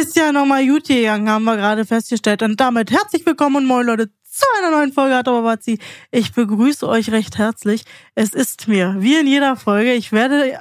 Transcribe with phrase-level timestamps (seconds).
[0.00, 2.42] Ist ja nochmal gut gegangen, haben wir gerade festgestellt.
[2.42, 5.78] Und damit herzlich willkommen und moin Leute zu einer neuen Folge Hatobabazi.
[6.10, 7.84] Ich begrüße euch recht herzlich.
[8.16, 10.60] Es ist mir, wie in jeder Folge, ich werde,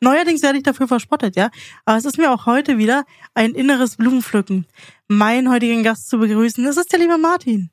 [0.00, 1.50] neuerdings werde ich dafür verspottet, ja.
[1.84, 4.66] Aber es ist mir auch heute wieder ein inneres Blumenpflücken,
[5.06, 6.66] meinen heutigen Gast zu begrüßen.
[6.66, 7.70] Es ist der liebe Martin.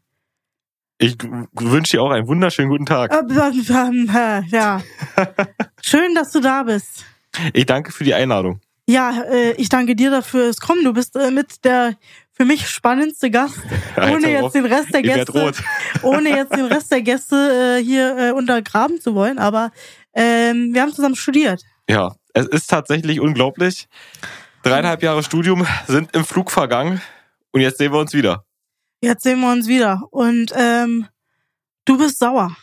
[1.00, 1.18] Ich
[1.54, 3.12] wünsche dir auch einen wunderschönen guten Tag.
[4.52, 4.84] Ja.
[5.82, 7.04] Schön, dass du da bist.
[7.54, 8.62] Ich danke für die Einladung.
[8.90, 10.84] Ja, äh, ich danke dir dafür fürs Kommen.
[10.84, 11.96] Du bist äh, mit der
[12.32, 13.60] für mich spannendste Gast,
[13.98, 15.54] ohne jetzt den Rest der Gäste,
[16.02, 19.38] ohne jetzt den Rest der Gäste äh, hier äh, untergraben zu wollen.
[19.38, 19.72] Aber
[20.16, 21.62] ähm, wir haben zusammen studiert.
[21.88, 23.88] Ja, es ist tatsächlich unglaublich.
[24.64, 27.00] Dreieinhalb Jahre Studium sind im Flug vergangen
[27.52, 28.44] und jetzt sehen wir uns wieder.
[29.02, 30.02] Jetzt sehen wir uns wieder.
[30.10, 31.08] Und ähm,
[31.86, 32.58] du bist sauer.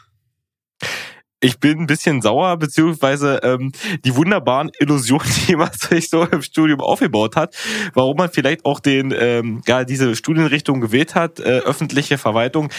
[1.46, 3.70] Ich bin ein bisschen sauer, beziehungsweise ähm,
[4.04, 7.56] die wunderbaren Illusionen, die man sich so im Studium aufgebaut hat,
[7.94, 12.70] warum man vielleicht auch den, ähm, ja, diese Studienrichtung gewählt hat, äh, öffentliche Verwaltung,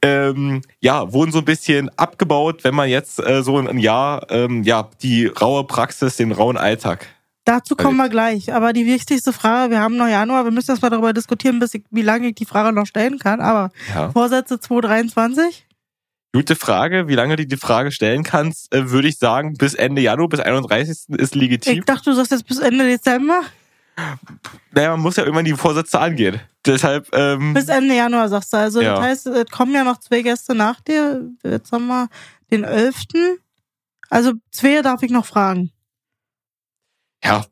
[0.00, 4.62] ähm, ja, wurden so ein bisschen abgebaut, wenn man jetzt äh, so ein Jahr, ähm,
[4.62, 7.06] ja, die raue Praxis, den rauen Alltag
[7.48, 8.52] Dazu kommen wir gleich.
[8.52, 11.72] Aber die wichtigste Frage, wir haben noch Januar, wir müssen erst mal darüber diskutieren, bis
[11.72, 13.40] ich, wie lange ich die Frage noch stellen kann.
[13.40, 14.10] Aber ja.
[14.10, 15.66] Vorsätze 2023?
[16.34, 17.08] Gute Frage.
[17.08, 20.40] Wie lange du die Frage stellen kannst, äh, würde ich sagen, bis Ende Januar, bis
[20.40, 21.18] 31.
[21.18, 21.78] ist legitim.
[21.78, 23.42] Ich dachte, du sagst jetzt bis Ende Dezember.
[24.72, 26.40] Naja, man muss ja irgendwann die Vorsätze angehen.
[26.64, 27.08] Deshalb.
[27.12, 28.58] Ähm, bis Ende Januar sagst du.
[28.58, 28.94] Also ja.
[28.94, 31.28] das heißt, es kommen ja noch zwei Gäste nach dir.
[31.42, 32.08] Jetzt haben wir
[32.50, 32.94] den 11.
[34.10, 35.72] Also zwei darf ich noch fragen
[37.24, 37.44] ja,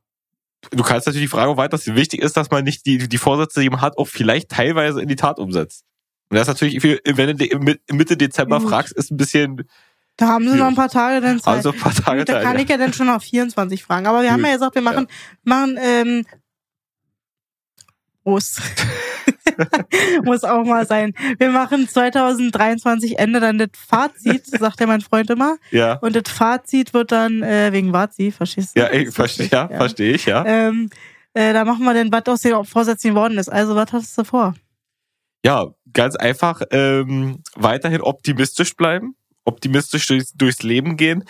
[0.71, 3.71] du kannst natürlich die Frage weiter, wichtig ist, dass man nicht die, die Vorsätze, die
[3.71, 5.85] man hat, auch vielleicht teilweise in die Tat umsetzt.
[6.29, 8.69] Und das ist natürlich, wenn du Mitte Dezember Gut.
[8.69, 9.69] fragst, ist ein bisschen.
[10.17, 11.57] Da haben sie noch ein paar Tage dann Zeit.
[11.57, 14.07] Also ein paar Tage Gut, da kann ich ja dann schon auf 24 fragen.
[14.07, 14.33] Aber wir Gut.
[14.33, 15.15] haben ja gesagt, wir machen, ja.
[15.45, 16.27] machen ähm,
[18.27, 18.61] Prost.
[20.25, 21.15] Muss auch mal sein.
[21.39, 25.59] Wir machen 2023 Ende dann das Fazit, sagt ja mein Freund immer.
[25.71, 25.95] Ja.
[25.99, 28.81] Und das Fazit wird dann äh, wegen Vazi, verstehst du?
[28.81, 29.77] Ja, ich verstehe, ja, ja.
[29.77, 30.45] verstehe ich, ja.
[30.45, 30.91] Ähm,
[31.35, 33.49] äh, da machen wir dann, was aus den Vorsätzen geworden ist.
[33.49, 34.55] Also, was hast du vor?
[35.45, 41.25] Ja, ganz einfach ähm, weiterhin optimistisch bleiben, optimistisch durchs, durchs Leben gehen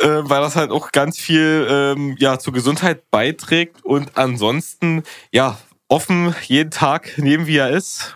[0.00, 5.02] äh, weil das halt auch ganz viel ähm, ja zur Gesundheit beiträgt und ansonsten
[5.32, 8.14] ja offen jeden Tag nehmen, wie er ist.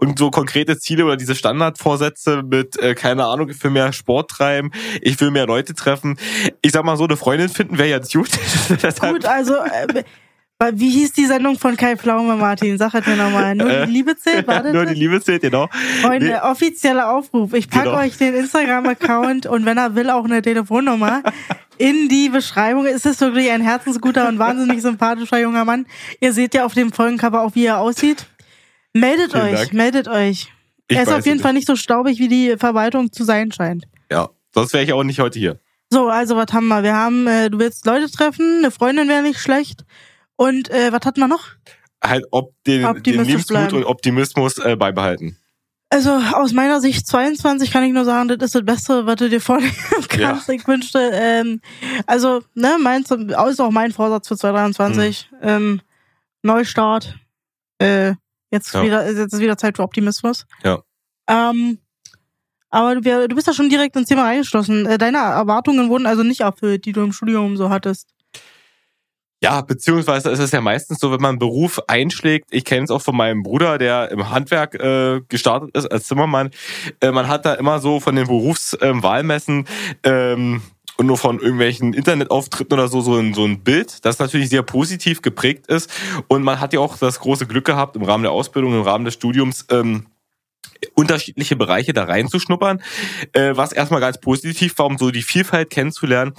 [0.00, 4.70] Und so konkrete Ziele oder diese Standardvorsätze mit, äh, keine Ahnung, für mehr Sport treiben,
[5.02, 6.16] ich will mehr Leute treffen.
[6.62, 8.30] Ich sag mal so, eine Freundin finden wäre jetzt gut.
[9.00, 10.04] gut, also äh,
[10.74, 12.78] wie hieß die Sendung von Kai Pflaume, Martin?
[12.78, 13.54] Sag halt mir nochmal.
[13.54, 14.72] Nur die äh, Liebe zählt, warte.
[14.72, 15.68] Nur die Liebe zählt, genau.
[16.02, 16.34] Freunde, nee.
[16.34, 17.52] offizieller Aufruf.
[17.54, 17.98] Ich packe genau.
[17.98, 21.22] euch den Instagram-Account und wenn er will, auch eine Telefonnummer
[21.78, 22.86] in die Beschreibung.
[22.86, 25.86] Es ist wirklich ein herzensguter und wahnsinnig sympathischer junger Mann.
[26.20, 28.26] Ihr seht ja auf dem Folgencover auch, wie er aussieht.
[28.92, 29.72] Meldet Vielen euch, Dank.
[29.74, 30.48] meldet euch.
[30.88, 31.42] Ich er ist auf jeden nicht.
[31.42, 33.84] Fall nicht so staubig, wie die Verwaltung zu sein scheint.
[34.10, 35.60] Ja, sonst wäre ich auch nicht heute hier.
[35.90, 36.82] So, also was haben wir?
[36.82, 39.84] Wir haben, äh, du willst Leute treffen, eine Freundin wäre nicht schlecht.
[40.38, 41.44] Und äh, was hatten wir noch?
[42.02, 45.36] Halt ob den, den Lebensmut und Optimismus äh, beibehalten.
[45.90, 49.28] Also aus meiner Sicht 22 kann ich nur sagen, das ist das Beste, was du
[49.28, 49.74] dir vornehmen
[50.08, 50.48] kannst.
[50.48, 50.54] Ja.
[50.54, 51.60] Ich wünschte, ähm,
[52.06, 55.28] also ne, mein, ist auch mein Vorsatz für 2023.
[55.32, 55.38] Mhm.
[55.42, 55.80] Ähm,
[56.42, 57.16] Neustart.
[57.78, 58.14] Äh,
[58.50, 58.82] jetzt ja.
[58.84, 60.46] wieder, jetzt ist wieder Zeit für Optimismus.
[60.62, 60.78] Ja.
[61.26, 61.78] Ähm,
[62.70, 64.86] aber du, du bist ja schon direkt ins Thema reingeschlossen.
[64.86, 68.14] Äh, deine Erwartungen wurden also nicht erfüllt, die du im Studium so hattest.
[69.40, 72.90] Ja, beziehungsweise ist es ja meistens so, wenn man einen Beruf einschlägt, ich kenne es
[72.90, 76.50] auch von meinem Bruder, der im Handwerk äh, gestartet ist als Zimmermann,
[77.00, 79.68] äh, man hat da immer so von den Berufswahlmessen
[80.02, 80.62] ähm,
[80.96, 84.62] und nur von irgendwelchen Internetauftritten oder so so ein, so ein Bild, das natürlich sehr
[84.64, 85.88] positiv geprägt ist.
[86.26, 89.04] Und man hat ja auch das große Glück gehabt, im Rahmen der Ausbildung, im Rahmen
[89.04, 90.06] des Studiums, ähm,
[90.94, 92.82] unterschiedliche Bereiche da reinzuschnuppern,
[93.32, 96.34] äh, was erstmal ganz positiv war, um so die Vielfalt kennenzulernen.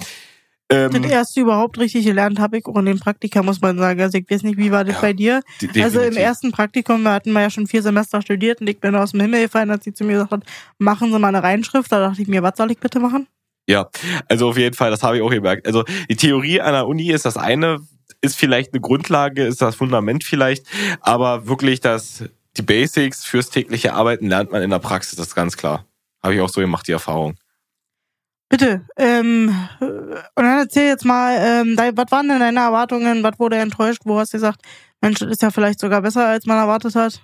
[0.70, 4.00] Ähm, das erste überhaupt richtig gelernt habe ich auch in dem Praktika, muss man sagen.
[4.00, 5.42] Also ich weiß nicht, wie war das ja, bei dir?
[5.60, 5.84] Definitiv.
[5.84, 8.94] Also im ersten Praktikum, wir hatten wir ja schon vier Semester studiert und ich bin
[8.94, 10.44] aus dem Himmel gefallen, als sie zu mir gesagt hat,
[10.78, 11.90] machen Sie mal eine Reinschrift.
[11.90, 13.26] Da dachte ich mir, was soll ich bitte machen?
[13.66, 13.88] Ja,
[14.28, 15.66] also auf jeden Fall, das habe ich auch gemerkt.
[15.66, 17.80] Also die Theorie an der Uni ist das eine,
[18.20, 20.66] ist vielleicht eine Grundlage, ist das Fundament vielleicht,
[21.00, 22.24] aber wirklich das,
[22.56, 25.84] die Basics fürs tägliche Arbeiten lernt man in der Praxis, das ist ganz klar.
[26.22, 27.36] Habe ich auch so gemacht, die Erfahrung.
[28.50, 28.84] Bitte.
[28.96, 33.22] Ähm, und dann erzähl jetzt mal, ähm, was waren denn deine Erwartungen?
[33.22, 34.02] Was wurde enttäuscht?
[34.04, 34.60] Wo hast du gesagt,
[35.00, 37.22] Mensch, das ist ja vielleicht sogar besser, als man erwartet hat?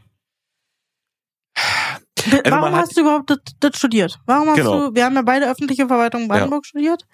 [2.33, 4.19] Also Warum hast du überhaupt das, das studiert?
[4.27, 4.89] Warum hast genau.
[4.89, 6.69] du, wir haben ja beide öffentliche Verwaltung Brandenburg ja.
[6.69, 7.07] studiert.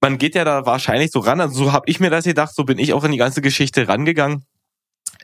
[0.00, 2.64] Man geht ja da wahrscheinlich so ran, also so habe ich mir das gedacht, so
[2.64, 4.44] bin ich auch in die ganze Geschichte rangegangen.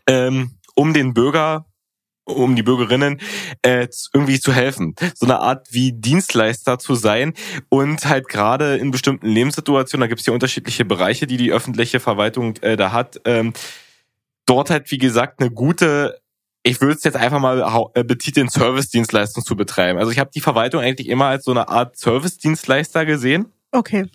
[0.09, 1.68] ähm, um den Bürger
[2.29, 3.21] um die Bürgerinnen
[3.63, 4.95] äh, irgendwie zu helfen.
[5.15, 7.35] So eine Art wie Dienstleister zu sein
[7.69, 12.01] und halt gerade in bestimmten Lebenssituationen, da gibt es ja unterschiedliche Bereiche, die die öffentliche
[12.01, 13.53] Verwaltung äh, da hat, ähm,
[14.47, 16.21] dort halt wie gesagt eine gute
[16.65, 19.99] ich würde es jetzt einfach mal äh, betiteln, Service-Dienstleistung zu betreiben.
[19.99, 23.47] Also ich habe die Verwaltung eigentlich immer als so eine Art Service-Dienstleister gesehen.
[23.71, 24.07] Okay.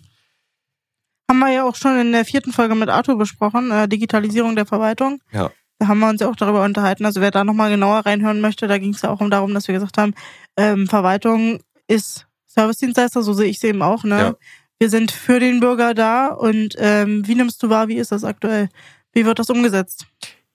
[1.28, 4.66] Haben wir ja auch schon in der vierten Folge mit Arthur besprochen, äh, Digitalisierung der
[4.66, 5.20] Verwaltung.
[5.32, 5.50] Ja.
[5.78, 7.04] Da haben wir uns ja auch darüber unterhalten.
[7.04, 9.74] Also wer da nochmal genauer reinhören möchte, da ging es ja auch darum, dass wir
[9.74, 10.14] gesagt haben,
[10.56, 14.04] ähm, Verwaltung ist Service-Dienstleister, so sehe ich sie eben auch.
[14.04, 14.18] Ne?
[14.18, 14.34] Ja.
[14.78, 18.24] Wir sind für den Bürger da und ähm, wie nimmst du wahr, wie ist das
[18.24, 18.68] aktuell?
[19.12, 20.06] Wie wird das umgesetzt?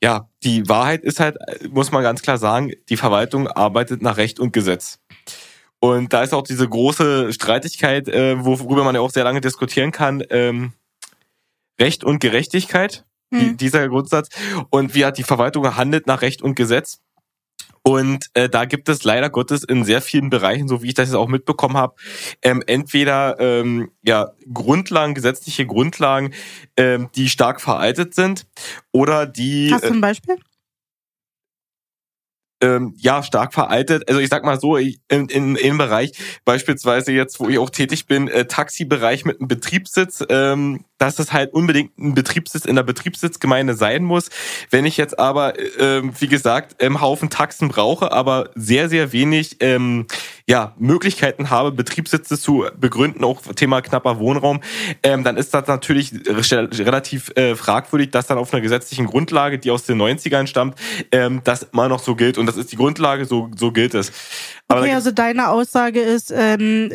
[0.01, 1.37] Ja, die Wahrheit ist halt,
[1.69, 4.99] muss man ganz klar sagen, die Verwaltung arbeitet nach Recht und Gesetz.
[5.79, 9.91] Und da ist auch diese große Streitigkeit, äh, worüber man ja auch sehr lange diskutieren
[9.91, 10.73] kann, ähm,
[11.79, 13.57] Recht und Gerechtigkeit, mhm.
[13.57, 14.29] dieser Grundsatz.
[14.69, 16.99] Und wie hat die Verwaltung gehandelt nach Recht und Gesetz?
[17.81, 21.09] Und äh, da gibt es leider Gottes in sehr vielen Bereichen, so wie ich das
[21.09, 21.95] jetzt auch mitbekommen habe,
[22.41, 26.33] ähm, entweder ähm, ja Grundlagen, gesetzliche Grundlagen,
[26.75, 28.45] ähm, die stark veraltet sind,
[28.91, 29.73] oder die.
[29.73, 30.35] Hast du ein Beispiel?
[32.61, 34.07] ähm, ja stark veraltet.
[34.07, 36.11] Also ich sag mal so, ich, in, in, im Bereich
[36.45, 41.33] beispielsweise jetzt, wo ich auch tätig bin, äh, Taxibereich mit einem Betriebssitz, ähm, dass es
[41.33, 44.29] halt unbedingt ein Betriebssitz in der Betriebssitzgemeinde sein muss.
[44.69, 49.57] Wenn ich jetzt aber, ähm, wie gesagt, ähm, Haufen Taxen brauche, aber sehr, sehr wenig
[49.61, 50.05] ähm,
[50.45, 54.61] ja, Möglichkeiten habe, Betriebssitze zu begründen, auch Thema knapper Wohnraum,
[55.03, 59.71] ähm, dann ist das natürlich relativ äh, fragwürdig, dass dann auf einer gesetzlichen Grundlage, die
[59.71, 60.77] aus den 90ern stammt,
[61.11, 62.37] ähm, das immer noch so gilt.
[62.37, 64.11] Und das ist die Grundlage, so, so gilt es.
[64.71, 66.91] Aber okay, also deine Aussage ist ähm,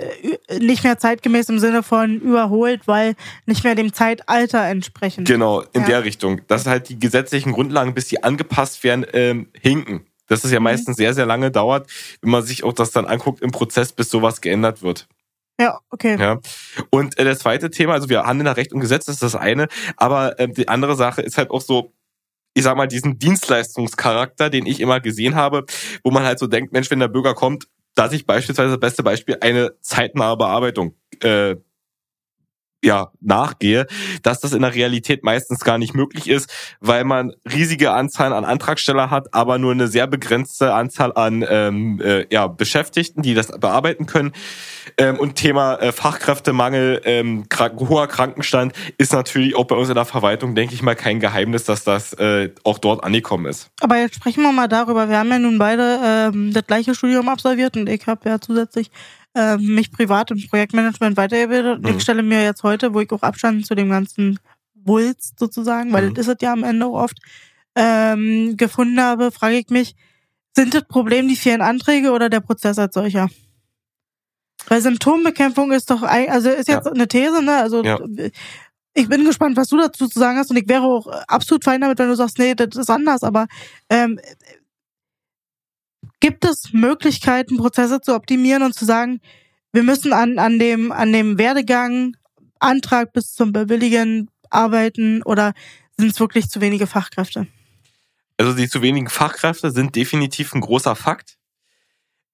[0.61, 3.17] nicht mehr zeitgemäß im Sinne von überholt, weil
[3.47, 5.25] nicht mehr dem Zeitalter entsprechen.
[5.25, 5.87] Genau, in ja.
[5.89, 6.41] der Richtung.
[6.47, 10.07] Dass halt die gesetzlichen Grundlagen, bis sie angepasst werden, ähm, hinken.
[10.29, 10.65] Dass es ja mhm.
[10.65, 11.91] meistens sehr, sehr lange dauert,
[12.23, 15.09] wenn man sich auch das dann anguckt im Prozess, bis sowas geändert wird.
[15.61, 16.17] Ja, okay.
[16.19, 16.41] Ja.
[16.91, 19.37] Und äh, das zweite Thema, also wir handeln nach Recht und Gesetz, das ist das
[19.37, 19.67] eine,
[19.97, 21.93] aber äh, die andere Sache ist halt auch so,
[22.55, 25.65] ich sag mal, diesen Dienstleistungscharakter, den ich immer gesehen habe,
[26.03, 29.03] wo man halt so denkt, Mensch, wenn der Bürger kommt, dass ich beispielsweise das beste
[29.03, 31.57] Beispiel eine zeitnahe Bearbeitung äh,
[32.85, 33.87] ja, nachgehe,
[34.23, 38.45] dass das in der Realität meistens gar nicht möglich ist, weil man riesige Anzahlen an
[38.45, 43.49] Antragsteller hat, aber nur eine sehr begrenzte Anzahl an ähm, äh, ja, Beschäftigten, die das
[43.59, 44.33] bearbeiten können.
[44.99, 49.95] Ähm, und Thema äh, Fachkräftemangel, ähm, krank hoher Krankenstand ist natürlich auch bei uns in
[49.95, 53.71] der Verwaltung, denke ich mal, kein Geheimnis, dass das äh, auch dort angekommen ist.
[53.81, 55.09] Aber jetzt sprechen wir mal darüber.
[55.09, 58.91] Wir haben ja nun beide ähm, das gleiche Studium absolviert und ich habe ja zusätzlich
[59.35, 61.83] äh, mich privat im Projektmanagement weitergebildet.
[61.83, 61.89] Mhm.
[61.89, 64.39] Ich stelle mir jetzt heute, wo ich auch Abstand zu dem ganzen
[64.75, 66.15] Wulst sozusagen, weil mhm.
[66.15, 67.19] das ist es ja am Ende oft,
[67.75, 69.97] ähm, gefunden habe, frage ich mich,
[70.57, 73.29] sind das Problem die vielen Anträge oder der Prozess als solcher?
[74.69, 76.93] Weil Symptombekämpfung ist doch, also ist jetzt ja.
[76.93, 77.57] eine These, ne?
[77.57, 77.99] Also ja.
[78.95, 81.81] ich bin gespannt, was du dazu zu sagen hast und ich wäre auch absolut fein
[81.81, 83.47] damit, wenn du sagst, nee, das ist anders, aber
[83.91, 84.19] ähm,
[86.25, 89.21] Gibt es Möglichkeiten, Prozesse zu optimieren und zu sagen,
[89.75, 92.17] wir müssen an, an, dem, an dem Werdegang,
[92.59, 95.53] Antrag bis zum Bewilligen arbeiten oder
[95.99, 97.47] sind es wirklich zu wenige Fachkräfte?
[98.39, 101.37] Also die zu wenigen Fachkräfte sind definitiv ein großer Fakt.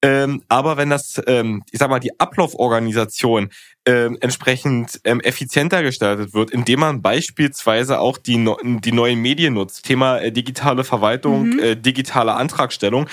[0.03, 3.51] Ähm, aber wenn das, ähm, ich sag mal, die Ablauforganisation
[3.85, 9.55] ähm, entsprechend ähm, effizienter gestaltet wird, indem man beispielsweise auch die, no die neuen Medien
[9.55, 11.59] nutzt, Thema äh, digitale Verwaltung, mhm.
[11.59, 13.09] äh, digitale Antragstellung,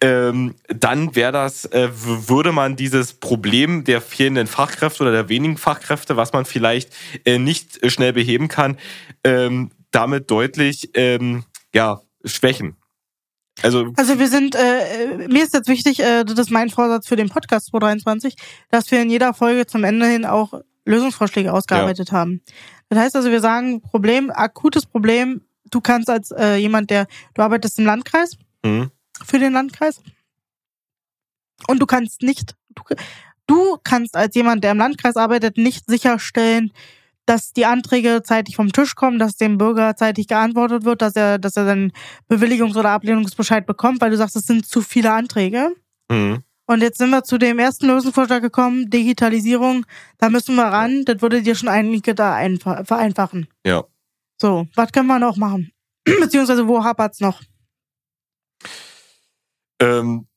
[0.00, 5.58] ähm, dann wäre das, äh, würde man dieses Problem der fehlenden Fachkräfte oder der wenigen
[5.58, 6.94] Fachkräfte, was man vielleicht
[7.24, 8.78] äh, nicht schnell beheben kann,
[9.24, 11.44] ähm, damit deutlich ähm,
[11.74, 12.76] ja schwächen.
[13.62, 17.16] Also, also wir sind, äh, mir ist jetzt wichtig, äh, das ist mein Vorsatz für
[17.16, 18.34] den Podcast 2023,
[18.70, 22.18] dass wir in jeder Folge zum Ende hin auch Lösungsvorschläge ausgearbeitet ja.
[22.18, 22.42] haben.
[22.88, 27.42] Das heißt also, wir sagen, Problem, akutes Problem, du kannst als äh, jemand, der, du
[27.42, 28.90] arbeitest im Landkreis, mhm.
[29.24, 30.00] für den Landkreis,
[31.68, 32.82] und du kannst nicht, du,
[33.46, 36.72] du kannst als jemand, der im Landkreis arbeitet, nicht sicherstellen,
[37.26, 41.38] dass die Anträge zeitig vom Tisch kommen, dass dem Bürger zeitig geantwortet wird, dass er,
[41.38, 41.92] dass er dann
[42.28, 45.70] Bewilligungs- oder Ablehnungsbescheid bekommt, weil du sagst, es sind zu viele Anträge.
[46.10, 46.42] Mhm.
[46.66, 49.86] Und jetzt sind wir zu dem ersten Lösungsvorschlag gekommen, Digitalisierung.
[50.18, 51.04] Da müssen wir ran.
[51.04, 52.38] Das würde dir schon einige da
[52.84, 53.48] vereinfachen.
[53.66, 53.84] Ja.
[54.40, 55.72] So, was können wir noch machen?
[56.04, 57.40] Beziehungsweise wo hapert's noch?
[59.80, 60.28] Ähm,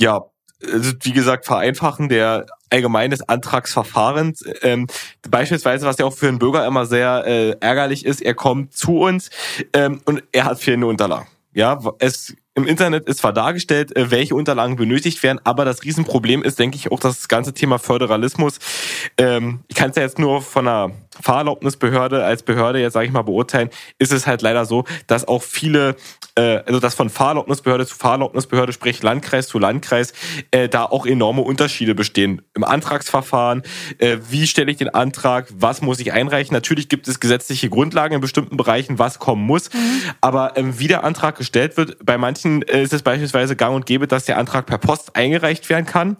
[0.00, 0.24] ja,
[0.64, 4.44] also wie gesagt, Vereinfachen der allgemeines Antragsverfahrens.
[4.62, 4.86] Ähm,
[5.28, 9.00] beispielsweise, was ja auch für einen Bürger immer sehr äh, ärgerlich ist, er kommt zu
[9.00, 9.30] uns
[9.72, 11.28] ähm, und er hat fehlende Unterlagen.
[11.52, 16.42] Ja, es im Internet ist zwar dargestellt, äh, welche Unterlagen benötigt werden, aber das Riesenproblem
[16.42, 18.58] ist, denke ich, auch das ganze Thema Föderalismus.
[19.16, 23.12] Ähm, ich kann es ja jetzt nur von einer Fahrerlaubnisbehörde als Behörde jetzt sage ich
[23.12, 25.96] mal beurteilen, ist es halt leider so, dass auch viele,
[26.36, 30.12] äh, also dass von Fahrerlaubnisbehörde zu Fahrerlaubnisbehörde, sprich Landkreis zu Landkreis,
[30.50, 33.62] äh, da auch enorme Unterschiede bestehen im Antragsverfahren.
[33.98, 35.48] Äh, wie stelle ich den Antrag?
[35.54, 36.54] Was muss ich einreichen?
[36.54, 39.78] Natürlich gibt es gesetzliche Grundlagen in bestimmten Bereichen, was kommen muss, mhm.
[40.20, 43.86] aber ähm, wie der Antrag gestellt wird, bei manchen äh, ist es beispielsweise gang und
[43.86, 46.16] gäbe, dass der Antrag per Post eingereicht werden kann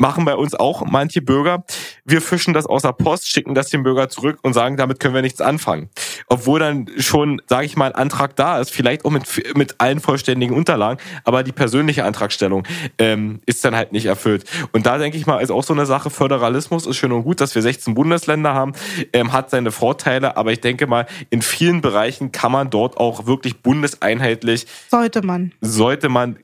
[0.00, 1.64] machen bei uns auch manche Bürger.
[2.04, 5.14] Wir fischen das aus der Post, schicken das dem Bürger zurück und sagen, damit können
[5.14, 5.90] wir nichts anfangen.
[6.26, 9.24] Obwohl dann schon, sage ich mal, ein Antrag da ist, vielleicht auch mit,
[9.56, 12.66] mit allen vollständigen Unterlagen, aber die persönliche Antragstellung
[12.98, 14.44] ähm, ist dann halt nicht erfüllt.
[14.72, 17.40] Und da denke ich mal, ist auch so eine Sache, Föderalismus ist schön und gut,
[17.40, 18.72] dass wir 16 Bundesländer haben,
[19.12, 23.26] ähm, hat seine Vorteile, aber ich denke mal, in vielen Bereichen kann man dort auch
[23.26, 24.66] wirklich bundeseinheitlich.
[24.88, 25.52] Sollte man.
[25.60, 26.38] Sollte man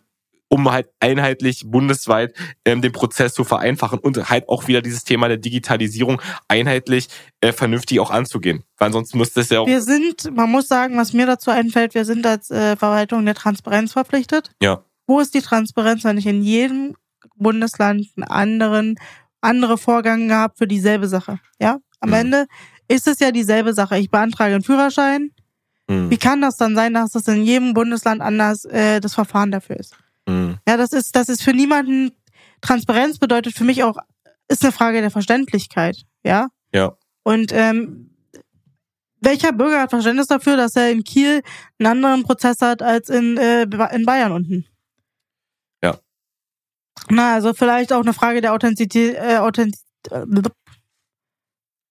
[0.49, 2.35] um halt einheitlich bundesweit
[2.65, 7.09] ähm, den Prozess zu vereinfachen und halt auch wieder dieses Thema der Digitalisierung einheitlich
[7.41, 8.63] äh, vernünftig auch anzugehen.
[8.79, 9.67] Weil sonst müsste es ja auch.
[9.67, 13.35] Wir sind, man muss sagen, was mir dazu einfällt, wir sind als äh, Verwaltung der
[13.35, 14.51] Transparenz verpflichtet.
[14.61, 14.85] Ja.
[15.07, 16.95] Wo ist die Transparenz, wenn ich in jedem
[17.37, 18.99] Bundesland einen anderen,
[19.41, 21.39] andere Vorgänge habe für dieselbe Sache?
[21.61, 21.79] Ja.
[22.01, 22.17] Am mhm.
[22.17, 22.47] Ende
[22.89, 23.99] ist es ja dieselbe Sache.
[23.99, 25.31] Ich beantrage einen Führerschein.
[25.89, 26.11] Mhm.
[26.11, 29.77] Wie kann das dann sein, dass es in jedem Bundesland anders äh, das Verfahren dafür
[29.77, 29.97] ist?
[30.27, 30.59] Mhm.
[30.67, 32.13] Ja, das ist, das ist für niemanden,
[32.61, 33.97] Transparenz bedeutet für mich auch,
[34.49, 36.49] ist eine Frage der Verständlichkeit, ja?
[36.73, 36.97] Ja.
[37.23, 38.11] Und ähm,
[39.21, 41.43] welcher Bürger hat Verständnis dafür, dass er in Kiel
[41.79, 44.67] einen anderen Prozess hat als in, äh, in Bayern unten?
[45.83, 45.99] Ja.
[47.09, 50.25] Na, also vielleicht auch eine Frage der Authentizität, äh, Authentiz äh,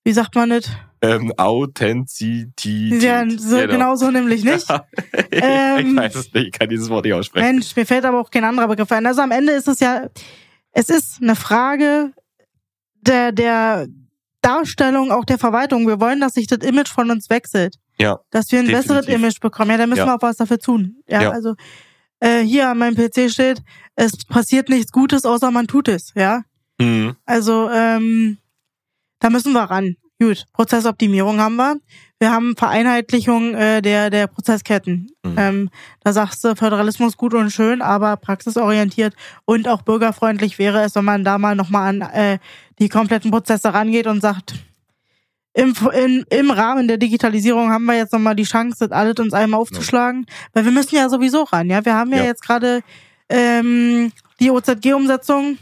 [0.05, 0.69] wie sagt man das?
[1.05, 3.01] Ähm, Authentizität.
[3.01, 3.71] Ja, so, genau.
[3.71, 4.65] genau so nämlich nicht.
[5.31, 7.45] ähm, ich weiß es nicht, ich kann dieses Wort nicht aussprechen.
[7.45, 9.05] Mensch, mir fällt aber auch kein anderer Begriff ein.
[9.05, 10.07] Also am Ende ist es ja,
[10.71, 12.13] es ist eine Frage
[13.01, 13.87] der, der
[14.41, 15.87] Darstellung auch der Verwaltung.
[15.87, 17.77] Wir wollen, dass sich das Image von uns wechselt.
[17.99, 18.19] Ja.
[18.29, 18.87] Dass wir ein definitiv.
[18.89, 19.71] besseres Image bekommen.
[19.71, 20.05] Ja, dann müssen ja.
[20.07, 20.97] wir auch was dafür tun.
[21.07, 21.29] Ja, ja.
[21.31, 21.55] also
[22.19, 23.61] äh, hier an meinem PC steht,
[23.95, 26.13] es passiert nichts Gutes, außer man tut es.
[26.15, 26.43] Ja.
[26.79, 27.15] Mhm.
[27.25, 28.37] Also ähm,
[29.19, 29.95] da müssen wir ran.
[30.19, 31.75] Gut, Prozessoptimierung haben wir.
[32.19, 35.11] Wir haben Vereinheitlichung äh, der, der Prozessketten.
[35.23, 35.35] Mhm.
[35.37, 35.69] Ähm,
[36.01, 41.03] da sagst du, Föderalismus gut und schön, aber praxisorientiert und auch bürgerfreundlich wäre es, wenn
[41.03, 42.39] man da mal nochmal an äh,
[42.79, 44.53] die kompletten Prozesse rangeht und sagt,
[45.53, 49.33] im, in, im Rahmen der Digitalisierung haben wir jetzt nochmal die Chance, das alles uns
[49.33, 51.69] einmal aufzuschlagen, weil wir müssen ja sowieso ran.
[51.69, 52.23] Ja, wir haben ja, ja.
[52.25, 52.81] jetzt gerade
[53.29, 55.57] ähm, die OZG-Umsetzung,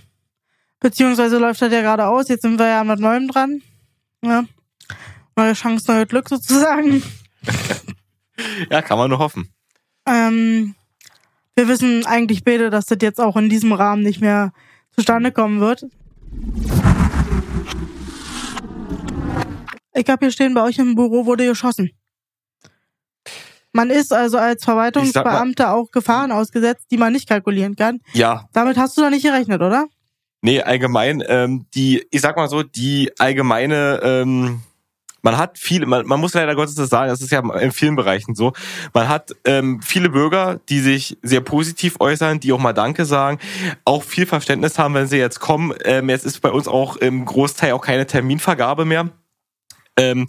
[0.80, 2.28] beziehungsweise läuft das ja gerade aus.
[2.28, 3.62] Jetzt sind wir ja mit Neuem dran.
[4.24, 4.46] Ja.
[5.36, 7.04] Neue Chance, neue Glück sozusagen.
[8.70, 9.50] ja, kann man nur hoffen.
[10.06, 10.76] Ähm,
[11.56, 14.54] wir wissen eigentlich beide, dass das jetzt auch in diesem Rahmen nicht mehr
[14.92, 15.86] zustande kommen wird.
[19.94, 21.92] Ich habe hier stehen, bei euch im Büro wurde geschossen.
[23.72, 28.00] Man ist also als Verwaltungsbeamter auch Gefahren ausgesetzt, die man nicht kalkulieren kann.
[28.14, 28.48] Ja.
[28.54, 29.88] Damit hast du doch nicht gerechnet, oder?
[30.46, 34.62] Nee, allgemein, ähm, die, ich sag mal so, die allgemeine, ähm,
[35.22, 37.96] man hat viele, man, man muss leider Gottes das sagen, das ist ja in vielen
[37.96, 38.52] Bereichen so,
[38.94, 43.40] man hat ähm, viele Bürger, die sich sehr positiv äußern, die auch mal Danke sagen,
[43.86, 45.74] auch viel Verständnis haben, wenn sie jetzt kommen.
[45.86, 49.12] Ähm, jetzt ist bei uns auch im Großteil auch keine Terminvergabe mehr.
[49.96, 50.28] Ähm,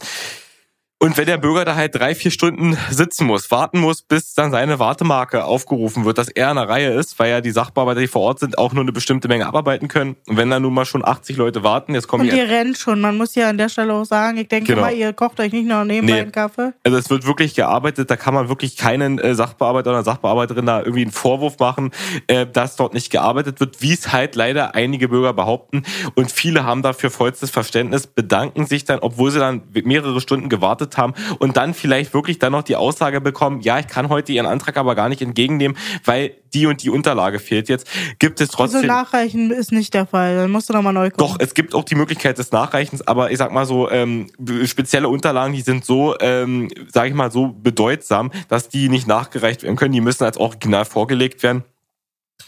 [1.00, 4.50] und wenn der Bürger da halt drei, vier Stunden sitzen muss, warten muss, bis dann
[4.52, 8.06] seine Wartemarke aufgerufen wird, dass er in der Reihe ist, weil ja die Sachbearbeiter, die
[8.06, 10.16] vor Ort sind, auch nur eine bestimmte Menge abarbeiten können.
[10.26, 13.00] Und wenn da nun mal schon 80 Leute warten, jetzt kommen Und ihr rennt schon.
[13.00, 14.86] Man muss ja an der Stelle auch sagen, ich denke genau.
[14.86, 16.20] mal, ihr kocht euch nicht noch nebenbei nee.
[16.22, 16.72] einen Kaffee.
[16.84, 20.80] Also es wird wirklich gearbeitet, da kann man wirklich keinen äh, Sachbearbeiter oder Sachbearbeiterin da
[20.80, 21.90] irgendwie einen Vorwurf machen,
[22.28, 25.82] äh, dass dort nicht gearbeitet wird, wie es halt leider einige Bürger behaupten.
[26.14, 30.93] Und viele haben dafür vollstes Verständnis, bedanken sich dann, obwohl sie dann mehrere Stunden gewartet
[30.96, 34.46] haben und dann vielleicht wirklich dann noch die Aussage bekommen, ja, ich kann heute Ihren
[34.46, 38.82] Antrag aber gar nicht entgegennehmen, weil die und die Unterlage fehlt jetzt, gibt es trotzdem...
[38.82, 41.26] Also Nachreichen ist nicht der Fall, dann musst du nochmal neu gucken.
[41.26, 44.30] Doch, es gibt auch die Möglichkeit des Nachreichens, aber ich sag mal so, ähm,
[44.64, 49.62] spezielle Unterlagen, die sind so, ähm, sag ich mal, so bedeutsam, dass die nicht nachgereicht
[49.62, 51.64] werden können, die müssen als Original vorgelegt werden.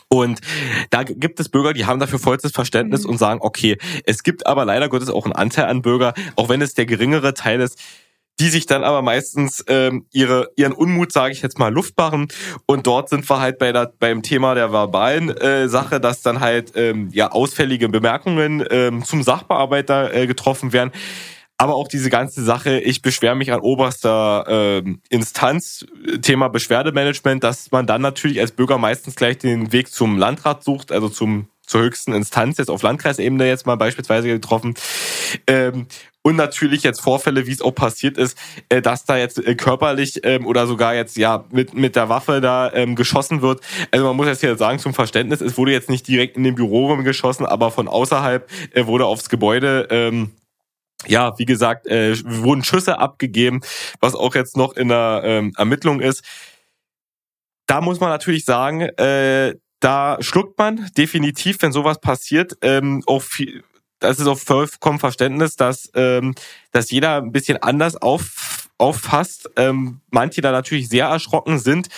[0.09, 0.41] Und
[0.91, 3.11] da gibt es Bürger, die haben dafür vollstes Verständnis mhm.
[3.11, 6.63] und sagen, okay, es gibt aber leider Gottes auch einen Anteil an Bürger, auch wenn
[6.63, 7.79] es der geringere Teil ist,
[8.39, 12.29] die sich dann aber meistens ähm, ihre ihren Unmut, sage ich jetzt mal, Luft machen.
[12.67, 16.41] Und dort sind wir halt bei der, beim Thema der verbalen äh, Sache, dass dann
[16.41, 20.93] halt ähm, ja ausfällige Bemerkungen ähm, zum Sachbearbeiter äh, getroffen werden.
[21.59, 25.87] aber auch diese ganze Sache, ich beschwere mich an oberster äh, Instanz,
[26.21, 30.93] Thema Beschwerdemanagement, dass man dann natürlich als Bürger meistens gleich den Weg zum Landrat sucht,
[30.93, 34.75] also zum zur höchsten Instanz, jetzt auf Landkreisebene jetzt mal beispielsweise getroffen.
[35.47, 35.87] Ähm,
[36.23, 38.37] und natürlich jetzt Vorfälle, wie es auch passiert ist,
[38.69, 42.41] äh, dass da jetzt äh, körperlich ähm, oder sogar jetzt ja mit mit der Waffe
[42.41, 43.61] da ähm, geschossen wird.
[43.93, 46.57] Also man muss jetzt hier sagen zum Verständnis, es wurde jetzt nicht direkt in den
[46.57, 50.33] Büroraum geschossen, aber von außerhalb äh, wurde aufs Gebäude ähm,
[51.07, 53.61] ja, wie gesagt, äh, wurden Schüsse abgegeben,
[54.01, 56.25] was auch jetzt noch in der ähm, Ermittlung ist.
[57.67, 63.23] Da muss man natürlich sagen, äh, da schluckt man definitiv, wenn sowas passiert, ähm, auch
[63.23, 63.63] viel,
[63.99, 66.35] das ist auch vollkommen Verständnis, dass, ähm,
[66.73, 69.51] dass jeder ein bisschen anders auf, auffasst.
[69.57, 71.89] Ähm, manche da natürlich sehr erschrocken sind.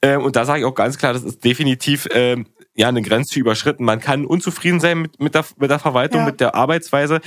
[0.00, 3.38] Ähm, und da sage ich auch ganz klar, das ist definitiv ähm, ja eine Grenze
[3.38, 3.84] überschritten.
[3.84, 6.26] Man kann unzufrieden sein mit, mit, der, mit der Verwaltung, ja.
[6.26, 7.20] mit der Arbeitsweise.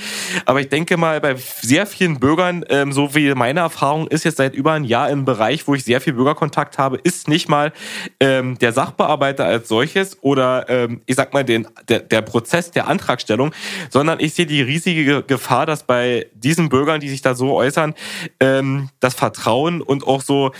[0.44, 4.36] Aber ich denke mal, bei sehr vielen Bürgern, ähm, so wie meine Erfahrung ist jetzt
[4.36, 7.72] seit über ein Jahr im Bereich, wo ich sehr viel Bürgerkontakt habe, ist nicht mal
[8.20, 12.86] ähm, der Sachbearbeiter als solches oder ähm, ich sag mal den, der, der Prozess der
[12.88, 13.54] Antragstellung,
[13.90, 17.94] sondern ich sehe die riesige Gefahr, dass bei diesen Bürgern, die sich da so äußern,
[18.40, 20.52] ähm, das Vertrauen und auch so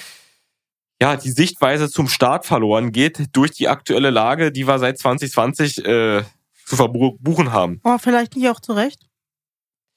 [1.01, 5.85] ja, die Sichtweise zum Staat verloren geht durch die aktuelle Lage, die wir seit 2020
[5.85, 6.23] äh,
[6.65, 7.81] zu verbuchen haben.
[7.85, 9.07] Oh, vielleicht nicht auch zurecht.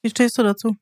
[0.02, 0.76] Wie stehst du dazu?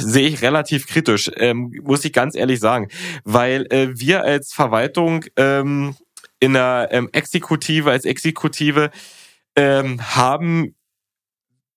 [0.00, 2.88] Sehe ich relativ kritisch, ähm, muss ich ganz ehrlich sagen,
[3.24, 5.96] weil äh, wir als Verwaltung ähm,
[6.38, 8.90] in der ähm, Exekutive, als Exekutive
[9.56, 10.74] ähm, haben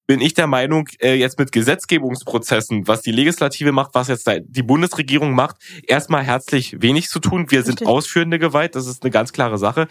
[0.09, 4.63] bin ich der Meinung, äh, jetzt mit Gesetzgebungsprozessen, was die Legislative macht, was jetzt die
[4.63, 7.51] Bundesregierung macht, erstmal herzlich wenig zu tun.
[7.51, 9.87] Wir sind ausführende Gewalt, das ist eine ganz klare Sache.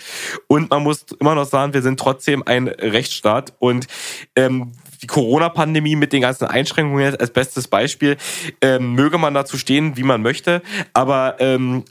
[0.48, 3.54] Und man muss immer noch sagen, wir sind trotzdem ein Rechtsstaat.
[3.60, 3.86] Und
[4.34, 4.72] ähm,
[5.02, 8.16] die Corona-Pandemie mit den ganzen Einschränkungen als bestes Beispiel,
[8.60, 10.62] ähm, möge man dazu stehen, wie man möchte.
[10.94, 11.84] Aber ähm,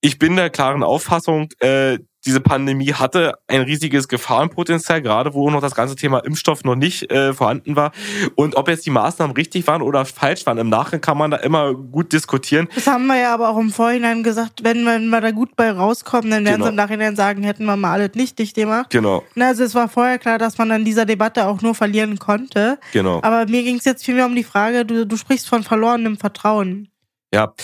[0.00, 5.60] ich bin der klaren Auffassung, äh, diese Pandemie hatte ein riesiges Gefahrenpotenzial, gerade wo noch
[5.60, 7.92] das ganze Thema Impfstoff noch nicht äh, vorhanden war.
[8.34, 11.36] Und ob jetzt die Maßnahmen richtig waren oder falsch waren, im Nachhinein kann man da
[11.38, 12.68] immer gut diskutieren.
[12.74, 15.54] Das haben wir ja aber auch im Vorhinein gesagt, wenn wir, wenn wir da gut
[15.54, 16.66] bei rauskommen, dann werden genau.
[16.66, 18.90] sie im Nachhinein sagen, hätten wir mal alles nicht dicht gemacht.
[18.90, 19.22] Genau.
[19.38, 22.78] Also es war vorher klar, dass man in dieser Debatte auch nur verlieren konnte.
[22.92, 23.20] Genau.
[23.22, 26.88] Aber mir ging es jetzt vielmehr um die Frage, du, du sprichst von verlorenem Vertrauen.
[27.32, 27.54] Ja.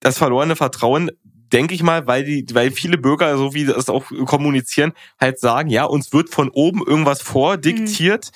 [0.00, 1.10] Das verlorene Vertrauen
[1.52, 5.70] denke ich mal, weil die, weil viele Bürger, so wie das auch kommunizieren, halt sagen,
[5.70, 8.30] ja, uns wird von oben irgendwas vordiktiert.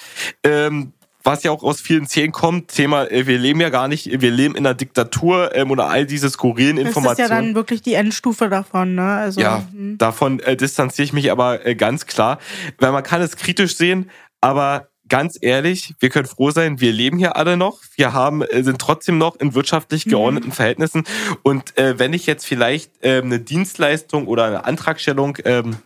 [0.45, 0.51] Mhm.
[0.51, 0.93] Ähm,
[1.23, 4.31] was ja auch aus vielen Zählen kommt, Thema, äh, wir leben ja gar nicht, wir
[4.31, 7.17] leben in einer Diktatur ähm, oder all diese skurrilen Informationen.
[7.17, 9.15] Das ist ja dann wirklich die Endstufe davon, ne?
[9.15, 9.97] Also, ja, mh.
[9.99, 12.39] davon äh, distanziere ich mich aber äh, ganz klar,
[12.79, 17.19] weil man kann es kritisch sehen, aber ganz ehrlich, wir können froh sein, wir leben
[17.19, 17.81] hier alle noch.
[17.97, 20.11] Wir haben, äh, sind trotzdem noch in wirtschaftlich mhm.
[20.11, 20.53] geordneten mhm.
[20.53, 21.05] Verhältnissen.
[21.43, 25.77] Und äh, wenn ich jetzt vielleicht ähm, eine Dienstleistung oder eine Antragstellung ähm,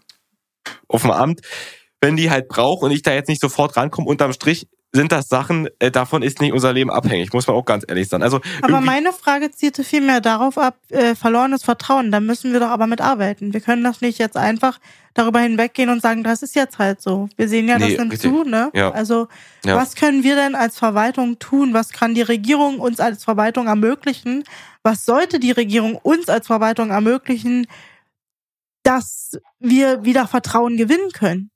[0.86, 1.40] auf dem Amt,
[2.00, 5.28] wenn die halt brauche und ich da jetzt nicht sofort rankomme, unterm Strich sind das
[5.28, 8.22] Sachen, äh, davon ist nicht unser Leben abhängig, muss man auch ganz ehrlich sein.
[8.22, 12.68] Also aber meine Frage zielte vielmehr darauf ab, äh, verlorenes Vertrauen, da müssen wir doch
[12.68, 13.52] aber mit arbeiten.
[13.52, 14.78] Wir können doch nicht jetzt einfach
[15.12, 17.28] darüber hinweggehen und sagen, das ist jetzt halt so.
[17.36, 18.70] Wir sehen ja, das nee, nimmt zu, ne?
[18.72, 18.92] Ja.
[18.92, 19.26] Also
[19.64, 19.76] ja.
[19.76, 21.74] was können wir denn als Verwaltung tun?
[21.74, 24.44] Was kann die Regierung uns als Verwaltung ermöglichen?
[24.84, 27.66] Was sollte die Regierung uns als Verwaltung ermöglichen,
[28.84, 31.50] dass wir wieder Vertrauen gewinnen können?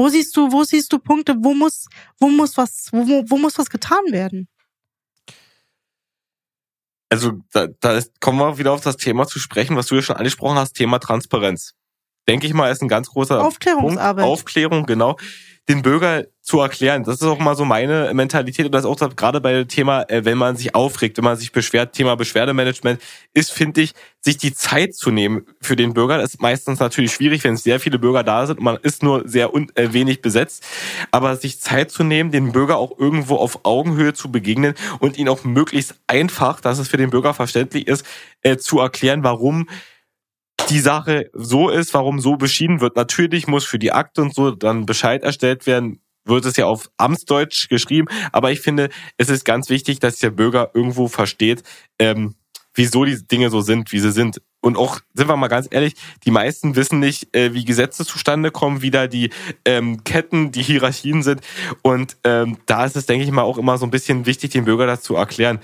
[0.00, 1.84] Wo siehst du, wo siehst du Punkte, wo muss,
[2.18, 4.48] wo muss was, wo, wo muss was getan werden?
[7.10, 10.00] Also da, da ist, kommen wir wieder auf das Thema zu sprechen, was du ja
[10.00, 11.74] schon angesprochen hast, Thema Transparenz.
[12.26, 14.24] Denke ich mal, ist ein ganz großer Aufklärungsarbeit.
[14.24, 14.40] Punkt.
[14.40, 15.18] Aufklärung, genau
[15.68, 17.04] den Bürger zu erklären.
[17.04, 20.24] Das ist auch mal so meine Mentalität und das auch gerade bei dem Thema, äh,
[20.24, 23.00] wenn man sich aufregt, wenn man sich beschwert, Thema Beschwerdemanagement,
[23.34, 26.18] ist, finde ich, sich die Zeit zu nehmen für den Bürger.
[26.18, 29.28] Das ist meistens natürlich schwierig, wenn sehr viele Bürger da sind und man ist nur
[29.28, 30.64] sehr äh, wenig besetzt.
[31.12, 35.28] Aber sich Zeit zu nehmen, den Bürger auch irgendwo auf Augenhöhe zu begegnen und ihn
[35.28, 38.04] auch möglichst einfach, dass es für den Bürger verständlich ist,
[38.42, 39.68] äh, zu erklären, warum
[40.70, 42.96] die Sache so ist, warum so beschieden wird.
[42.96, 46.90] Natürlich muss für die Akte und so dann Bescheid erstellt werden, wird es ja auf
[46.96, 51.62] Amtsdeutsch geschrieben, aber ich finde, es ist ganz wichtig, dass der Bürger irgendwo versteht,
[51.98, 52.36] ähm,
[52.74, 54.40] wieso die Dinge so sind, wie sie sind.
[54.60, 58.50] Und auch, sind wir mal ganz ehrlich, die meisten wissen nicht, äh, wie Gesetze zustande
[58.50, 59.30] kommen, wie da die
[59.64, 61.40] ähm, Ketten, die Hierarchien sind.
[61.82, 64.66] Und ähm, da ist es, denke ich mal, auch immer so ein bisschen wichtig, den
[64.66, 65.58] Bürger das zu erklären.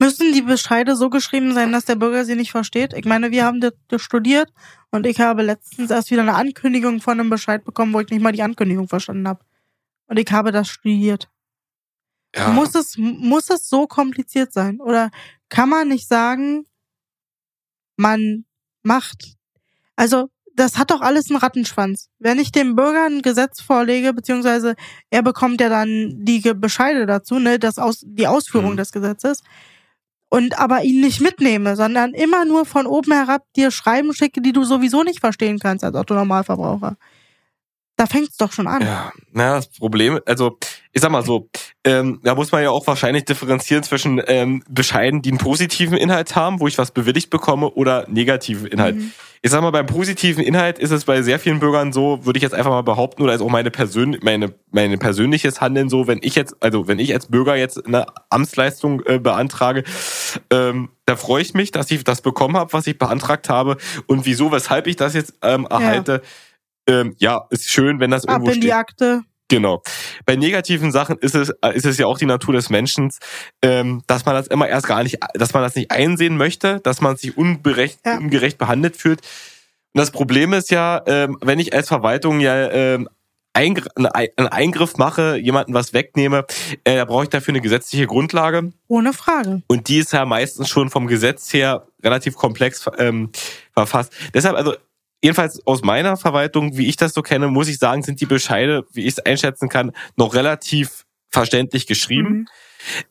[0.00, 2.94] Müssen die Bescheide so geschrieben sein, dass der Bürger sie nicht versteht?
[2.94, 4.50] Ich meine, wir haben das studiert
[4.90, 8.22] und ich habe letztens erst wieder eine Ankündigung von einem Bescheid bekommen, wo ich nicht
[8.22, 9.44] mal die Ankündigung verstanden habe.
[10.06, 11.28] Und ich habe das studiert.
[12.34, 12.48] Ja.
[12.48, 14.80] Muss es, muss es so kompliziert sein?
[14.80, 15.10] Oder
[15.50, 16.64] kann man nicht sagen,
[17.96, 18.46] man
[18.82, 19.36] macht,
[19.96, 22.08] also das hat doch alles einen Rattenschwanz.
[22.18, 24.74] Wenn ich dem Bürger ein Gesetz vorlege, beziehungsweise
[25.10, 28.76] er bekommt ja dann die Bescheide dazu, ne, das aus, die Ausführung Mhm.
[28.78, 29.42] des Gesetzes,
[30.30, 34.52] und aber ihn nicht mitnehme, sondern immer nur von oben herab dir Schreiben schicke, die
[34.52, 36.96] du sowieso nicht verstehen kannst als Autonormalverbraucher.
[38.00, 38.80] Da fängt's doch schon an.
[38.80, 40.56] Ja, na, das Problem, also
[40.90, 41.50] ich sag mal so,
[41.84, 46.34] ähm, da muss man ja auch wahrscheinlich differenzieren zwischen ähm, Bescheiden, die einen positiven Inhalt
[46.34, 48.96] haben, wo ich was bewilligt bekomme, oder negativen Inhalt.
[48.96, 49.12] Mhm.
[49.42, 52.42] Ich sag mal, beim positiven Inhalt ist es bei sehr vielen Bürgern so, würde ich
[52.42, 56.20] jetzt einfach mal behaupten, oder ist auch meine Persön meine, meine persönliches Handeln so, wenn
[56.22, 59.84] ich jetzt, also wenn ich als Bürger jetzt eine Amtsleistung äh, beantrage,
[60.50, 64.24] ähm, da freue ich mich, dass ich das bekommen habe, was ich beantragt habe und
[64.24, 66.22] wieso, weshalb ich das jetzt ähm, erhalte.
[66.86, 68.72] Ähm, ja, ist schön, wenn das Ab irgendwo in die.
[68.72, 69.22] Akte.
[69.48, 69.82] Genau.
[70.26, 73.10] Bei negativen Sachen ist es, äh, ist es ja auch die Natur des Menschen,
[73.62, 77.00] ähm, dass man das immer erst gar nicht, dass man das nicht einsehen möchte, dass
[77.00, 78.16] man sich unberecht, Ja.
[78.18, 79.20] ungerecht behandelt fühlt.
[79.92, 83.08] Und das Problem ist ja, ähm, wenn ich als Verwaltung ja ähm,
[83.52, 86.44] Eingr einen Eingriff mache, jemanden was wegnehme,
[86.84, 88.72] äh, da brauche ich dafür eine gesetzliche Grundlage.
[88.86, 89.62] Ohne Frage.
[89.66, 93.30] Und die ist ja meistens schon vom Gesetz her relativ komplex ähm,
[93.72, 94.12] verfasst.
[94.32, 94.76] Deshalb, also
[95.22, 98.84] jedenfalls aus meiner Verwaltung, wie ich das so kenne, muss ich sagen, sind die Bescheide,
[98.92, 102.30] wie ich es einschätzen kann, noch relativ verständlich geschrieben.
[102.30, 102.46] Mhm.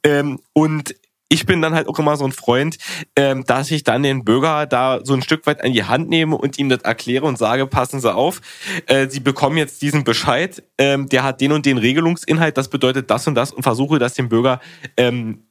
[0.04, 0.96] Ähm, und
[1.32, 2.78] ich bin dann halt auch immer so ein Freund,
[3.16, 6.36] ähm, dass ich dann den Bürger da so ein Stück weit an die Hand nehme
[6.36, 8.42] und ihm das erkläre und sage, passen Sie auf,
[8.88, 13.12] äh, Sie bekommen jetzt diesen Bescheid, ähm, der hat den und den Regelungsinhalt, das bedeutet
[13.12, 14.60] das und das und versuche das dem Bürger
[14.98, 15.46] ähm,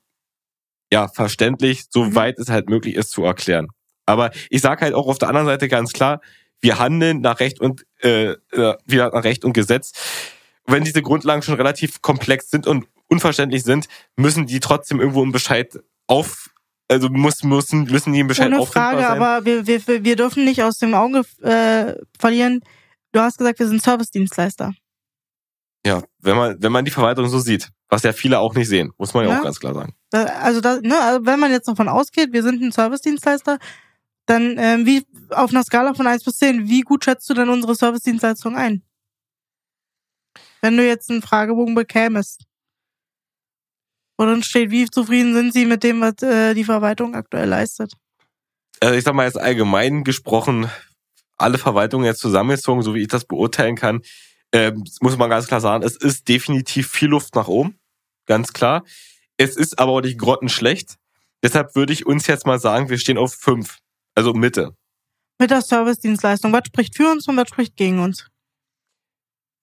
[0.93, 3.69] ja verständlich, soweit es halt möglich ist, zu erklären.
[4.05, 6.21] Aber ich sage halt auch auf der anderen Seite ganz klar,
[6.61, 9.93] wir handeln nach Recht und äh, äh, wir nach Recht und Gesetz.
[10.67, 15.33] Wenn diese Grundlagen schon relativ komplex sind und unverständlich sind, müssen die trotzdem irgendwo im
[15.33, 16.51] Bescheid auf,
[16.89, 19.23] also muss, müssen, müssen die im Bescheid Ohne Frage, sein.
[19.23, 22.61] aber wir, wir, wir dürfen nicht aus dem Auge äh, verlieren.
[23.13, 24.73] Du hast gesagt, wir sind Service-Dienstleister.
[25.87, 28.93] ja, wenn man, wenn man die Verwaltung so sieht, was ja viele auch nicht sehen,
[28.99, 29.39] muss man ja, Ja.
[29.39, 29.95] auch ganz klar sagen.
[30.11, 33.59] Da- Also, da, ne, also wenn man jetzt davon ausgeht, wir sind ein Service-Dienstleister,
[34.29, 37.49] dann ähm, wie auf einer Skala von 1 bis 10, wie gut schätzt du denn
[37.49, 38.83] unsere Service-Dienstleistung ein?
[40.61, 42.45] Wenn du jetzt einen Fragebogen bekämest,
[44.19, 47.95] wo drin steht, wie zufrieden sind sie mit dem, was äh, die Verwaltung aktuell leistet?
[48.81, 50.71] Also ich sag mal jetzt allgemein gesprochen,
[51.37, 54.03] alle Verwaltungen jetzt zusammengezogen, so wie ich das beurteilen kann,
[54.53, 57.79] ähm, muss man ganz klar sagen, es ist definitiv viel Luft nach oben,
[58.27, 58.85] ganz klar.
[59.37, 60.97] Es ist aber auch nicht grottenschlecht.
[61.43, 63.79] Deshalb würde ich uns jetzt mal sagen, wir stehen auf fünf,
[64.19, 64.75] also Mitte.
[65.39, 68.27] Mit der Service-Dienstleistung, was spricht für uns und was spricht gegen uns?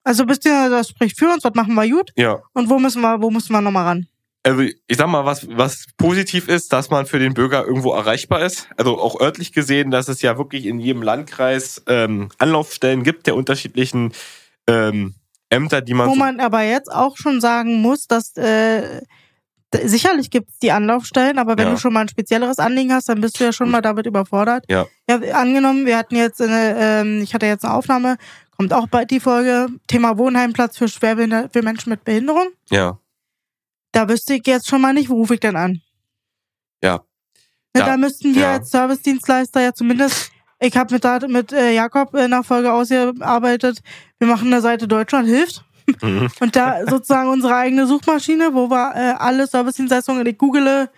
[0.03, 3.01] Also bist du, das spricht für uns, was machen wir gut Ja, und wo müssen
[3.01, 4.07] wir, wo müssen wir nochmal ran?
[4.45, 8.43] also ich sag mal, was, was positiv ist, dass man für den Bürger irgendwo erreichbar
[8.43, 8.69] ist.
[8.77, 13.35] Also auch örtlich gesehen, dass es ja wirklich in jedem Landkreis ähm, Anlaufstellen gibt der
[13.35, 14.13] unterschiedlichen
[14.67, 15.15] ähm,
[15.49, 19.01] Ämter, die man Wo so man aber jetzt auch schon sagen muss, dass äh,
[19.85, 21.71] sicherlich gibt's die Anlaufstellen, aber wenn Ja.
[21.73, 24.65] du schon mal ein spezielleres Anliegen hast, dann bist du ja schon mal damit überfordert.
[24.69, 24.85] Ja.
[25.09, 28.17] Ja, angenommen, wir hatten jetzt eine, ähm, ich hatte jetzt eine Aufnahme,
[28.57, 32.47] kommt auch bald die Folge, Thema Wohnheimplatz für Schwerbehinder für Menschen mit Behinderung.
[32.69, 32.97] ja,
[33.91, 35.81] Da wüsste ich jetzt schon mal nicht, wo rufe ich denn an?
[36.83, 37.01] Ja.
[37.73, 37.85] Ne, Ja.
[37.87, 42.43] Da müssten wir als Servicedienstleister ja zumindest, ich habe mit, mit äh, Jakob in der
[42.43, 43.79] Folge ausgearbeitet,
[44.19, 45.64] wir machen eine Seite Deutschland hilft.
[46.01, 46.29] Mhm.
[46.39, 50.89] Und da sozusagen unsere eigene Suchmaschine, wo wir äh, alle Servicedienstleistungen, ich google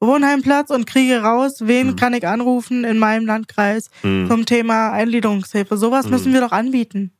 [0.00, 1.96] Wohnheimplatz und kriege raus, wen Mhm.
[1.96, 4.26] kann ich anrufen in meinem Landkreis Hm.
[4.28, 5.76] zum Thema Eingliederungshilfe.
[5.76, 6.10] Sowas Mhm.
[6.12, 7.12] müssen wir doch anbieten.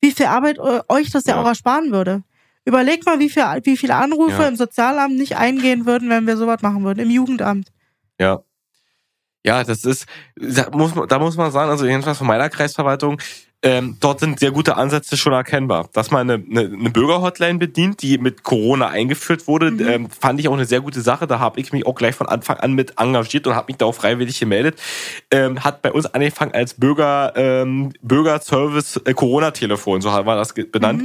[0.00, 1.42] Wie viel Arbeit äh, euch das ja, Ja.
[1.42, 2.22] auch ersparen würde.
[2.64, 4.48] Überlegt mal, wie, viel, wie viele Anrufe Ja.
[4.48, 7.68] im Sozialamt nicht eingehen würden, wenn wir sowas machen würden, im Jugendamt.
[8.18, 8.40] Ja.
[9.44, 13.20] Ja, das ist, da muss man, da muss man sagen, also jedenfalls von meiner Kreisverwaltung,
[13.62, 15.88] ähm, dort sind sehr gute Ansätze schon erkennbar.
[15.92, 19.88] Dass man eine, eine, eine Bürgerhotline bedient, die mit Corona eingeführt wurde, Mhm.
[19.88, 21.26] ähm, fand ich auch eine sehr gute Sache.
[21.26, 23.86] Da habe ich mich auch gleich von Anfang an mit engagiert und habe mich da
[23.86, 24.80] auch freiwillig gemeldet.
[25.30, 30.52] Ähm, hat bei uns angefangen als Bürger ähm, Bürgerservice äh, Corona-Telefon, so haben wir das
[30.54, 31.04] benannt.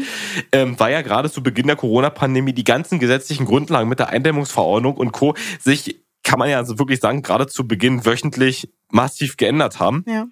[0.51, 4.95] Ähm, weil ja gerade zu Beginn der Corona-Pandemie die ganzen gesetzlichen Grundlagen mit der Eindämmungsverordnung
[4.95, 5.35] und Co.
[5.59, 10.03] sich kann man ja also wirklich sagen, gerade zu Beginn wöchentlich massiv geändert haben.
[10.07, 10.25] Ja.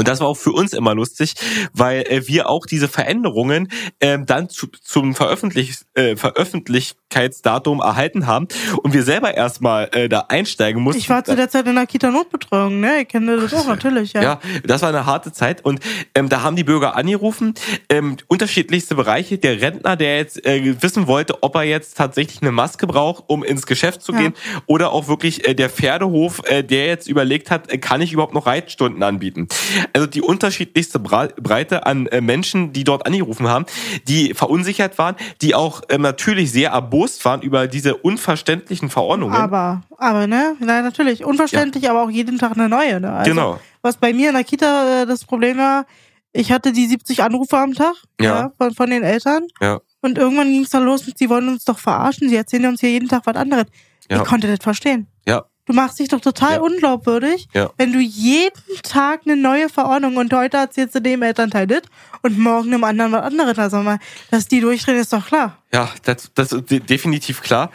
[0.00, 1.34] Und das war auch für uns immer lustig,
[1.74, 3.68] weil äh, wir auch diese Veränderungen
[4.00, 8.48] ähm, dann zu, zum Veröffentlich, äh, Veröffentlichkeitsdatum erhalten haben
[8.82, 11.00] und wir selber erstmal äh, da einsteigen mussten.
[11.00, 13.02] Ich war zu der Zeit in der Kita-Notbetreuung, ne?
[13.02, 14.22] Ich kenne das auch natürlich, ja.
[14.22, 15.80] Ja, das war eine harte Zeit und
[16.14, 17.54] ähm, da haben die Bürger angerufen,
[17.90, 19.36] ähm, unterschiedlichste Bereiche.
[19.38, 23.44] Der Rentner, der jetzt äh, wissen wollte, ob er jetzt tatsächlich eine Maske braucht, um
[23.44, 24.18] ins Geschäft zu Ja.
[24.18, 24.34] gehen,
[24.66, 28.34] oder auch wirklich äh, der Pferdehof, äh, der jetzt überlegt hat, äh, kann ich überhaupt
[28.34, 29.48] noch Reitstunden anbieten?
[29.92, 33.66] Also die unterschiedlichste Breite an äh, Menschen, die dort angerufen haben,
[34.08, 39.34] die verunsichert waren, die auch ähm, natürlich sehr erbost waren über diese unverständlichen Verordnungen.
[39.34, 40.56] Aber, aber, ne?
[40.60, 41.24] Nein, natürlich.
[41.24, 43.12] Unverständlich, aber auch jeden Tag eine neue, ne?
[43.12, 43.60] Also, Genau.
[43.82, 45.86] Was bei mir in der Kita äh, das Problem war,
[46.32, 48.52] ich hatte die 70 Anrufe am Tag, Ja.
[48.58, 49.46] von, von den Eltern.
[49.60, 49.80] Ja.
[50.00, 52.80] Und irgendwann ging es dann los mit, sie wollen uns doch verarschen, sie erzählen uns
[52.80, 53.66] hier jeden Tag was anderes.
[54.10, 54.18] Ja.
[54.22, 55.06] Ich konnte das verstehen.
[55.26, 55.44] Ja.
[55.70, 56.60] Du machst dich doch total Ja.
[56.62, 57.70] unglaubwürdig, Ja.
[57.76, 61.82] wenn du jeden Tag eine neue Verordnung und heute erzählst du dem Elternteil das
[62.22, 63.56] und morgen einem anderen was anderes.
[63.56, 64.00] Also mal,
[64.32, 65.62] dass die durchdrehen, ist doch klar.
[65.72, 67.70] Ja, das, das ist de- definitiv klar.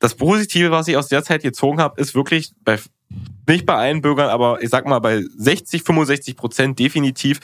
[0.00, 2.78] Das Positive, was ich aus der Zeit gezogen habe, ist wirklich bei
[3.48, 7.40] nicht bei allen Bürgern, aber ich sag mal bei 60, 65 Prozent definitiv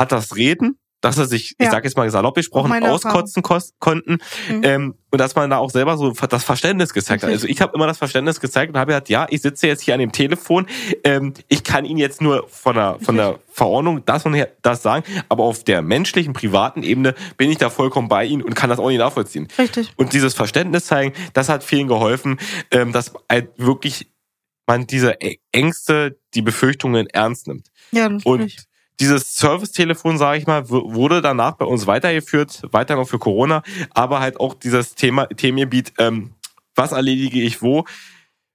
[0.00, 1.70] hat das Reden, dass er sich, ich Ja.
[1.70, 4.60] sag jetzt mal salopp gesprochen, auskotzen konnten Mhm.
[4.64, 7.30] ähm, und dass man da auch selber so das Verständnis gezeigt hat.
[7.30, 9.94] Also ich habe immer das Verständnis gezeigt und habe gesagt, ja, ich sitze jetzt hier
[9.94, 10.66] an dem Telefon,
[11.04, 14.82] ähm, ich kann Ihnen jetzt nur von der von der Verordnung das und her- das
[14.82, 18.68] sagen, aber auf der menschlichen, privaten Ebene bin ich da vollkommen bei Ihnen und kann
[18.70, 19.48] das auch nicht nachvollziehen.
[19.58, 19.92] Richtig.
[19.96, 22.38] Und dieses Verständnis zeigen, das hat vielen geholfen,
[22.70, 24.10] ähm, dass halt wirklich
[24.66, 25.16] man diese
[25.52, 27.68] Ängste, die Befürchtungen ernst nimmt.
[27.90, 28.58] Ja, Und natürlich.
[29.00, 34.20] Dieses Servicetelefon, sage ich mal, wurde danach bei uns weitergeführt, weiter noch für Corona, aber
[34.20, 36.32] halt auch dieses Thema, Themengebiet, ähm,
[36.74, 37.84] was erledige ich wo,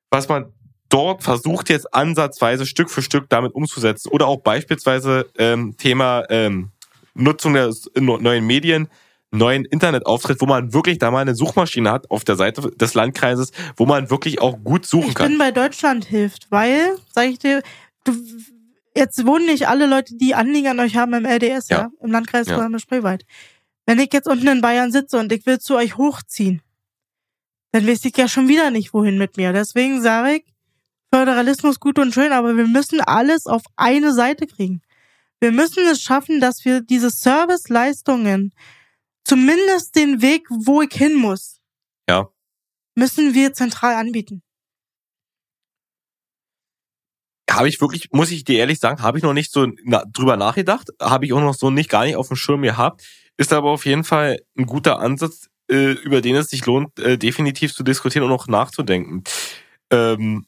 [0.10, 0.52] was man
[0.90, 4.10] dort versucht jetzt ansatzweise Stück für Stück damit umzusetzen.
[4.10, 6.72] Oder auch beispielsweise ähm, Thema ähm,
[7.16, 8.88] Nutzung der neuen Medien,
[9.32, 13.52] neuen Internetauftritt, wo man wirklich da mal eine Suchmaschine hat auf der Seite des Landkreises,
[13.76, 15.30] wo man wirklich auch gut suchen Ich kann.
[15.30, 17.64] bin bei Deutschland hilft, weil, sag ich dir,
[18.04, 18.14] du,
[18.96, 21.92] jetzt wohnen nicht alle Leute, die Anliegen an euch haben im LDS, ja, Ja.
[22.02, 22.80] im Landkreis Ja.
[22.80, 23.26] Spreewald.
[23.86, 26.62] Wenn ich jetzt unten in Bayern sitze und ich will zu euch hochziehen,
[27.72, 29.52] dann weiß ich ja schon wieder nicht, wohin mit mir.
[29.52, 30.46] Deswegen sage ich,
[31.14, 34.82] Föderalismus gut und schön, aber wir müssen alles auf eine Seite kriegen.
[35.40, 38.54] Wir müssen es schaffen, dass wir diese Serviceleistungen,
[39.26, 41.60] zumindest den Weg, wo ich hin muss,
[42.10, 42.30] Ja.
[42.96, 44.42] müssen wir zentral anbieten.
[47.56, 50.38] Habe ich wirklich, muss ich dir ehrlich sagen, habe ich noch nicht so na, drüber
[50.38, 53.04] nachgedacht, habe ich auch noch so nicht gar nicht auf dem Schirm gehabt,
[53.38, 57.18] ist aber auf jeden Fall ein guter Ansatz, äh, über den es sich lohnt, äh,
[57.18, 59.24] definitiv zu diskutieren und auch nachzudenken.
[59.92, 60.46] Ähm,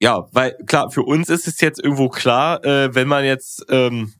[0.00, 4.14] ja, weil klar, für uns ist es jetzt irgendwo klar, äh, wenn man jetzt ähm,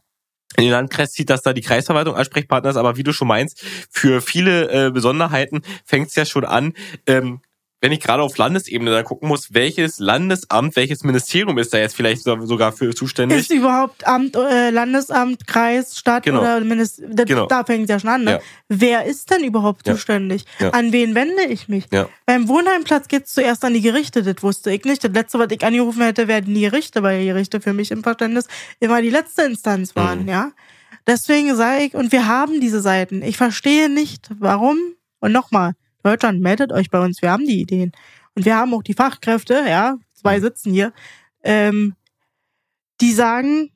[0.57, 3.63] in den Landkreis zieht, dass da die Kreisverwaltung Ansprechpartner ist, aber wie du schon meinst,
[3.91, 6.73] für viele äh, Besonderheiten fängt es ja schon an,
[7.07, 7.41] ähm,
[7.81, 11.95] wenn ich gerade auf Landesebene da gucken muss, welches Landesamt, welches Ministerium ist da jetzt
[11.95, 13.39] vielleicht so- sogar für zuständig?
[13.39, 16.41] Ist überhaupt Amt, äh, Landesamt, Kreis, Stadt Genau.
[16.41, 17.47] oder Minister, Genau.
[17.47, 18.25] da fängt ja schon an.
[18.25, 18.31] Ne?
[18.33, 18.41] Ja.
[18.69, 19.95] Wer ist denn überhaupt Ja.
[19.95, 20.45] zuständig?
[20.59, 20.71] Ja.
[20.71, 21.87] An wen wende ich mich?
[22.27, 25.05] Beim Wohnheimplatz geht's zuerst an die Gerichte, das wusste ich nicht.
[25.05, 28.03] Das letzte, was ich angerufen hätte, wären die Gerichte, weil die Gerichte für mich im
[28.03, 28.47] Verständnis
[28.81, 30.29] immer die letzte Instanz waren, Mhm.
[30.29, 30.53] ja.
[31.07, 33.23] Deswegen sage ich, und wir haben diese Seiten.
[33.23, 34.77] Ich verstehe nicht, warum.
[35.21, 37.93] Und nochmal, Deutschland, meldet euch bei uns, wir haben die Ideen.
[38.35, 40.93] Und wir haben auch die Fachkräfte, ja, zwei sitzen hier,
[41.43, 41.95] ähm,
[43.01, 43.71] die sagen,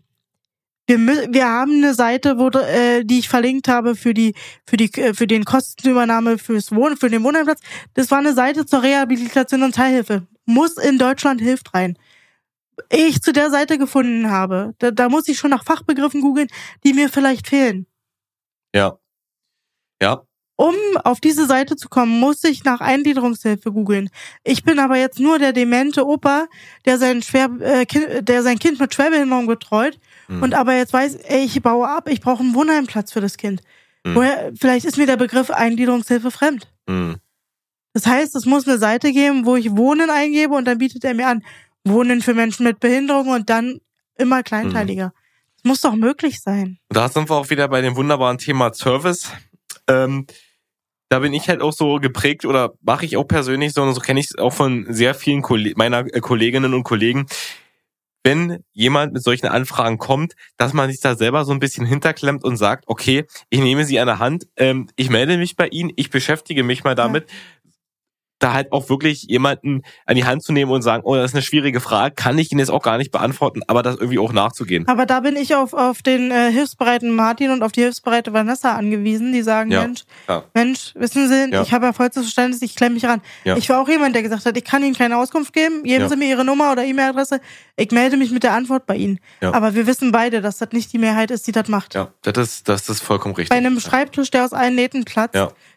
[0.87, 4.35] wir, wir haben eine Seite, wo, äh, die ich verlinkt habe für die,
[4.67, 7.61] für die, äh, für den Kostenübernahme fürs Wohnen, für den Wohnheimplatz.
[7.95, 10.27] Das war eine Seite zur Rehabilitation und Teilhilfe.
[10.45, 11.97] Muss in Deutschland hilft rein.
[12.91, 16.49] Ich zu der Seite gefunden habe, da, da muss ich schon nach Fachbegriffen googeln,
[16.85, 17.87] die mir vielleicht fehlen.
[18.75, 18.99] Ja.
[20.01, 20.23] Ja.
[20.63, 24.11] Um auf diese Seite zu kommen, muss ich nach Eingliederungshilfe googeln.
[24.45, 26.47] Ich bin aber jetzt nur der demente Opa,
[26.85, 29.99] der sein, Schwer, äh, kind, der sein Kind mit Schwerbehinderung betreut
[30.29, 30.41] Hm.
[30.41, 33.61] und aber jetzt weiß, ey, ich baue ab, ich brauche einen Wohnheimplatz für das Kind.
[34.07, 34.15] Hm.
[34.15, 36.69] Woher, vielleicht ist mir der Begriff Eingliederungshilfe fremd.
[36.89, 37.17] Hm.
[37.93, 41.15] Das heißt, es muss eine Seite geben, wo ich Wohnen eingebe und dann bietet er
[41.15, 41.43] mir an,
[41.83, 43.81] Wohnen für Menschen mit Behinderung und dann
[44.17, 45.13] immer kleinteiliger.
[45.57, 46.79] Das muss doch möglich sein.
[46.89, 49.29] Da sind wir auch wieder bei dem wunderbaren Thema Service.
[49.89, 50.27] Ähm,
[51.13, 54.01] da bin ich halt auch so geprägt oder mache ich auch persönlich so, und so
[54.01, 57.27] kenne ich es auch von sehr vielen Kolle meiner äh, Kolleginnen und Kollegen.
[58.25, 62.45] Wenn jemand mit solchen Anfragen kommt, dass man sich da selber so ein bisschen hinterklemmt
[62.45, 65.93] und sagt, okay, ich nehme sie an der Hand, ähm, ich melde mich bei Ihnen,
[65.97, 67.27] ich beschäftige mich mal damit,
[68.43, 71.35] da halt auch wirklich jemanden an die Hand zu nehmen und sagen, oh, das ist
[71.35, 74.33] eine schwierige Frage, kann ich Ihnen jetzt auch gar nicht beantworten, aber das irgendwie auch
[74.33, 74.87] nachzugehen.
[74.89, 78.75] Aber da bin ich auf, auf den äh, hilfsbereiten Martin und auf die hilfsbereite Vanessa
[78.77, 80.45] angewiesen, die sagen, Ja, Mensch, ja.
[80.55, 81.63] Mensch, wissen Sie, Ja.
[81.63, 83.21] ich habe ja vollstes Verständnis, ich klemme mich ran.
[83.45, 86.09] Ich war auch jemand, der gesagt hat, ich kann Ihnen keine Auskunft geben, geben.
[86.09, 87.41] Sie mir Ihre Nummer oder E-Mail-Adresse,
[87.77, 89.19] ich melde mich mit der Antwort bei Ihnen.
[89.41, 91.95] Aber wir wissen beide, dass das nicht die Mehrheit ist, die das macht.
[91.95, 93.51] Ja, das ist, das ist vollkommen richtig.
[93.51, 95.35] Bei einem Schreibtisch, der aus allen Nähten platzt.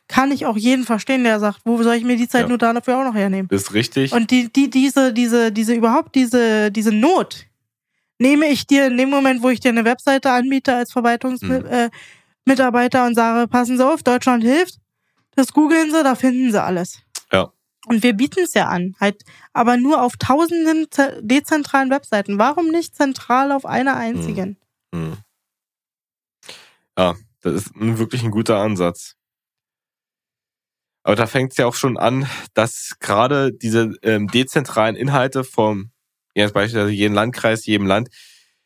[0.07, 2.47] Kann ich auch jeden verstehen, der sagt, wo soll ich mir die Zeit Ja.
[2.49, 3.47] nur dafür auch noch hernehmen?
[3.49, 4.11] Das ist richtig.
[4.13, 7.47] Und die, die, diese, diese, diese, überhaupt diese, diese Not
[8.19, 11.89] nehme ich dir in dem Moment, wo ich dir eine Webseite anbiete als Verwaltungsmitarbeiter äh,
[12.45, 14.77] Mitarbeiter und sage, passen Sie auf, Deutschland hilft.
[15.35, 16.99] Das googeln Sie, da finden Sie alles.
[17.33, 17.51] Ja.
[17.87, 22.37] Und wir bieten es ja an, halt, aber nur auf tausenden ze- dezentralen Webseiten.
[22.37, 24.57] Warum nicht zentral auf einer einzigen?
[24.93, 25.17] Hm.
[26.97, 29.14] Ja, das ist wirklich ein guter Ansatz.
[31.05, 35.91] Aber da fängt es ja auch schon an, dass gerade diese ähm, dezentralen Inhalte vom,
[36.33, 38.09] ja, beispielsweise jeden Landkreis, jedem Land,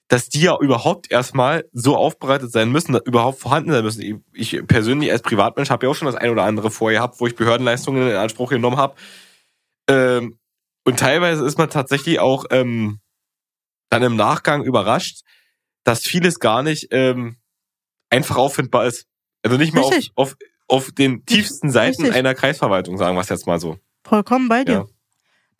[0.08, 4.24] dass die ja überhaupt erstmal so aufbereitet sein müssen, dass überhaupt vorhanden sein müssen.
[4.34, 7.20] Ich ich persönlich als Privatmensch habe ja auch schon das ein oder andere vorher gehabt,
[7.20, 8.96] wo ich Behördenleistungen in Anspruch genommen habe.
[9.90, 10.40] Ähm,
[10.86, 13.02] und teilweise ist man tatsächlich auch ähm,
[13.90, 15.24] dann im Nachgang überrascht,
[15.84, 17.36] dass vieles gar nicht ähm,
[18.10, 19.08] einfach auffindbar ist.
[19.44, 20.36] Also nicht mal auf, auf,
[20.70, 22.18] auf den tiefsten Seiten Richtig.
[22.18, 23.78] einer Kreisverwaltung, sagen wir es jetzt mal so.
[24.04, 24.74] Vollkommen bei dir.
[24.74, 24.86] Ja.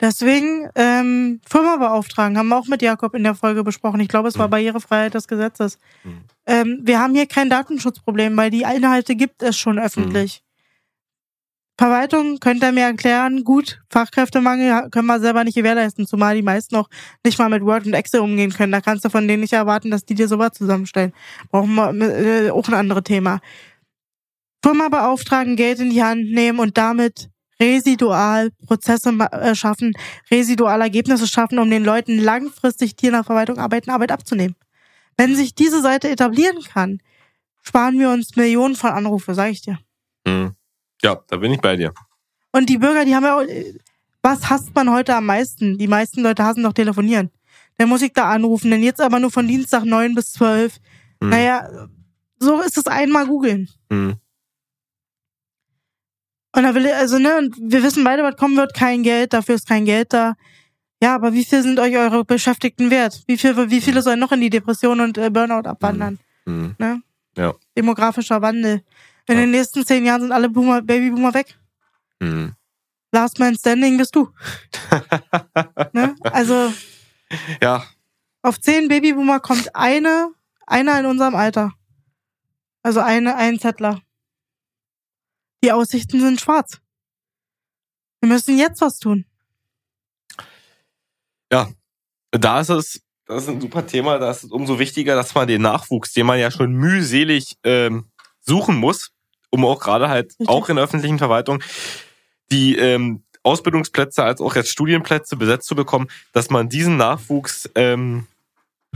[0.00, 4.00] Deswegen ähm, Firma beauftragen, haben wir auch mit Jakob in der Folge besprochen.
[4.00, 4.52] Ich glaube, es war Mhm.
[4.52, 5.78] Barrierefreiheit des Gesetzes.
[6.04, 6.24] Mhm.
[6.46, 10.42] Ähm, wir haben hier kein Datenschutzproblem, weil die Inhalte gibt es schon öffentlich.
[10.42, 10.50] Mhm.
[11.80, 16.74] Verwaltung, könnt ihr mir erklären, gut, Fachkräftemangel können wir selber nicht gewährleisten, zumal die meisten
[16.74, 16.90] noch
[17.24, 18.72] nicht mal mit Word und Excel umgehen können.
[18.72, 21.12] Da kannst du von denen nicht erwarten, dass die dir sowas zusammenstellen.
[21.50, 23.40] Brauchen wir äh, auch ein anderes Thema.
[24.62, 29.92] Firma beauftragen, Geld in die Hand nehmen und damit residual Prozesse äh, schaffen,
[30.30, 34.56] residual Ergebnisse schaffen, um den Leuten langfristig, die in der Verwaltung arbeiten, Arbeit abzunehmen.
[35.16, 37.00] Wenn sich diese Seite etablieren kann,
[37.62, 39.78] sparen wir uns Millionen von Anrufe, sage ich dir.
[40.26, 40.54] Mhm.
[41.02, 41.92] Ja, da bin ich bei dir.
[42.52, 43.44] Und die Bürger, die haben ja auch,
[44.22, 45.78] was hasst man heute am meisten?
[45.78, 47.30] Die meisten Leute hassen doch telefonieren.
[47.78, 50.78] Dann muss ich da anrufen, denn jetzt aber nur von Dienstag 9 bis 12.
[51.20, 51.28] Mhm.
[51.28, 51.88] Naja,
[52.38, 53.68] so ist es einmal googeln.
[53.90, 54.16] Mhm.
[56.54, 59.32] Und da will ich, also, ne, und wir wissen beide, was kommen wird, kein Geld,
[59.32, 60.34] dafür ist kein Geld da.
[61.02, 63.22] Ja, aber wie viel sind euch eure Beschäftigten wert?
[63.26, 66.18] Wie viel, wie viele sollen noch in die Depression und äh, Burnout abwandern?
[66.44, 66.74] Mhm.
[66.78, 67.02] Ne?
[67.36, 67.54] Ja.
[67.76, 68.82] Demografischer Wandel.
[69.28, 69.40] In Ja.
[69.42, 71.56] den nächsten zehn Jahren sind alle Boomer, Babyboomer weg.
[72.18, 72.54] Mhm.
[73.12, 74.28] Last Man Standing bist du.
[75.92, 76.14] ne?
[76.24, 76.72] Also
[77.62, 77.84] Ja,
[78.42, 80.30] auf zehn Babyboomer kommt eine,
[80.66, 81.72] einer in unserem Alter.
[82.82, 84.00] Also eine, ein Zettler.
[85.62, 86.80] Die Aussichten sind schwarz.
[88.20, 89.24] Wir müssen jetzt was tun.
[92.30, 95.48] da ist es, das ist ein super Thema, da ist es umso wichtiger, dass man
[95.48, 99.10] den Nachwuchs, den man ja schon mühselig ähm, suchen muss,
[99.50, 100.48] um auch gerade halt Richtig.
[100.48, 101.62] auch in der öffentlichen Verwaltung
[102.52, 108.26] die ähm, Ausbildungsplätze als auch jetzt Studienplätze besetzt zu bekommen, dass man diesen Nachwuchs ähm,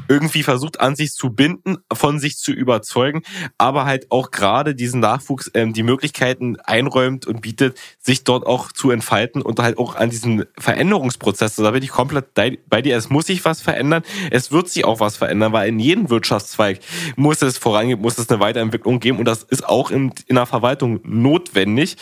[0.08, 3.22] irgendwie versucht an sich zu binden, von sich zu überzeugen,
[3.58, 8.72] aber halt auch gerade diesen Nachwuchs ähm, die Möglichkeiten einräumt und bietet, sich dort auch
[8.72, 11.56] zu entfalten und halt auch an diesen Veränderungsprozess.
[11.56, 12.96] Da bin ich komplett bei dir.
[12.96, 14.02] Es muss sich was verändern.
[14.30, 16.80] Es wird sich auch was verändern, weil in jedem Wirtschaftszweig
[17.16, 20.46] muss es vorangehen, muss es eine Weiterentwicklung geben und das ist auch in, in der
[20.46, 21.96] Verwaltung notwendig.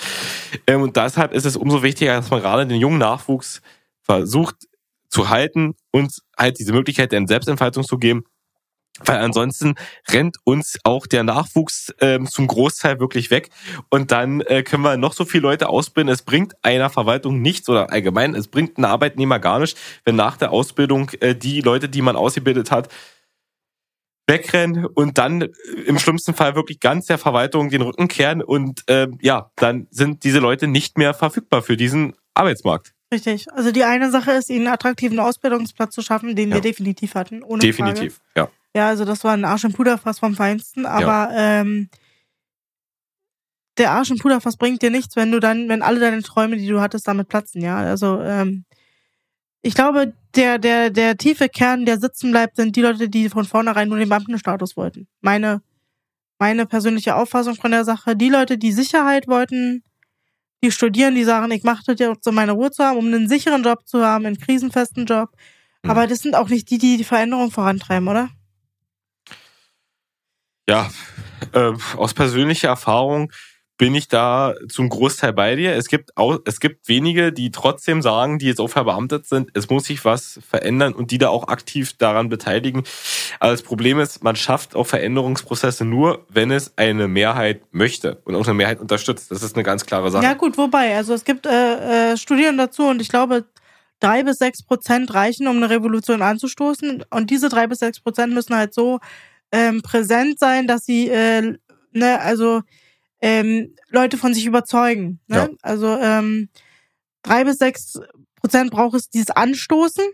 [0.66, 3.62] Ähm, und deshalb ist es umso wichtiger, dass man gerade den jungen Nachwuchs
[4.02, 4.56] versucht
[5.12, 8.24] zu halten und halt diese Möglichkeit der Selbstentfaltung zu geben.
[9.04, 9.74] Weil ansonsten
[10.10, 13.48] rennt uns auch der Nachwuchs ähm, zum Großteil wirklich weg.
[13.90, 16.12] Und dann äh, können wir noch so viele Leute ausbilden.
[16.12, 20.36] Es bringt einer Verwaltung nichts oder allgemein, es bringt einen Arbeitnehmer gar nicht, wenn nach
[20.36, 22.88] der Ausbildung äh, die Leute, die man ausgebildet hat,
[24.26, 25.48] wegrennen und dann äh,
[25.86, 30.24] im schlimmsten Fall wirklich ganz der Verwaltung den Rücken kehren und äh, ja, dann sind
[30.24, 32.92] diese Leute nicht mehr verfügbar für diesen Arbeitsmarkt.
[33.12, 33.46] Richtig.
[33.52, 36.56] Also die eine Sache ist, ihnen einen attraktiven Ausbildungsplatz zu schaffen, den Ja.
[36.56, 37.42] wir definitiv hatten.
[37.42, 38.44] Ohne Definitiv, ja.
[38.44, 38.56] Frage.
[38.74, 41.90] Ja, also das war ein Arsch im Puderfass vom Feinsten, aber ähm,
[43.76, 46.66] der Arsch im Puderfass bringt dir nichts, wenn du dann, wenn alle deine Träume, die
[46.66, 47.76] du hattest, damit platzen, ja.
[47.78, 48.64] Also ähm,
[49.60, 53.44] ich glaube, der, der, der tiefe Kern, der sitzen bleibt, sind die Leute, die von
[53.44, 55.06] vornherein nur den Beamtenstatus wollten.
[55.20, 55.60] Meine,
[56.38, 58.16] meine persönliche Auffassung von der Sache.
[58.16, 59.84] Die Leute, die Sicherheit wollten,
[60.62, 63.28] die studieren, die sagen, ich mache das jetzt, um meine Ruhe zu haben, um einen
[63.28, 65.30] sicheren Job zu haben, einen krisenfesten Job.
[65.82, 65.90] Mhm.
[65.90, 68.30] Aber das sind auch nicht die, die die Veränderung vorantreiben, oder?
[70.68, 70.90] Ja,
[71.52, 73.32] äh, aus persönlicher Erfahrung
[73.82, 75.74] bin ich da zum Großteil bei dir.
[75.74, 79.68] Es gibt auch, es gibt wenige, die trotzdem sagen, die jetzt auch verbeamtet sind, es
[79.70, 82.84] muss sich was verändern und die da auch aktiv daran beteiligen.
[83.40, 88.36] Aber das Problem ist, man schafft auch Veränderungsprozesse nur, wenn es eine Mehrheit möchte und
[88.36, 89.32] auch eine Mehrheit unterstützt.
[89.32, 90.22] Das ist eine ganz klare Sache.
[90.22, 93.46] Ja gut, wobei, also es gibt äh, äh, Studien dazu und ich glaube,
[93.98, 97.02] drei bis sechs Prozent reichen, um eine Revolution anzustoßen.
[97.10, 99.00] Und diese drei bis sechs Prozent müssen halt so
[99.50, 101.58] ähm, präsent sein, dass sie, äh,
[101.90, 102.62] ne, also
[103.22, 105.20] ähm, Leute von sich überzeugen.
[105.28, 105.36] Ne?
[105.36, 105.48] Ja.
[105.62, 106.50] Also ähm,
[107.22, 107.98] drei bis sechs
[108.34, 110.04] Prozent braucht es dieses Anstoßen.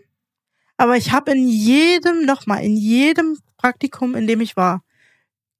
[0.77, 4.83] Aber ich habe in jedem, nochmal, in jedem Praktikum, in dem ich war,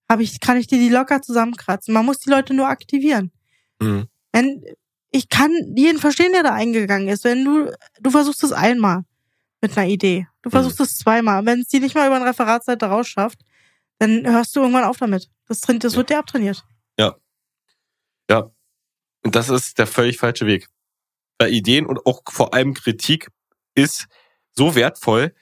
[0.08, 1.94] habe ich, kann ich dir die locker zusammenkratzen.
[1.94, 3.32] Man muss die Leute nur aktivieren.
[3.80, 4.08] Mhm.
[4.32, 4.64] Wenn,
[5.12, 7.24] ich kann jeden verstehen, der da eingegangen ist.
[7.24, 9.04] Wenn du, du versuchst es einmal
[9.60, 10.28] mit einer Idee.
[10.44, 10.86] Du versuchst mhm.
[10.86, 11.46] es zweimal.
[11.46, 13.40] Wenn es die nicht mal über eine Referatsseite rausschafft,
[13.98, 15.30] dann hörst du irgendwann auf damit.
[15.48, 16.64] Das, das wird dir abtrainiert.
[16.98, 17.16] Ja,
[18.30, 18.52] ja.
[19.24, 20.68] Und das ist der völlig falsche Weg.
[21.38, 23.30] Bei Ideen und auch vor allem Kritik
[23.76, 24.08] ist
[24.52, 25.34] so wertvoll,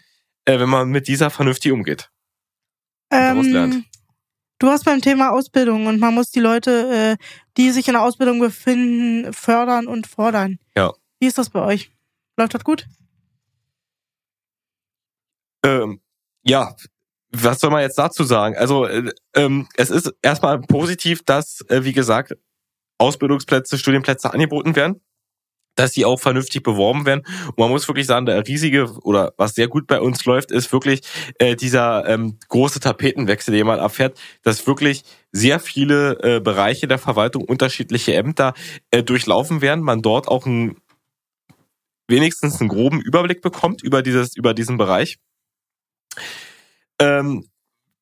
[0.45, 2.09] äh, wenn man mit dieser vernünftig umgeht.
[3.11, 3.85] Ähm,
[4.59, 7.23] du hast beim Thema Ausbildung und man muss die Leute, äh,
[7.57, 10.59] die sich in der Ausbildung befinden, fördern und fordern.
[10.75, 10.93] Ja.
[11.19, 11.91] Wie ist das bei euch?
[12.37, 12.85] Läuft das gut?
[15.63, 16.01] Ähm,
[16.43, 16.75] ja,
[17.31, 18.55] was soll man jetzt dazu sagen?
[18.55, 22.35] Also äh, ähm, es ist erstmal positiv, dass, äh, wie gesagt,
[22.97, 25.01] Ausbildungsplätze, Studienplätze angeboten werden,
[25.75, 27.23] dass sie auch vernünftig beworben werden.
[27.47, 30.73] Und man muss wirklich sagen, der riesige oder was sehr gut bei uns läuft, ist
[30.73, 31.01] wirklich
[31.39, 36.97] äh, dieser ähm, große Tapetenwechsel, den man erfährt, dass wirklich sehr viele äh, Bereiche der
[36.97, 38.53] Verwaltung unterschiedliche Ämter
[38.91, 40.77] äh, durchlaufen werden, man dort auch ein,
[42.07, 45.19] wenigstens einen groben Überblick bekommt über dieses über diesen Bereich.
[46.99, 47.47] Ähm,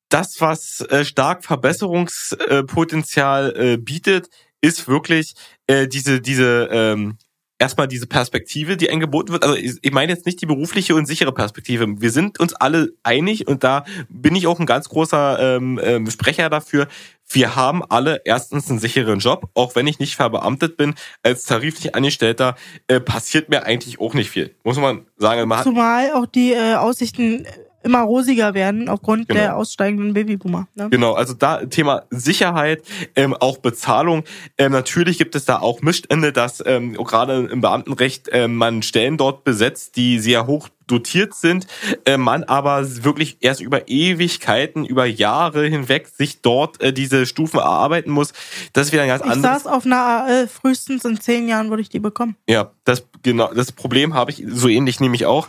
[0.08, 4.28] das, was äh, stark Verbesserungspotenzial äh, bietet,
[4.66, 5.34] ist wirklich
[5.66, 7.18] äh, diese, diese, ähm,
[7.58, 9.44] erstmal diese Perspektive, die angeboten wird.
[9.44, 11.86] Also ich meine jetzt nicht die berufliche und sichere Perspektive.
[12.00, 16.10] Wir sind uns alle einig und da bin ich auch ein ganz großer ähm, ähm,
[16.10, 16.88] Sprecher dafür.
[17.28, 20.94] Wir haben alle erstens einen sicheren Job, auch wenn ich nicht verbeamtet bin.
[21.22, 22.56] Als tariflich Angestellter
[22.86, 25.48] äh, passiert mir eigentlich auch nicht viel, muss man sagen.
[25.48, 27.46] Man Zumal auch die äh, Aussichten
[27.82, 29.40] immer rosiger werden aufgrund genau.
[29.40, 30.66] der aussteigenden Babyboomer.
[30.74, 30.88] Ne?
[30.90, 32.82] Genau, also da Thema Sicherheit,
[33.14, 34.24] ähm, auch Bezahlung.
[34.58, 39.16] Ähm, natürlich gibt es da auch Mischende, dass ähm, gerade im Beamtenrecht ähm, man Stellen
[39.16, 41.66] dort besetzt, die sehr hoch dotiert sind,
[42.04, 47.58] äh, man aber wirklich erst über Ewigkeiten, über Jahre hinweg sich dort äh, diese Stufen
[47.58, 48.32] erarbeiten muss.
[48.72, 49.58] Das ist wieder ein ganz ich anderes.
[49.58, 52.36] Ich saß auf einer AL, frühestens in zehn Jahren würde ich die bekommen.
[52.48, 55.48] Ja, das genau das Problem habe ich so ähnlich nämlich auch.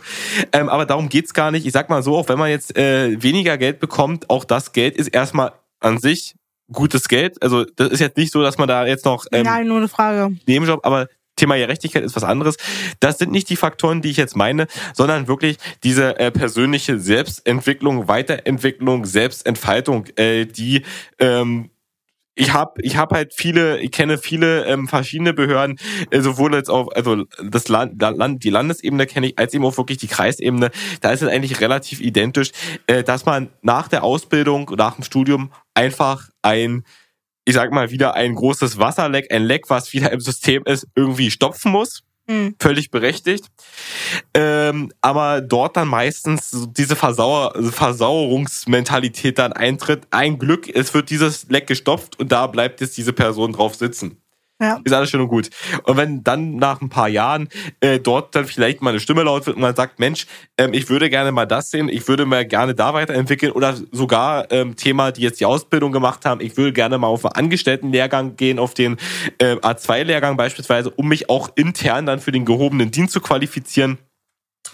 [0.52, 1.66] Ähm, aber darum geht's gar nicht.
[1.66, 4.96] Ich sag mal so, auch wenn man jetzt äh, weniger Geld bekommt, auch das Geld
[4.96, 6.34] ist erstmal an sich
[6.72, 7.42] gutes Geld.
[7.42, 9.88] Also das ist jetzt nicht so, dass man da jetzt noch ähm, Nein, nur eine
[9.88, 10.36] Frage.
[10.46, 11.08] Nebenjob, aber
[11.38, 12.56] Thema Gerechtigkeit ist was anderes.
[13.00, 18.08] Das sind nicht die Faktoren, die ich jetzt meine, sondern wirklich diese äh, persönliche Selbstentwicklung,
[18.08, 20.82] Weiterentwicklung, Selbstentfaltung, äh, die
[21.18, 21.70] ähm,
[22.38, 25.76] ich habe ich hab halt viele, ich kenne viele ähm, verschiedene Behörden,
[26.10, 29.76] äh, sowohl jetzt auf, also das Land, Land, die Landesebene kenne ich, als eben auch
[29.76, 30.70] wirklich die Kreisebene.
[31.00, 32.52] Da ist es eigentlich relativ identisch,
[32.86, 36.84] äh, dass man nach der Ausbildung, nach dem Studium einfach ein
[37.48, 41.30] ich sag mal, wieder ein großes Wasserleck, ein Leck, was wieder im System ist, irgendwie
[41.30, 42.02] stopfen muss.
[42.26, 42.56] Mhm.
[42.60, 43.46] Völlig berechtigt.
[44.34, 50.06] Ähm, aber dort dann meistens diese Versauer Versauerungsmentalität dann eintritt.
[50.10, 54.20] Ein Glück, es wird dieses Leck gestopft und da bleibt jetzt diese Person drauf sitzen.
[54.60, 54.80] Ja.
[54.82, 55.50] Ist alles schön und gut.
[55.84, 57.48] Und wenn dann nach ein paar Jahren
[57.80, 60.88] äh, dort dann vielleicht mal eine Stimme laut wird und man sagt, Mensch, ähm, ich
[60.88, 65.12] würde gerne mal das sehen, ich würde mal gerne da weiterentwickeln oder sogar ähm, Thema,
[65.12, 68.74] die jetzt die Ausbildung gemacht haben, ich würde gerne mal auf einen Angestelltenlehrgang gehen, auf
[68.74, 68.96] den
[69.38, 73.98] äh, A2-Lehrgang beispielsweise, um mich auch intern dann für den gehobenen Dienst zu qualifizieren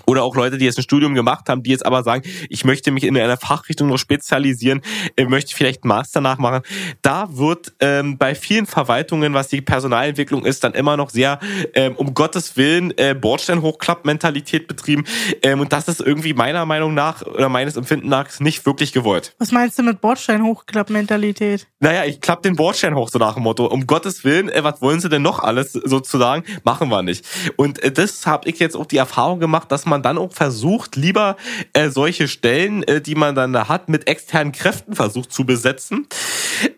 [0.06, 2.90] oder auch Leute, die jetzt ein Studium gemacht haben, die jetzt aber sagen, ich möchte
[2.90, 4.82] mich in einer Fachrichtung noch spezialisieren,
[5.16, 6.62] äh, möchte vielleicht einen Master nachmachen.
[7.02, 11.38] Da wird ähm, bei vielen Verwaltungen, was die Personalentwicklung ist, dann immer noch sehr
[11.74, 15.04] ähm, um Gottes Willen äh, Bordstein-Hochklapp-Mentalität betrieben.
[15.42, 19.34] Ähm, und das ist irgendwie meiner Meinung nach oder meines Empfinden nach nicht wirklich gewollt.
[19.38, 21.66] Was meinst du mit Bordstein-Hochklapp-Mentalität?
[21.80, 23.66] Naja, ich klapp den Bordstein hoch, so nach dem Motto.
[23.66, 26.44] Um Gottes Willen, äh, was wollen sie denn noch alles sozusagen?
[26.64, 27.24] Machen wir nicht.
[27.56, 30.96] Und äh, das habe ich jetzt auch die Erfahrung gemacht, dass man dann auch versucht,
[30.96, 31.36] lieber
[31.72, 36.06] äh, solche Stellen, äh, die man dann da hat, mit externen Kräften versucht zu besetzen.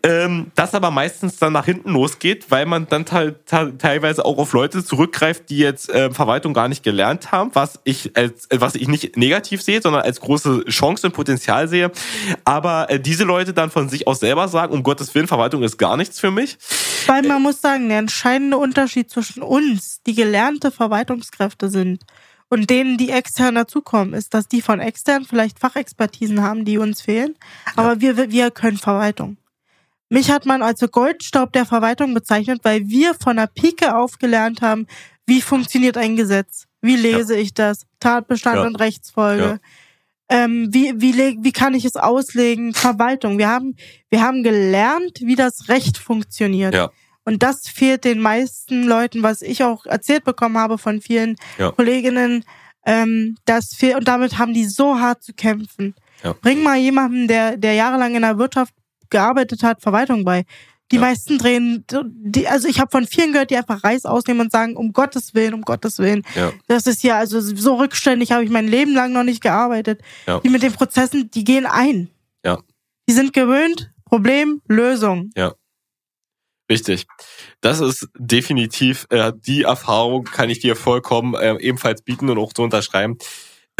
[0.03, 4.83] Ähm, das aber meistens dann nach hinten losgeht, weil man dann teilweise auch auf Leute
[4.83, 8.87] zurückgreift, die jetzt äh, Verwaltung gar nicht gelernt haben, was ich als äh, was ich
[8.87, 11.91] nicht negativ sehe, sondern als große Chance und Potenzial sehe.
[12.43, 15.77] Aber äh, diese Leute dann von sich aus selber sagen, um Gottes Willen, Verwaltung ist
[15.77, 16.57] gar nichts für mich.
[17.05, 22.03] Weil man muss sagen, der entscheidende Unterschied zwischen uns, die gelernte Verwaltungskräfte sind,
[22.49, 27.01] und denen, die extern dazukommen, ist, dass die von extern vielleicht Fachexpertisen haben, die uns
[27.01, 27.35] fehlen,
[27.75, 28.17] aber ja.
[28.17, 29.37] wir, wir können Verwaltung.
[30.09, 34.61] Mich hat man als Goldstaub der Verwaltung bezeichnet, weil wir von der Pike auf gelernt
[34.61, 34.87] haben,
[35.25, 37.41] wie funktioniert ein Gesetz, wie lese ja.
[37.41, 38.65] ich das, Tatbestand ja.
[38.65, 39.59] und Rechtsfolge.
[40.29, 42.73] Ähm, wie, wie, wie kann ich es auslegen?
[42.73, 43.37] Verwaltung.
[43.37, 43.75] Wir haben,
[44.09, 46.73] wir haben gelernt, wie das Recht funktioniert.
[46.73, 46.91] Ja.
[47.27, 51.71] Und das fehlt den meisten Leuten, was ich auch erzählt bekommen habe von vielen ja.
[51.71, 52.45] Kolleginnen.
[52.85, 55.93] Ähm, das fehlt, und damit haben die so hart zu kämpfen.
[56.23, 56.31] Ja.
[56.31, 58.73] Bring mal jemanden, der, der jahrelang in der Wirtschaft
[59.09, 60.45] gearbeitet hat, Verwaltung bei.
[60.93, 61.01] Die ja.
[61.01, 64.77] meisten drehen, die, also ich habe von vielen gehört, die einfach Reis ausnehmen und sagen,
[64.77, 66.23] um Gottes Willen, um Gottes Willen.
[66.33, 66.53] Ja.
[66.69, 69.99] Das ist ja, also so rückständig habe ich mein Leben lang noch nicht gearbeitet.
[70.27, 70.39] Ja.
[70.39, 72.07] Die mit den Prozessen, die gehen ein.
[72.45, 72.59] Ja.
[73.09, 75.31] Die sind gewöhnt, Problem, Lösung.
[75.35, 75.55] Ja.
[76.69, 77.07] Richtig.
[77.61, 82.51] Das ist definitiv äh, die Erfahrung, kann ich dir vollkommen äh, ebenfalls bieten und auch
[82.55, 83.17] so unterschreiben.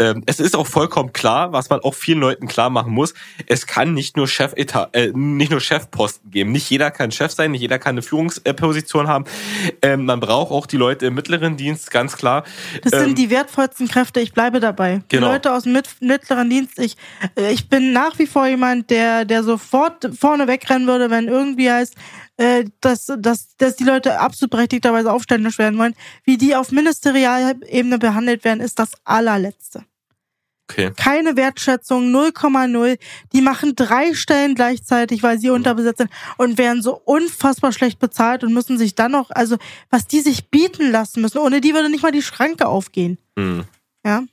[0.00, 3.14] Ähm, es ist auch vollkommen klar, was man auch vielen Leuten klar machen muss.
[3.46, 6.52] Es kann nicht nur Chefetat, äh, nicht nur Chefposten geben.
[6.52, 9.24] Nicht jeder kann Chef sein, nicht jeder kann eine Führungsposition haben.
[9.82, 12.44] Ähm, man braucht auch die Leute im mittleren Dienst, ganz klar.
[12.84, 14.20] Das ähm, sind die wertvollsten Kräfte.
[14.20, 15.02] Ich bleibe dabei.
[15.08, 15.26] Genau.
[15.26, 16.78] Die Leute aus dem mittleren Dienst.
[16.78, 16.96] Ich,
[17.34, 21.72] äh, ich bin nach wie vor jemand, der, der sofort vorne wegrennen würde, wenn irgendwie
[21.72, 21.96] heißt,
[22.38, 25.94] äh, dass, dass, dass die Leute absolut berechtigterweise aufständisch werden wollen.
[26.24, 29.84] Wie die auf Ministerialebene behandelt werden, ist das allerletzte.
[30.70, 30.92] Okay.
[30.96, 32.98] Keine Wertschätzung, 0,0.
[33.32, 38.44] Die machen drei Stellen gleichzeitig, weil sie unterbesetzt sind und werden so unfassbar schlecht bezahlt
[38.44, 39.56] und müssen sich dann noch, also
[39.90, 43.18] was die sich bieten lassen müssen, ohne die würde nicht mal die Schranke aufgehen.
[43.36, 43.64] Hm.
[44.04, 44.24] Ja.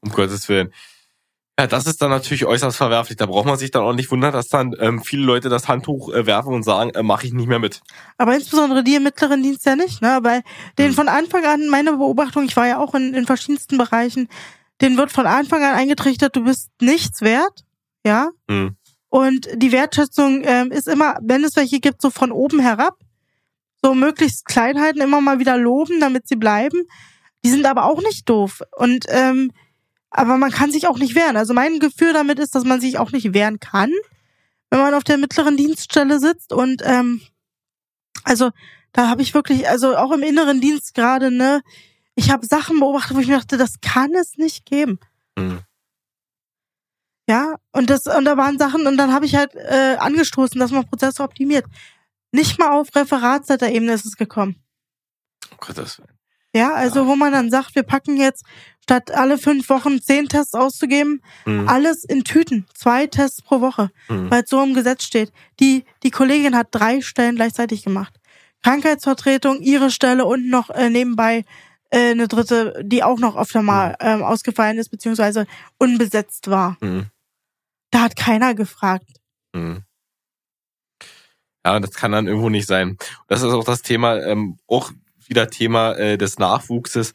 [0.00, 0.72] Um Gottes Willen.
[1.58, 3.18] Ja, das ist dann natürlich äußerst verwerflich.
[3.18, 6.12] Da braucht man sich dann auch nicht wundern, dass dann ähm, viele Leute das Handtuch
[6.12, 7.82] äh, werfen und sagen, äh, mache ich nicht mehr mit.
[8.16, 10.20] Aber insbesondere die im mittleren Dienst ja nicht, ne?
[10.22, 10.42] Weil
[10.78, 10.94] den hm.
[10.94, 14.28] von Anfang an, meine Beobachtung, ich war ja auch in, in verschiedensten Bereichen,
[14.80, 17.64] den wird von Anfang an eingetrichtert, du bist nichts wert,
[18.04, 18.30] ja.
[18.48, 18.76] Hm.
[19.10, 22.96] Und die Wertschätzung ähm, ist immer, wenn es welche gibt, so von oben herab.
[23.82, 26.84] So möglichst Kleinheiten immer mal wieder loben, damit sie bleiben.
[27.44, 28.62] Die sind aber auch nicht doof.
[28.74, 29.52] Und ähm,
[30.12, 31.36] aber man kann sich auch nicht wehren.
[31.36, 33.90] Also mein Gefühl damit ist, dass man sich auch nicht wehren kann,
[34.70, 36.52] wenn man auf der mittleren Dienststelle sitzt.
[36.52, 37.22] Und ähm,
[38.22, 38.50] also
[38.92, 41.62] da habe ich wirklich, also auch im inneren Dienst gerade, ne,
[42.14, 45.00] ich habe Sachen beobachtet, wo ich mir dachte, das kann es nicht geben.
[45.36, 45.60] Mhm.
[47.26, 50.72] Ja, und das, und da waren Sachen, und dann habe ich halt äh, angestoßen, dass
[50.72, 51.64] man Prozesse optimiert.
[52.32, 54.62] Nicht mal auf Referatsleiterebene ist es gekommen.
[55.52, 56.02] Oh Gott, das
[56.54, 58.44] ja, also wo man dann sagt, wir packen jetzt
[58.82, 61.68] statt alle fünf Wochen zehn Tests auszugeben, mhm.
[61.68, 64.30] alles in Tüten, zwei Tests pro Woche, mhm.
[64.30, 65.32] weil es so im Gesetz steht.
[65.60, 68.14] Die die Kollegin hat drei Stellen gleichzeitig gemacht.
[68.62, 71.44] Krankheitsvertretung, ihre Stelle und noch äh, nebenbei
[71.90, 73.96] äh, eine dritte, die auch noch öfter mal mhm.
[74.00, 75.46] ähm, ausgefallen ist beziehungsweise
[75.78, 76.76] unbesetzt war.
[76.80, 77.06] Mhm.
[77.90, 79.08] Da hat keiner gefragt.
[79.52, 79.84] Mhm.
[81.64, 82.96] Ja, das kann dann irgendwo nicht sein.
[83.28, 84.90] Das ist auch das Thema, ähm, auch
[85.32, 87.14] wieder Thema äh, des Nachwuchses,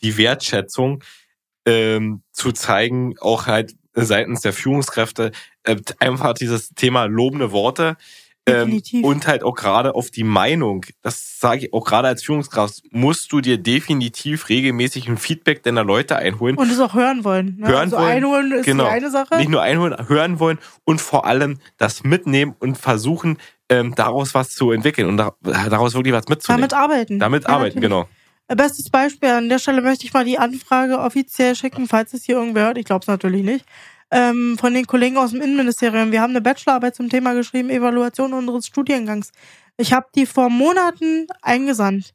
[0.00, 1.04] die Wertschätzung
[1.66, 5.32] ähm, zu zeigen, auch halt seitens der Führungskräfte,
[5.64, 7.96] äh, einfach dieses Thema lobende Worte
[8.48, 12.82] ähm, und halt auch gerade auf die Meinung, das sage ich auch gerade als Führungskraft,
[12.90, 16.56] musst du dir definitiv regelmäßig ein Feedback deiner Leute einholen.
[16.56, 17.56] Und es auch hören wollen.
[17.58, 17.68] Ne?
[17.68, 18.08] Hören also wollen.
[18.08, 18.84] Einholen ist genau.
[18.84, 19.36] die eine Sache.
[19.36, 23.36] Nicht nur einholen, hören wollen und vor allem das mitnehmen und versuchen,
[23.68, 26.68] ähm, daraus was zu entwickeln und daraus wirklich was mitzunehmen.
[26.68, 27.18] Damit arbeiten.
[27.18, 27.82] Damit ja, arbeiten, natürlich.
[27.82, 28.08] genau.
[28.48, 32.24] Äh, bestes Beispiel, an der Stelle möchte ich mal die Anfrage offiziell schicken, falls es
[32.24, 32.78] hier irgendwer hört.
[32.78, 33.64] Ich glaube es natürlich nicht.
[34.10, 36.12] Ähm, von den Kollegen aus dem Innenministerium.
[36.12, 39.32] Wir haben eine Bachelorarbeit zum Thema geschrieben, Evaluation unseres Studiengangs.
[39.76, 42.14] Ich habe die vor Monaten eingesandt.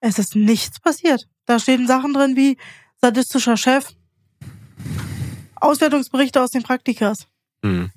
[0.00, 1.28] Es ist nichts passiert.
[1.44, 2.56] Da stehen Sachen drin wie
[3.02, 3.92] sadistischer Chef,
[5.56, 7.26] Auswertungsberichte aus den Praktikas.
[7.62, 7.90] Mhm.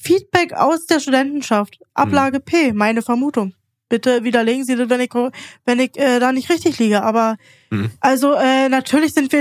[0.00, 1.78] Feedback aus der Studentenschaft.
[1.94, 2.44] Ablage hm.
[2.44, 3.54] P, meine Vermutung.
[3.88, 5.10] Bitte widerlegen Sie das, wenn ich,
[5.64, 7.02] wenn ich äh, da nicht richtig liege.
[7.02, 7.36] Aber
[7.70, 7.90] hm.
[8.00, 9.40] also äh, natürlich sind wir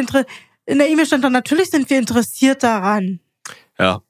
[0.66, 3.20] in der E-Mail stand dann, natürlich sind wir interessiert daran.
[3.78, 4.02] Ja.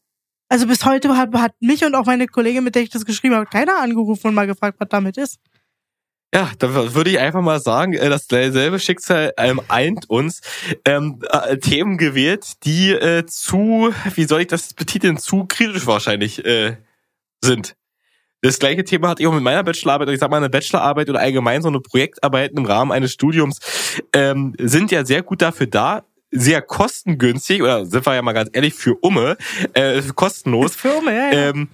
[0.49, 3.35] Also bis heute hat, hat mich und auch meine Kollegin, mit der ich das geschrieben
[3.35, 5.39] habe, keiner angerufen und mal gefragt, was damit ist.
[6.33, 10.41] Ja, da würde ich einfach mal sagen, äh, dasselbe Schicksal ähm, eint uns.
[10.83, 16.43] Ähm, äh, Themen gewählt, die äh, zu, wie soll ich das betiteln, zu kritisch wahrscheinlich
[16.43, 16.77] äh,
[17.41, 17.75] sind.
[18.41, 21.19] Das gleiche Thema hatte ich auch mit meiner Bachelorarbeit, ich sag mal eine Bachelorarbeit oder
[21.19, 23.59] allgemein so eine Projektarbeit im Rahmen eines Studiums,
[24.11, 28.49] ähm, sind ja sehr gut dafür da, sehr kostengünstig, oder sind wir ja mal ganz
[28.53, 29.37] ehrlich, für Umme,
[29.73, 30.75] äh, kostenlos.
[30.75, 31.49] Für Umme, ja, ja.
[31.49, 31.69] Ähm,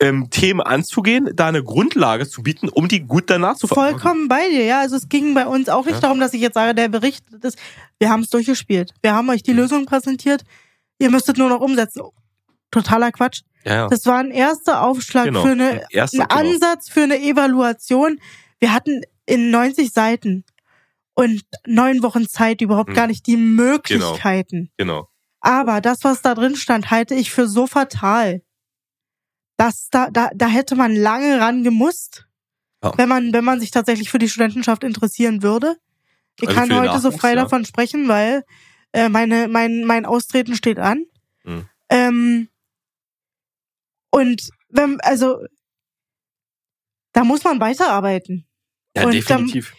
[0.00, 3.98] ähm, Themen anzugehen, da eine Grundlage zu bieten, um die gut danach zu verfolgen.
[4.00, 4.80] Vollkommen bei dir, ja.
[4.80, 6.00] Also es ging bei uns auch nicht Ja.
[6.00, 7.58] darum, dass ich jetzt sage, der Bericht ist,
[7.98, 8.92] wir haben es durchgespielt.
[9.02, 10.42] Wir haben euch die Lösung präsentiert.
[10.98, 12.02] Ihr müsstet nur noch umsetzen.
[12.70, 13.42] Totaler Quatsch.
[13.64, 13.88] Ja, ja.
[13.88, 15.42] Das war ein erster Aufschlag Genau.
[15.42, 16.54] für eine, Ein erster, ein genau.
[16.54, 18.18] Ansatz für eine Evaluation.
[18.58, 20.44] Wir hatten in 90 Seiten
[21.14, 22.94] und neun Wochen Zeit überhaupt Hm.
[22.96, 24.70] gar nicht die Möglichkeiten.
[24.78, 25.08] Genau.
[25.40, 28.40] Aber das, was da drin stand, halte ich für so fatal.
[29.60, 32.26] Dass da, da, da hätte man lange ran gemusst,
[32.82, 32.96] Ja.
[32.96, 35.76] wenn man, wenn man sich tatsächlich für die Studentenschaft interessieren würde.
[36.40, 37.42] Ich Also kann heute so frei ja.
[37.42, 38.42] davon sprechen, weil
[38.92, 41.04] äh, meine, mein, mein Austreten steht an.
[41.44, 41.68] Mhm.
[41.90, 42.48] Ähm,
[44.10, 45.44] und wenn, also,
[47.12, 48.46] da muss man weiterarbeiten.
[48.96, 49.74] Ja, Und definitiv.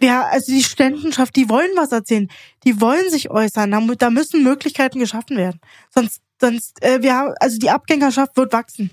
[0.00, 2.28] Ja, also die Studentenschaft, die wollen was erzählen,
[2.64, 5.60] die wollen sich äußern, da müssen Möglichkeiten geschaffen werden.
[5.90, 8.90] Sonst, sonst, äh, wir haben, also die Abgängerschaft wird wachsen.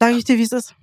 [0.00, 0.74] Sage ich dir, wie es ist.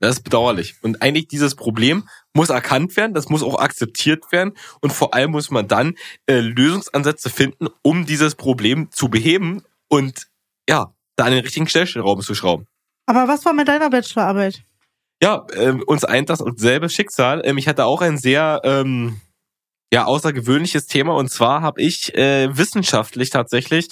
[0.00, 0.74] Das ist bedauerlich.
[0.82, 5.30] Und eigentlich dieses Problem muss erkannt werden, das muss auch akzeptiert werden und vor allem
[5.30, 5.94] muss man dann
[6.26, 10.28] äh, Lösungsansätze finden, um dieses Problem zu beheben und
[10.68, 12.66] ja, da an den richtigen Stellschraubben zu schrauben.
[13.06, 14.62] Aber was war mit deiner Bachelorarbeit?
[15.22, 17.42] Ja, ähm, uns eint das selbe Schicksal.
[17.44, 19.20] Ähm, ich hatte auch ein sehr ähm,
[19.92, 23.88] ja außergewöhnliches Thema und zwar habe ich äh, wissenschaftlich tatsächlich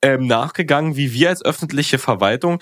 [0.00, 2.58] ähm, nachgegangen, wie wir als öffentliche Verwaltung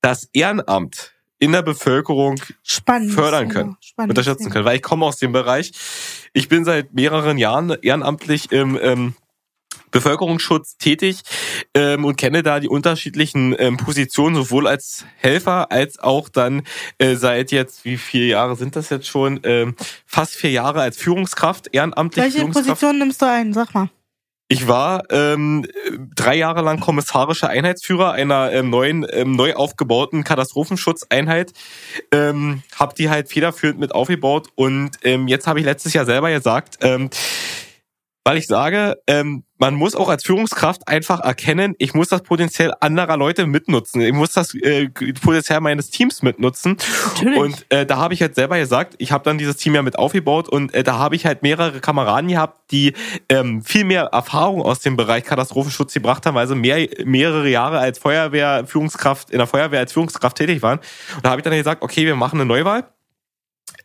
[0.00, 3.12] das Ehrenamt in der Bevölkerung Spannend.
[3.12, 4.10] Fördern können, Spannend.
[4.10, 5.72] unterstützen können, weil ich komme aus dem Bereich.
[6.32, 9.14] Ich bin seit mehreren Jahren ehrenamtlich im ähm,
[9.90, 11.22] Bevölkerungsschutz tätig
[11.74, 16.62] ähm, und kenne da die unterschiedlichen ähm, Positionen sowohl als Helfer als auch dann
[16.98, 20.98] äh, seit jetzt wie vier Jahre sind das jetzt schon ähm, fast vier Jahre als
[20.98, 22.66] Führungskraft ehrenamtlich Welche Führungskraft.
[22.68, 23.52] Position nimmst du ein?
[23.52, 23.88] Sag mal.
[24.50, 25.66] Ich war ähm,
[26.14, 31.52] drei Jahre lang kommissarischer Einheitsführer einer ähm, neuen, ähm, neu aufgebauten Katastrophenschutzeinheit.
[32.12, 36.30] Ähm, hab die halt federführend mit aufgebaut und ähm, jetzt habe ich letztes Jahr selber
[36.30, 37.10] gesagt, ähm,
[38.24, 42.74] weil ich sage, ähm, man muss auch als Führungskraft einfach erkennen, ich muss das Potenzial
[42.80, 44.00] anderer Leute mitnutzen.
[44.00, 46.76] Ich muss das äh, Potenzial meines Teams mitnutzen.
[47.14, 47.38] Natürlich.
[47.38, 49.98] Und äh, da habe ich halt selber gesagt, ich habe dann dieses Team ja mit
[49.98, 52.94] aufgebaut und äh, da habe ich halt mehrere Kameraden gehabt, die
[53.28, 57.98] ähm, viel mehr Erfahrung aus dem Bereich Katastrophenschutz gebracht haben, also mehr, mehrere Jahre als
[57.98, 60.78] Feuerwehr, Führungskraft, in der Feuerwehr als Führungskraft tätig waren.
[61.16, 62.84] Und da habe ich dann gesagt, okay, wir machen eine Neuwahl.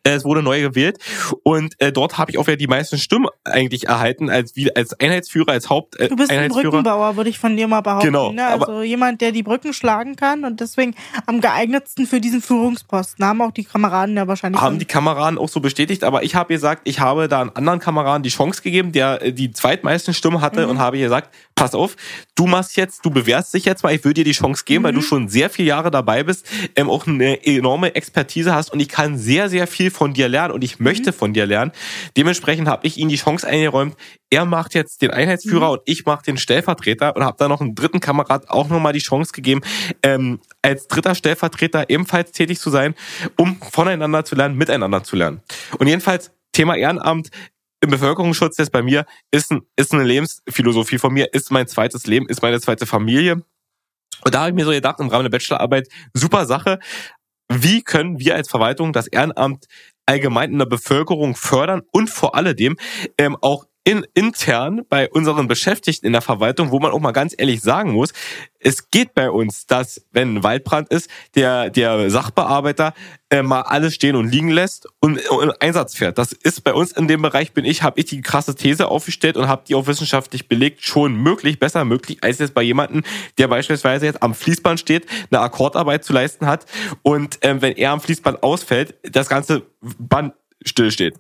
[0.04, 0.98] Äh, Es wurde neu gewählt
[1.44, 5.00] und äh, dort habe ich auch wieder die meisten Stimmen eigentlich erhalten als wie als
[5.00, 6.50] Einheitsführer, als Haupt äh, Du bist ein.
[6.50, 8.08] Brückenbauer, würde ich von dir mal behaupten.
[8.08, 8.46] Genau, Ne?
[8.46, 10.94] Also jemand, der die Brücken schlagen kann und deswegen
[11.26, 13.26] am geeignetsten für diesen Führungsposten.
[13.26, 14.62] Haben auch die Kameraden ja wahrscheinlich.
[14.62, 17.80] haben die Kameraden auch so bestätigt, aber ich habe gesagt, ich habe da einen anderen
[17.80, 20.70] Kameraden die Chance gegeben, der äh, die zweitmeisten Stimmen hatte Mhm.
[20.72, 21.96] und habe gesagt, pass auf,
[22.36, 24.92] du machst jetzt, du bewährst dich jetzt mal, ich würde dir die Chance geben, weil
[24.92, 24.98] Mhm.
[24.98, 28.90] du schon sehr viele Jahre dabei bist, ähm, auch eine enorme Expertise hast und ich
[28.90, 31.16] kann sehr, sehr viel von dir lernen und ich möchte Mhm.
[31.16, 31.72] von dir lernen.
[32.16, 33.96] Dementsprechend habe ich ihm die Chance eingeräumt,
[34.30, 35.72] er macht jetzt den Einheitsführer Mhm.
[35.74, 39.00] und ich mache den Stellvertreter und habe da noch einen dritten Kamerad auch nochmal die
[39.00, 39.62] Chance gegeben,
[40.04, 42.96] ähm, als dritter Stellvertreter ebenfalls tätig zu sein,
[43.38, 45.42] um voneinander zu lernen, miteinander zu lernen.
[45.78, 47.30] Und jedenfalls Thema Ehrenamt
[47.82, 52.08] im Bevölkerungsschutz jetzt bei mir ist, ein, ist eine Lebensphilosophie von mir, ist mein zweites
[52.08, 53.44] Leben, ist meine zweite Familie.
[54.26, 56.80] Und da habe ich mir so gedacht, im Rahmen der Bachelorarbeit, super Sache,
[57.50, 59.66] wie können wir als Verwaltung das Ehrenamt
[60.06, 62.78] allgemein in der Bevölkerung fördern und vor alledem
[63.18, 67.36] ähm, auch in, intern bei unseren Beschäftigten in der Verwaltung, wo man auch mal ganz
[67.38, 68.14] ehrlich sagen muss,
[68.60, 72.94] es geht bei uns, dass, wenn ein Waldbrand ist, der, der Sachbearbeiter
[73.30, 76.18] äh, mal alles stehen und liegen lässt und, und in Einsatz fährt.
[76.18, 79.36] Das ist bei uns in dem Bereich, bin ich, habe ich die krasse These aufgestellt
[79.36, 83.04] und habe die auch wissenschaftlich belegt, schon möglich, besser möglich, als jetzt bei jemandem,
[83.38, 86.66] der beispielsweise jetzt am Fließband steht, eine Akkordarbeit zu leisten hat
[87.02, 90.34] und ähm, wenn er am Fließband ausfällt, das ganze Band
[90.66, 91.16] stillsteht.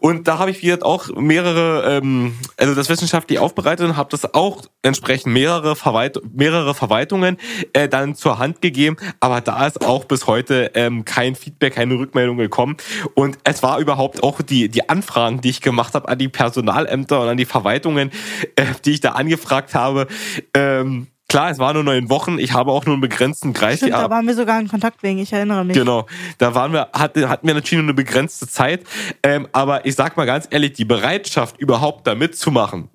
[0.00, 4.34] Und da habe ich wieder auch mehrere, ähm, also das wissenschaftlich aufbereitet und habe das
[4.34, 7.38] auch entsprechend mehrere, Verwalt mehrere Verwaltungen
[7.72, 8.96] äh, dann zur Hand gegeben.
[9.20, 12.76] Aber da ist auch bis heute ähm, kein Feedback, keine Rückmeldung gekommen.
[13.14, 17.20] Und es war überhaupt auch die, die Anfragen, die ich gemacht habe an die Personalämter
[17.20, 18.10] und an die Verwaltungen,
[18.56, 20.06] äh, die ich da angefragt habe.
[20.54, 22.38] Ähm, klar, es waren nur neun Wochen.
[22.38, 25.18] Ich habe auch nur einen begrenzten Kreis Stimmt, da waren wir sogar in Kontakt wegen,
[25.18, 25.76] ich erinnere mich.
[25.76, 26.06] Genau,
[26.38, 28.84] da waren wir, hatten, hatten wir natürlich nur eine begrenzte Zeit.
[29.24, 32.88] Ähm, aber ich sag mal ganz ehrlich, die Bereitschaft, überhaupt da mitzumachen,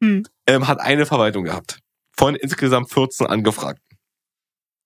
[0.00, 0.24] Hm.
[0.46, 1.80] ähm, hat eine Verwaltung gehabt.
[2.16, 3.81] Von insgesamt 14 Angefragten.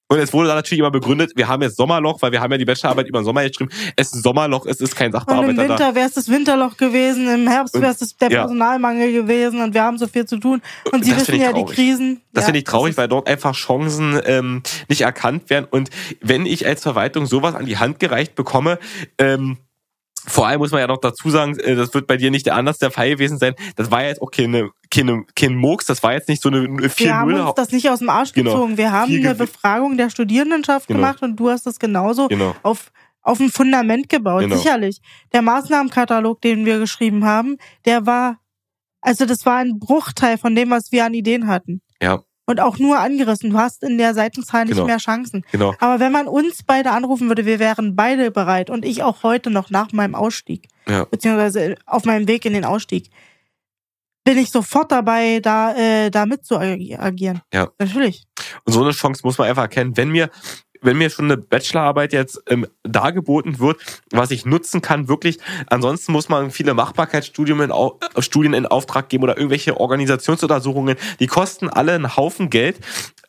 [0.08, 2.58] Und es wurde dann natürlich immer begründet, wir haben jetzt Sommerloch, weil wir haben ja
[2.58, 3.70] die Bachelorarbeit über den Sommer geschrieben.
[3.96, 6.76] Es ist ein Sommerloch, es ist kein Und im Sachbearbeiter Winter wäre es das Winterloch
[6.76, 8.40] gewesen, im Herbst wäre es der ja.
[8.40, 10.62] Personalmangel gewesen und wir haben so viel zu tun.
[10.92, 11.76] Und Sie Das wissen ja, die traurig.
[11.76, 12.20] Krisen.
[12.32, 15.66] Das ja, finde ich traurig, weil dort einfach Chancen ähm, nicht erkannt werden.
[15.68, 15.90] Und
[16.20, 18.78] wenn ich als Verwaltung sowas an die Hand gereicht bekomme,
[19.18, 19.56] ähm,
[20.26, 22.56] vor allem muss man ja noch dazu sagen, äh, das wird bei dir nicht der
[22.56, 23.54] anders der Fall gewesen sein.
[23.76, 26.62] Das war ja jetzt auch keine, keine, kein Murks, das war jetzt nicht so eine
[26.98, 27.40] Wir haben 4-0.
[27.46, 28.52] uns das nicht aus dem Arsch Genau.
[28.52, 28.76] gezogen.
[28.76, 30.98] Wir haben eine Befragung der Studierendenschaft Genau.
[31.00, 32.54] gemacht und du hast das genauso Genau.
[32.62, 32.90] auf,
[33.22, 34.42] auf ein Fundament gebaut.
[34.42, 34.56] Genau.
[34.56, 35.00] Sicherlich.
[35.32, 38.38] Der Maßnahmenkatalog, den wir geschrieben haben, der war,
[39.00, 41.80] also das war ein Bruchteil von dem, was wir an Ideen hatten.
[42.02, 43.50] Ja, Und auch nur angerissen.
[43.50, 44.86] Du hast in der Seitenzahl nicht Genau.
[44.86, 45.44] mehr Chancen.
[45.50, 45.74] genau.
[45.80, 49.50] Aber wenn man uns beide anrufen würde, wir wären beide bereit und ich auch heute
[49.50, 51.04] noch nach meinem Ausstieg, Ja.
[51.04, 53.10] beziehungsweise auf meinem Weg in den Ausstieg,
[54.24, 57.42] bin ich sofort dabei, da, äh, da mit zu agi- agieren.
[57.52, 57.68] Ja.
[57.78, 58.24] Natürlich.
[58.64, 59.96] Und so eine Chance muss man einfach erkennen.
[59.96, 60.30] Wenn mir,
[60.82, 63.78] wenn mir schon eine Bachelorarbeit jetzt ähm, dargeboten wird,
[64.10, 68.66] was ich nutzen kann, wirklich, ansonsten muss man viele Machbarkeitsstudien in, Au- äh, Studien in
[68.66, 72.78] Auftrag geben oder irgendwelche Organisationsuntersuchungen, die kosten alle einen Haufen Geld.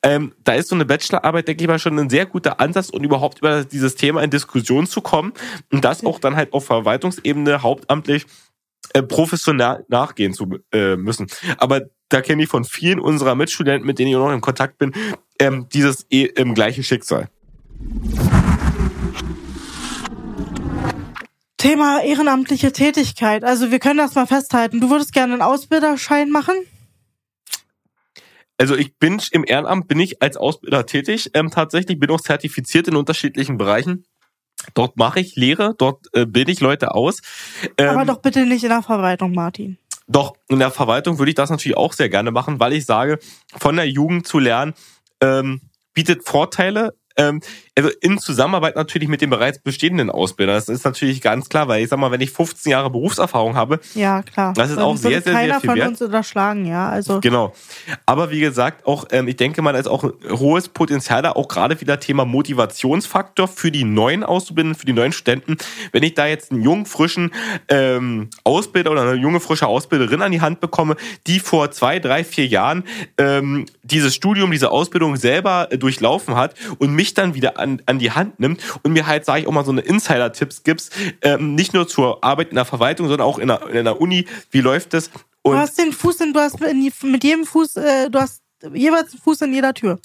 [0.04, 3.04] Ähm, da ist so eine Bachelorarbeit, denke ich mal, schon ein sehr guter Ansatz, um
[3.04, 5.34] überhaupt über dieses Thema in Diskussion zu kommen
[5.72, 8.26] und das auch dann halt auf Verwaltungsebene hauptamtlich
[8.94, 11.28] äh, professionell nachgehen zu äh, müssen.
[11.58, 14.78] Aber da kenne ich von vielen unserer Mitstudenten, mit denen ich auch noch in Kontakt
[14.78, 14.94] bin,
[15.40, 17.28] ähm, dieses eh, ähm, gleiche Schicksal.
[21.58, 23.44] Thema ehrenamtliche Tätigkeit.
[23.44, 24.80] Also wir können das mal festhalten.
[24.80, 26.56] Du würdest gerne einen Ausbilderschein machen?
[28.58, 32.88] Also ich bin im Ehrenamt, bin ich als Ausbilder tätig, ähm, tatsächlich, bin auch zertifiziert
[32.88, 34.06] in unterschiedlichen Bereichen.
[34.74, 37.20] Dort mache ich Lehre, dort äh, bilde ich Leute aus.
[37.78, 39.78] Ähm, Aber doch bitte nicht in der Verwaltung, Martin.
[40.08, 43.20] Doch, in der Verwaltung würde ich das natürlich auch sehr gerne machen, weil ich sage,
[43.56, 44.74] von der Jugend zu lernen,
[45.22, 45.62] ähm,
[45.94, 46.96] bietet Vorteile.
[47.18, 47.42] Ähm,
[47.78, 50.56] also in Zusammenarbeit natürlich mit den bereits bestehenden Ausbildern.
[50.56, 53.80] Das ist natürlich ganz klar, weil ich sag mal, wenn ich 15 Jahre Berufserfahrung habe,
[53.94, 54.54] Ja, klar.
[54.54, 55.88] Das ist auch sehr, sehr, sehr keiner viel von wert.
[55.90, 56.90] uns unterschlagen, ja.
[56.90, 57.54] Also Genau.
[58.06, 61.34] Aber wie gesagt, auch ähm, ich denke mal, da ist auch ein hohes Potenzial da,
[61.34, 65.58] auch gerade wieder Thema Motivationsfaktor für die neuen Auszubildenden, für die neuen Studenten.
[65.92, 67.32] Wenn ich da jetzt einen jungen, frischen
[67.70, 70.96] ähm, Ausbilder oder eine junge, frische Ausbilderin an die Hand bekomme,
[71.28, 72.84] die vor zwei, drei, vier Jahren
[73.18, 78.00] ähm, dieses Studium, diese Ausbildung selber äh, durchlaufen hat und mich dann wieder an, an
[78.00, 81.56] die Hand nimmt und mir halt, sage ich auch mal, so eine Insider-Tipps gibst, ähm,
[81.56, 84.62] nicht nur zur Arbeit in der Verwaltung, sondern auch in der, in der Uni, wie
[84.62, 85.10] läuft das?
[85.12, 88.42] du Und hast den Fuß in, du hast in mit jedem Fuß, äh, du hast
[88.74, 90.00] jeweils einen Fuß in jeder Tür.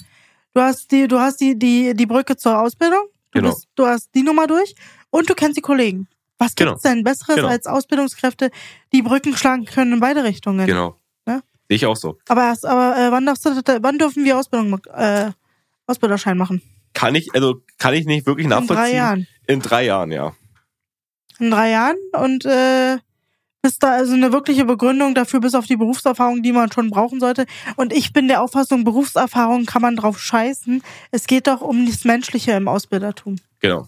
[0.53, 3.05] Du hast die, du hast die, die, die Brücke zur Ausbildung.
[3.31, 3.49] Du, Genau.
[3.49, 4.75] bist, du hast die Nummer durch
[5.09, 6.07] und du kennst die Kollegen.
[6.37, 6.71] Was Genau.
[6.73, 7.47] gibt's denn Besseres Genau.
[7.47, 8.51] als Ausbildungskräfte,
[8.93, 10.65] die Brücken schlagen können in beide Richtungen?
[10.67, 10.97] Genau.
[11.27, 11.41] Ja?
[11.67, 12.17] Sehe ich auch so.
[12.27, 13.51] Aber, aber äh, wann, darfst du,
[13.81, 15.31] wann dürfen wir Ausbildung, äh,
[15.87, 16.61] Ausbilderschein machen?
[16.93, 18.77] Kann ich, also kann ich nicht wirklich nachvollziehen.
[18.77, 19.27] In drei Jahren.
[19.47, 20.33] In drei Jahren, ja.
[21.39, 22.97] In drei Jahren und äh,
[23.61, 27.19] bis da also eine wirkliche Begründung dafür, bis auf die Berufserfahrung, die man schon brauchen
[27.19, 27.45] sollte.
[27.77, 30.83] Und ich bin der Auffassung, Berufserfahrung kann man drauf scheißen.
[31.11, 33.37] Es geht doch um das Menschliche im Ausbildertum.
[33.61, 33.87] Genau.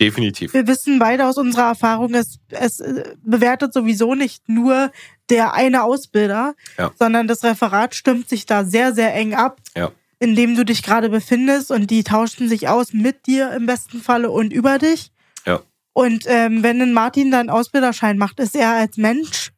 [0.00, 0.52] Definitiv.
[0.54, 4.90] Wir wissen beide aus unserer Erfahrung, es, es äh, bewertet sowieso nicht nur
[5.30, 6.90] der eine Ausbilder, Ja.
[6.98, 9.92] sondern das Referat stimmt sich da sehr, sehr eng ab, Ja.
[10.22, 14.00] In dem du dich gerade befindest und die tauschen sich aus mit dir im besten
[14.00, 15.10] Falle und über dich.
[15.44, 15.60] Ja.
[15.92, 19.50] Und ähm, wenn ein Martin dann Ausbilderschein macht, ist er als Mensch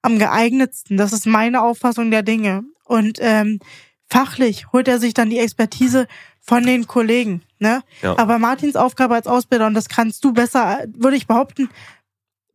[0.00, 0.96] am geeignetsten.
[0.96, 2.62] Das ist meine Auffassung der Dinge.
[2.84, 3.58] Und ähm,
[4.08, 6.06] fachlich holt er sich dann die Expertise
[6.40, 7.42] von den Kollegen.
[7.58, 7.82] Ne?
[8.00, 8.16] Ja.
[8.16, 11.68] Aber Martins Aufgabe als Ausbilder, und das kannst du besser, würde ich behaupten,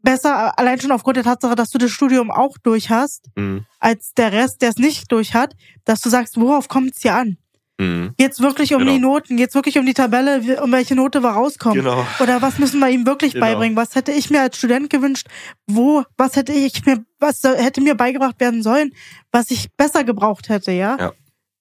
[0.01, 3.65] besser allein schon aufgrund der Tatsache, dass du das Studium auch durch hast, Mhm.
[3.79, 5.53] als der Rest, der es nicht durch hat,
[5.83, 7.37] dass du sagst, worauf kommt es hier an?
[7.79, 8.13] Mhm.
[8.17, 8.91] Geht's wirklich um Genau.
[8.93, 9.37] die Noten?
[9.37, 11.77] Geht's wirklich um die Tabelle, um welche Note wir rauskommen?
[11.77, 12.05] Genau.
[12.19, 13.45] Oder was müssen wir ihm wirklich Genau.
[13.45, 13.75] beibringen?
[13.77, 15.27] Was hätte ich mir als Student gewünscht?
[15.67, 18.91] Wo, was hätte ich mir, was hätte mir beigebracht werden sollen,
[19.31, 20.97] was ich besser gebraucht hätte, ja?
[20.99, 21.13] Ja.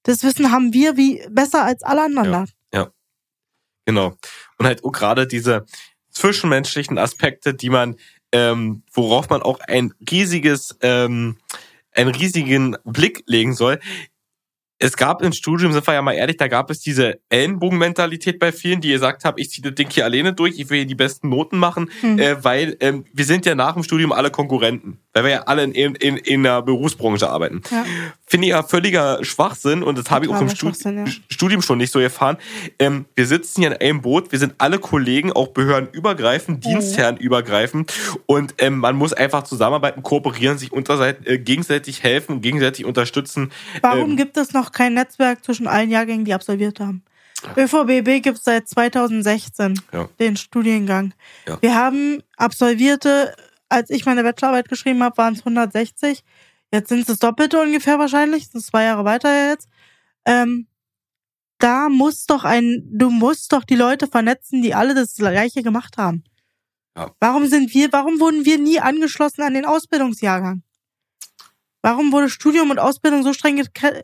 [0.04, 2.48] Das Wissen haben wir wie besser als alle anderen.
[2.72, 2.90] Ja.
[3.84, 4.14] Genau.
[4.58, 5.66] Und halt auch gerade diese
[6.10, 7.96] zwischenmenschlichen Aspekte, die man,
[8.32, 11.36] ähm, worauf man auch ein riesiges, ähm,
[11.92, 13.80] einen riesigen Blick legen soll.
[14.78, 18.52] Es gab im Studium, sind wir ja mal ehrlich, da gab es diese Ellenbogenmentalität bei
[18.52, 20.94] vielen, die gesagt haben, ich ziehe das Ding hier alleine durch, ich will hier die
[20.94, 22.18] besten Noten machen, Mhm.
[22.18, 25.64] äh, weil ähm, wir sind ja nach dem Studium alle Konkurrenten, weil wir ja alle
[25.64, 27.62] in, in, in der Berufsbranche arbeiten.
[27.70, 27.84] Ja.
[28.26, 31.12] Finde ich ja völliger Schwachsinn und das habe ich auch im Schwachsinn, ja.
[31.30, 32.36] Studium schon nicht so erfahren.
[32.78, 36.70] Ähm, wir sitzen hier in einem Boot, wir sind alle Kollegen, auch behördenübergreifend, Mhm.
[36.70, 37.92] dienstherrenübergreifend
[38.26, 43.52] und ähm, man muss einfach zusammenarbeiten, kooperieren, sich äh, gegenseitig helfen, gegenseitig unterstützen.
[43.80, 47.04] Warum ähm, gibt es noch kein Netzwerk zwischen allen Jahrgängen, die absolviert haben?
[47.56, 50.08] ÖVBB gibt es seit 2016, Ja.
[50.18, 51.12] den Studiengang.
[51.46, 51.60] Ja.
[51.60, 53.34] Wir haben Absolvierte,
[53.68, 56.24] als ich meine Bachelorarbeit geschrieben habe, waren es 160.
[56.72, 59.68] Jetzt sind es das Doppelte ungefähr wahrscheinlich, das sind zwei Jahre weiter jetzt.
[60.24, 60.66] Ähm,
[61.58, 65.96] da muss doch ein, du musst doch die Leute vernetzen, die alle das Gleiche gemacht
[65.96, 66.24] haben.
[66.96, 67.10] Ja.
[67.20, 70.62] Warum sind wir, warum wurden wir nie angeschlossen an den Ausbildungsjahrgang?
[71.82, 74.02] Warum wurde Studium und Ausbildung so streng getrennt?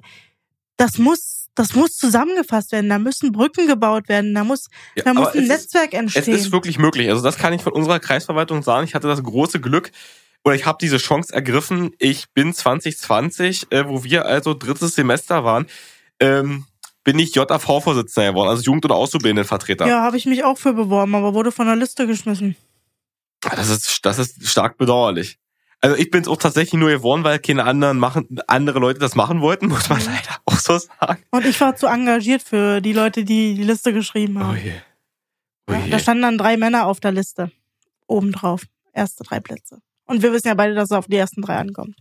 [0.82, 2.90] Das muss, das muss zusammengefasst werden.
[2.90, 4.34] Da müssen Brücken gebaut werden.
[4.34, 6.34] Da muss, Ja, da muss ein es ist- Netzwerk Es entstehen.
[6.34, 7.08] ist wirklich möglich.
[7.08, 8.84] Also das kann ich von unserer Kreisverwaltung sagen.
[8.86, 9.92] Ich hatte das große Glück
[10.44, 11.92] oder ich habe diese Chance ergriffen.
[11.98, 15.66] Ich bin 2020, äh, wo wir also drittes Semester waren,
[16.18, 16.66] ähm,
[17.04, 19.86] bin ich JAV-Vorsitzender geworden, also Jugend- oder Auszubildendenvertreter.
[19.86, 22.56] ja, habe ich mich auch für beworben, aber wurde von der Liste geschmissen.
[23.40, 25.38] Das ist, das ist stark bedauerlich.
[25.80, 29.16] Also ich bin es auch tatsächlich nur geworden, weil keine anderen machen, andere Leute das
[29.16, 30.38] machen wollten, muss man leider
[30.70, 31.22] auch so sagen.
[31.30, 34.56] Und ich war zu engagiert für die Leute, die die Liste geschrieben Oh haben.
[34.58, 34.72] je.
[35.68, 35.90] Oh Ja, je.
[35.90, 37.50] da standen dann drei Männer auf der Liste.
[38.06, 38.62] Obendrauf.
[38.92, 39.78] Erste drei Plätze.
[40.06, 41.96] Und wir wissen ja beide, dass es auf die ersten drei ankommt.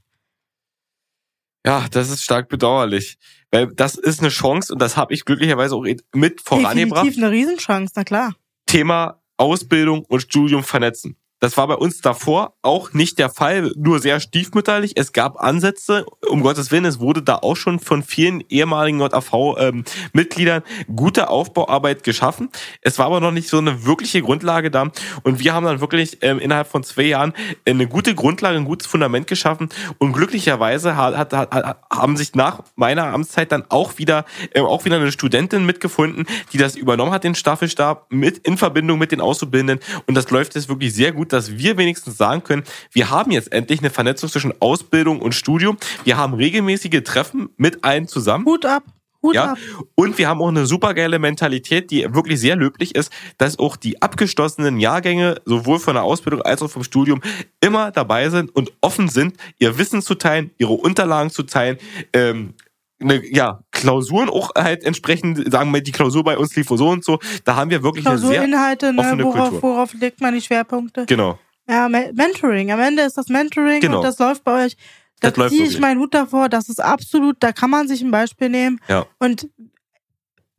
[1.66, 3.18] Ja, das ist stark bedauerlich.
[3.51, 7.05] Weil das ist eine Chance und das habe ich glücklicherweise auch mit vorangebracht.
[7.05, 8.36] Definitiv eine Riesenchance, na klar.
[8.66, 11.16] Thema Ausbildung und Studium vernetzen.
[11.41, 14.91] Das war bei uns davor auch nicht der Fall, nur sehr stiefmütterlich.
[14.95, 20.61] Es gab Ansätze, um Gottes Willen, es wurde da auch schon von vielen ehemaligen JAV-Mitgliedern
[20.95, 22.49] gute Aufbauarbeit geschaffen.
[22.81, 24.91] Es war aber noch nicht so eine wirkliche Grundlage da.
[25.23, 27.33] Und wir haben dann wirklich ähm, innerhalb von zwei Jahren
[27.65, 29.69] eine gute Grundlage, ein gutes Fundament geschaffen.
[29.97, 34.85] Und glücklicherweise hat, hat, hat, haben sich nach meiner Amtszeit dann auch wieder, äh, auch
[34.85, 39.21] wieder eine Studentin mitgefunden, die das übernommen hat, den Staffelstab, mit in Verbindung mit den
[39.21, 39.79] Auszubildenden.
[40.05, 43.51] Und das läuft jetzt wirklich sehr gut, dass wir wenigstens sagen können, wir haben jetzt
[43.51, 45.77] endlich eine Vernetzung zwischen Ausbildung und Studium.
[46.03, 48.45] Wir haben regelmäßige Treffen mit allen zusammen.
[48.45, 48.84] Hut ab.
[49.23, 49.57] Hut Ja, ab.
[49.95, 54.01] und wir haben auch eine supergeile Mentalität, die wirklich sehr löblich ist, dass auch die
[54.01, 57.21] abgeschlossenen Jahrgänge sowohl von der Ausbildung als auch vom Studium
[57.59, 61.77] immer dabei sind und offen sind, ihr Wissen zu teilen, ihre Unterlagen zu teilen,
[62.13, 62.55] ähm,
[63.01, 67.03] eine, ja, Klausuren auch halt entsprechend, sagen wir, die Klausur bei uns lief so und
[67.03, 67.19] so.
[67.43, 69.61] Da haben wir wirklich eine sehr, Klausurinhalte, ne, offene worauf, Kultur.
[69.63, 71.05] worauf legt man die Schwerpunkte?
[71.05, 71.37] genau.
[71.69, 72.71] Ja, Me- Mentoring.
[72.71, 73.97] Am Ende ist das Mentoring Genau.
[73.97, 74.75] und das läuft bei euch.
[75.21, 76.49] Da Das ziehe ich meinen Hut davor.
[76.49, 78.79] Das ist absolut, da kann man sich ein Beispiel nehmen.
[78.89, 79.05] Ja.
[79.19, 79.47] Und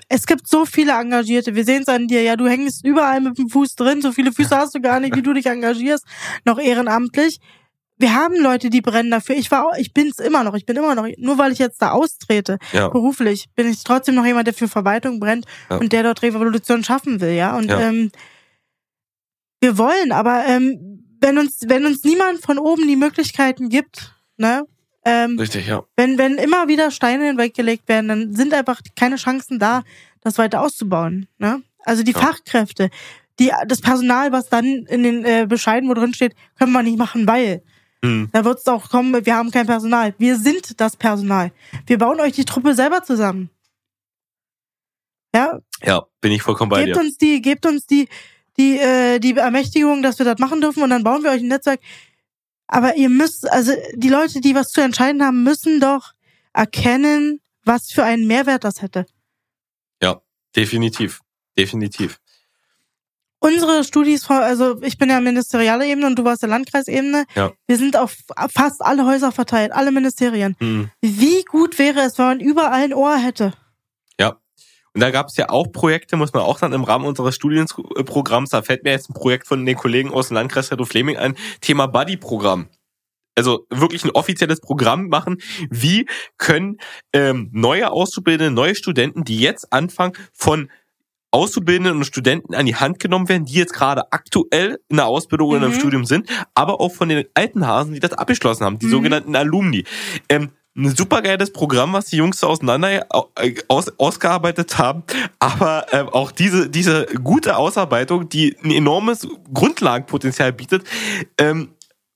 [0.08, 1.54] es gibt so viele Engagierte.
[1.54, 2.22] Wir sehen es an dir.
[2.22, 4.00] Ja, du hängst überall mit dem Fuß drin.
[4.02, 6.04] So viele Füße hast du gar nicht, wie du dich engagierst.
[6.44, 7.40] Noch ehrenamtlich.
[7.98, 9.36] Wir haben Leute, die brennen dafür.
[9.36, 10.54] Ich war, auch- ich bin's immer noch.
[10.54, 11.06] Ich bin immer noch.
[11.18, 12.88] Nur weil ich jetzt da austrete, Ja.
[12.88, 15.76] beruflich, bin ich trotzdem noch jemand, der für Verwaltung brennt Ja.
[15.76, 17.56] und der dort Revolution schaffen will, ja.
[17.56, 17.80] Und Ja.
[17.80, 18.10] ähm,
[19.60, 24.66] wir wollen, aber ähm, wenn uns, wenn uns niemand von oben die Möglichkeiten gibt, ne,
[25.04, 25.84] ähm, Richtig, ja.
[25.96, 29.82] wenn, wenn immer wieder Steine hinweggelegt werden, dann sind einfach keine Chancen da,
[30.20, 31.28] das weiter auszubauen.
[31.38, 31.62] Ne?
[31.84, 32.12] Also die.
[32.12, 32.90] Fachkräfte,
[33.38, 36.98] die, das Personal, was dann in den äh, Bescheiden, wo drin steht, können wir nicht
[36.98, 37.62] machen, weil.
[38.04, 38.28] Hm.
[38.32, 40.14] Da wird es auch kommen, wir haben kein Personal.
[40.18, 41.52] Wir sind das Personal.
[41.86, 43.50] Wir bauen euch die Truppe selber zusammen.
[45.34, 47.00] Ja, Ja, bin ich vollkommen bei gebt dir.
[47.00, 48.08] uns die, gebt uns die,
[48.58, 51.48] die, äh, die Ermächtigung, dass wir das machen dürfen und dann bauen wir euch ein
[51.48, 51.80] Netzwerk.
[52.66, 56.12] Aber ihr müsst, also die Leute, die was zu entscheiden haben, müssen doch
[56.52, 59.06] erkennen, was für einen Mehrwert das hätte.
[60.54, 61.20] Definitiv.
[61.58, 62.20] Definitiv.
[63.44, 67.24] Unsere Studis, also ich bin ja ministeriale Ebene und du warst der Landkreisebene.
[67.34, 67.50] Ja.
[67.66, 68.14] Wir sind auf
[68.48, 70.54] fast alle Häuser verteilt, alle Ministerien.
[70.60, 70.90] Hm.
[71.00, 73.52] Wie gut wäre es, wenn man überall ein Ohr hätte?
[74.20, 74.36] Ja.
[74.94, 78.50] Und da gab es ja auch Projekte, muss man auch dann im Rahmen unseres Studienprogramms,
[78.50, 81.34] da fällt mir jetzt ein Projekt von den Kollegen aus dem Landkreis Reto Fleming ein,
[81.60, 82.68] Thema Buddy-Programm.
[83.34, 85.38] Also wirklich ein offizielles Programm machen.
[85.68, 86.06] Wie
[86.38, 86.76] können
[87.12, 90.70] ähm, neue Auszubildende, neue Studenten, die jetzt anfangen, von
[91.32, 95.48] Auszubildenden und Studenten an die Hand genommen werden, die jetzt gerade aktuell in der Ausbildung
[95.48, 95.76] oder im Mhm.
[95.78, 98.90] Studium sind, aber auch von den alten Hasen, die das abgeschlossen haben, die Mhm.
[98.90, 99.84] sogenannten Alumni.
[100.28, 103.06] Ähm, ein supergeiles Programm, was die Jungs da auseinander
[103.36, 105.02] äh, aus, ausgearbeitet haben,
[105.38, 110.84] aber ähm, auch diese diese gute Ausarbeitung, die ein enormes Grundlagenpotenzial bietet,
[111.38, 111.74] ähm,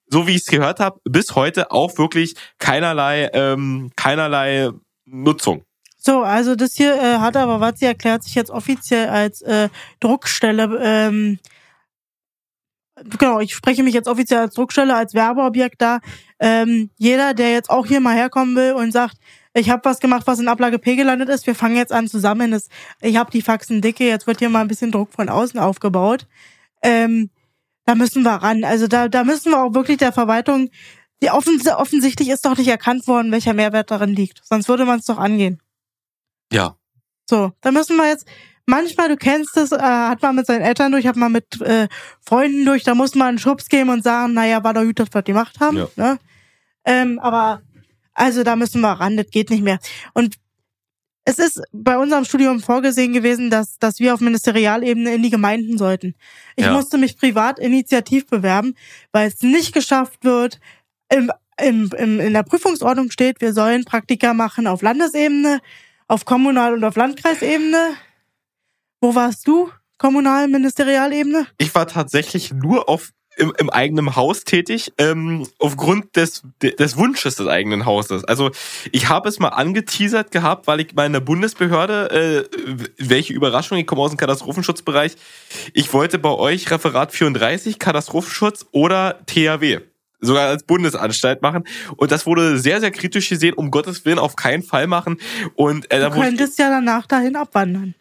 [0.09, 4.71] so wie ich es gehört habe, bis heute auch wirklich keinerlei ähm, keinerlei
[5.05, 5.66] Nutzung.
[6.07, 10.79] So, also das hier äh, hat aber Watzi erklärt sich jetzt offiziell als äh, Druckstelle.
[10.81, 11.41] Ähm,
[13.19, 15.99] genau, ich spreche mich jetzt offiziell als Druckstelle, als Werbeobjekt da.
[16.39, 19.17] Ähm, jeder, der jetzt auch hier mal herkommen will und sagt,
[19.53, 22.53] ich habe was gemacht, was in Ablage P gelandet ist, wir fangen jetzt an zusammen.
[22.53, 22.69] Das,
[23.01, 26.29] ich habe die Faxen dicke, jetzt wird hier mal ein bisschen Druck von außen aufgebaut.
[26.83, 27.31] Ähm,
[27.85, 28.63] da müssen wir ran.
[28.63, 30.71] Also da, da müssen wir auch wirklich der Verwaltung,
[31.21, 34.43] die offens offensichtlich ist doch nicht erkannt worden, welcher Mehrwert darin liegt.
[34.45, 35.61] Sonst würde man es doch angehen.
[36.53, 36.77] Ja,
[37.29, 38.27] So, da müssen wir jetzt,
[38.67, 41.89] manchmal, du kennst es, äh, hat man mit seinen Eltern durch, hat man mit äh,
[42.21, 45.13] Freunden durch, da muss man einen Schubs geben und sagen, naja, war doch gut, dass
[45.13, 45.77] wir die gemacht haben.
[45.77, 45.89] Ja.
[45.97, 46.19] Ne?
[46.85, 47.63] Ähm, aber
[48.15, 49.79] also da müssen wir ran, das geht nicht mehr.
[50.15, 50.37] Und
[51.25, 55.77] es ist bei unserem Studium vorgesehen gewesen, dass, dass wir auf Ministerialebene in die Gemeinden
[55.77, 56.15] sollten.
[56.55, 56.73] Ich Ja.
[56.73, 58.75] musste mich privat initiativ bewerben,
[59.11, 60.61] weil es nicht geschafft wird.
[61.09, 65.61] Im, im, im, in der Prüfungsordnung steht, wir sollen Praktika machen auf Landesebene,
[66.09, 67.95] auf Kommunal- und auf Landkreisebene.
[69.01, 69.71] Wo warst du?
[69.99, 71.47] Kommunal-, Ministerialebene?
[71.59, 76.97] Ich war tatsächlich nur auf im, im eigenen Haus tätig, ähm, aufgrund des, de- des
[76.97, 78.25] Wunsches des eigenen Hauses.
[78.25, 78.51] Also
[78.93, 83.77] ich habe es mal angeteasert gehabt, weil ich mal in der Bundesbehörde, äh, welche Überraschung,
[83.77, 85.17] ich komme aus dem Katastrophenschutzbereich,
[85.75, 89.81] ich wollte bei euch Referat 34, Katastrophenschutz oder THW.
[90.27, 91.65] Sogar als Bundesanstalt machen.
[91.97, 95.19] Und das wurde sehr, sehr kritisch gesehen, um Gottes Willen auf keinen Fall machen.
[95.55, 97.95] Und äh, Du wurde ich- könntest ja danach dahin abwandern.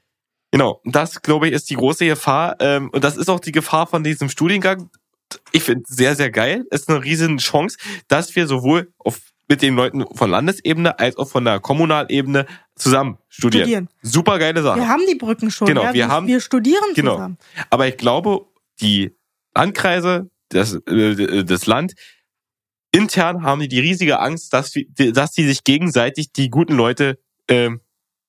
[0.52, 3.88] Genau, das glaube ich ist die große Gefahr ähm, und das ist auch die Gefahr
[3.88, 4.90] von diesem Studiengang.
[5.52, 6.66] Ich finde sehr, sehr geil.
[6.72, 9.20] Es ist eine riesen Chance, dass wir sowohl auf,
[9.50, 12.46] mit den Leuten von Landesebene als auch von der Kommunalebene
[12.76, 13.64] zusammen studieren.
[13.66, 13.90] Studieren.
[14.02, 14.80] Super geile Sache.
[14.80, 15.68] Wir haben die Brücken schon.
[15.68, 15.94] Genau, ja?
[15.94, 17.16] wir haben- wir studieren Genau.
[17.16, 17.38] zusammen.
[17.70, 18.46] Aber ich glaube,
[18.80, 19.14] die
[19.56, 21.96] Landkreise, das, äh, das Land,
[22.96, 27.82] intern haben die die riesige Angst, dass, dass die sich gegenseitig die guten Leute ähm,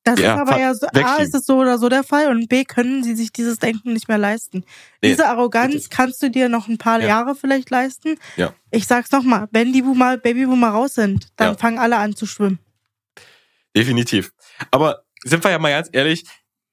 [0.04, 1.24] Das Ja, ist aber ja so, A wegschieben.
[1.24, 4.08] ist es so oder so der Fall und B können sie sich dieses Denken nicht
[4.08, 4.64] mehr leisten.
[5.02, 5.10] Nee.
[5.10, 7.06] Diese Arroganz kannst du dir noch ein paar Ja.
[7.08, 8.16] Jahre vielleicht leisten.
[8.36, 8.54] Ja.
[8.70, 11.58] Ich sag's nochmal, wenn die Boomer, Babyboomer raus sind, dann Ja.
[11.58, 12.58] fangen alle an zu schwimmen.
[13.74, 14.32] Definitiv.
[14.70, 16.24] Aber sind wir ja mal ganz ehrlich,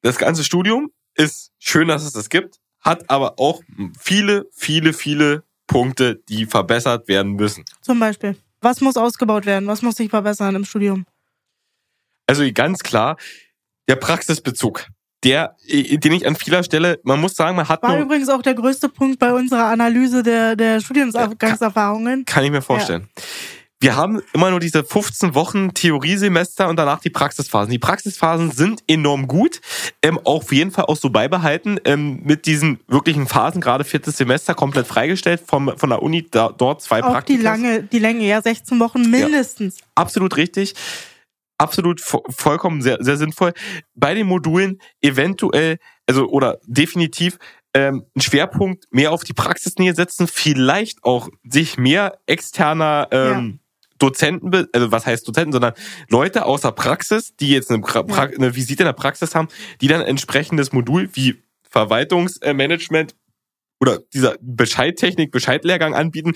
[0.01, 3.61] das ganze Studium ist schön, dass es das gibt, hat aber auch
[3.99, 7.63] viele, viele, viele Punkte, die verbessert werden müssen.
[7.81, 8.35] Zum Beispiel.
[8.61, 9.67] Was muss ausgebaut werden?
[9.67, 11.05] Was muss sich verbessern im Studium?
[12.27, 13.17] Also ganz klar,
[13.87, 14.87] der Praxisbezug,
[15.23, 18.41] der, äh, den ich an vieler Stelle, man muss sagen, man hat War übrigens auch
[18.41, 22.25] der größte Punkt bei unserer Analyse der, der Studiengangserfahrungen.
[22.25, 23.09] kann ich mir vorstellen.
[23.83, 27.69] Wir haben immer nur diese 15 Wochen Theoriesemester und danach die Praxisphasen.
[27.69, 29.59] Die Praxisphasen sind enorm gut,
[30.01, 34.15] ähm, auch auf jeden Fall auch so beibehalten, ähm, mit diesen wirklichen Phasen, gerade viertes
[34.15, 37.43] Semester komplett freigestellt vom, von der Uni, da, dort zwei Auch die Praktika.
[37.43, 39.79] lange, die Länge, ja, 16 Wochen mindestens.
[39.95, 40.75] Absolut richtig.
[41.57, 43.51] Absolut vo vollkommen sehr, sehr sinnvoll.
[43.95, 45.77] Bei den Modulen eventuell,
[46.07, 47.37] also oder definitiv
[47.73, 53.59] ähm, einen Schwerpunkt mehr auf die Praxisnähe setzen, vielleicht auch sich mehr externer ähm,
[54.03, 55.73] Dozenten, also was heißt Dozenten, sondern
[56.09, 59.47] Leute aus der Praxis, die jetzt eine, pra pra eine Visite in der Praxis haben,
[59.79, 63.15] die dann entsprechendes Modul wie Verwaltungsmanagement
[63.79, 66.33] oder dieser Bescheidtechnik, Bescheidlehrgang anbieten.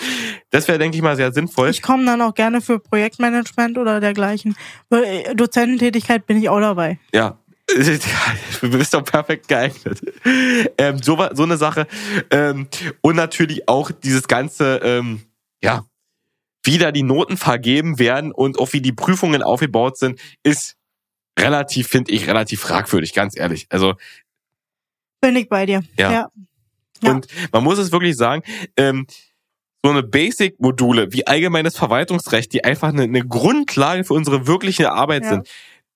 [0.50, 1.70] Das wäre, denke ich mal, sehr sinnvoll.
[1.70, 4.56] Ich komme dann auch gerne für Projektmanagement oder dergleichen.
[4.88, 7.00] Bei Dozententätigkeit bin ich auch dabei.
[7.14, 7.38] Ja.
[8.62, 10.02] Du bist doch perfekt geeignet.
[10.78, 11.86] Ähm, so, so eine Sache.
[12.32, 12.70] Ähm,
[13.02, 15.22] und natürlich auch dieses ganze, ähm,
[15.62, 15.86] ja,
[16.68, 20.76] wie da die Noten vergeben werden und auch wie die Prüfungen aufgebaut sind, ist
[21.40, 23.68] relativ, finde ich, relativ fragwürdig, ganz ehrlich.
[23.70, 23.96] Also,
[25.22, 25.84] Bin ich bei dir.
[25.98, 26.12] Ja.
[26.12, 26.32] ja.
[27.02, 27.12] Ja.
[27.12, 28.42] und man muss es wirklich sagen,
[28.76, 29.06] ähm,
[29.84, 35.24] so eine Basic-Module wie allgemeines Verwaltungsrecht, die einfach eine, eine Grundlage für unsere wirkliche Arbeit
[35.24, 35.30] Ja.
[35.30, 35.50] sind,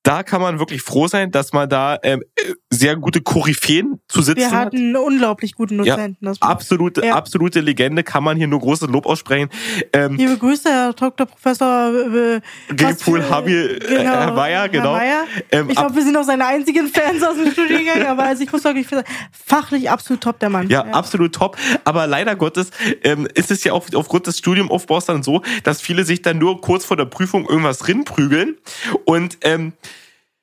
[0.03, 4.21] da kann man wirklich froh sein, dass man da ähm, äh, sehr gute Koryphäen zu
[4.21, 4.65] sitzen Wir hat.
[4.67, 5.95] hatten einen unglaublich guten Ja.
[5.95, 6.25] Dozenten.
[6.25, 7.15] Das Absolute, Ja.
[7.15, 9.49] absolute Legende, kann man hier nur großes Lob aussprechen.
[9.93, 11.27] Ähm, Liebe Grüße, Herr Dr.
[11.27, 14.95] Professor äh, was Gilpool für- Habil, äh, Herr Mayer, genau.
[14.97, 15.23] Herr Mayer.
[15.51, 18.51] Ähm, Ich glaube, wir sind auch seine einzigen Fans aus dem Studiengang, aber also ich
[18.51, 20.67] muss wirklich sagen, fachlich absolut top, der Mann.
[20.69, 21.57] Ja, absolut top.
[21.83, 22.71] Aber leider Gottes
[23.03, 26.59] ähm, ist es ja auch aufgrund des Studiumaufbaus dann so, dass viele sich dann nur
[26.61, 28.57] kurz vor der Prüfung irgendwas rinprügeln.
[29.05, 29.73] Und ähm,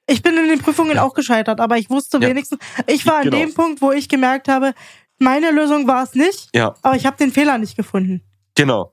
[0.09, 2.29] Ich bin in den Prüfungen auch gescheitert, aber ich wusste Ja.
[2.29, 3.37] wenigstens, ich war an Genau.
[3.39, 4.73] dem Punkt, wo ich gemerkt habe,
[5.19, 8.23] meine Lösung war es nicht, ja, aber ich habe den Fehler nicht gefunden.
[8.57, 8.93] genau.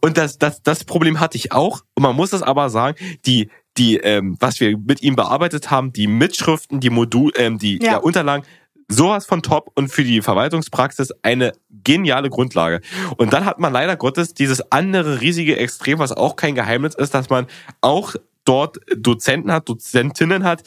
[0.00, 1.82] Und das, das, das Problem hatte ich auch.
[1.94, 2.96] Und man muss es aber sagen,
[3.26, 7.78] die, die, ähm, was wir mit ihm bearbeitet haben, die Mitschriften, die Modul, ähm, die
[7.82, 7.92] Ja.
[7.92, 7.96] ja.
[7.98, 8.44] Unterlagen,
[8.88, 11.52] sowas von top und für die Verwaltungspraxis eine
[11.84, 12.80] geniale Grundlage.
[13.16, 17.14] Und dann hat man leider Gottes dieses andere riesige Extrem, was auch kein Geheimnis ist,
[17.14, 17.46] dass man
[17.80, 20.62] auch dort Dozenten hat, Dozentinnen hat,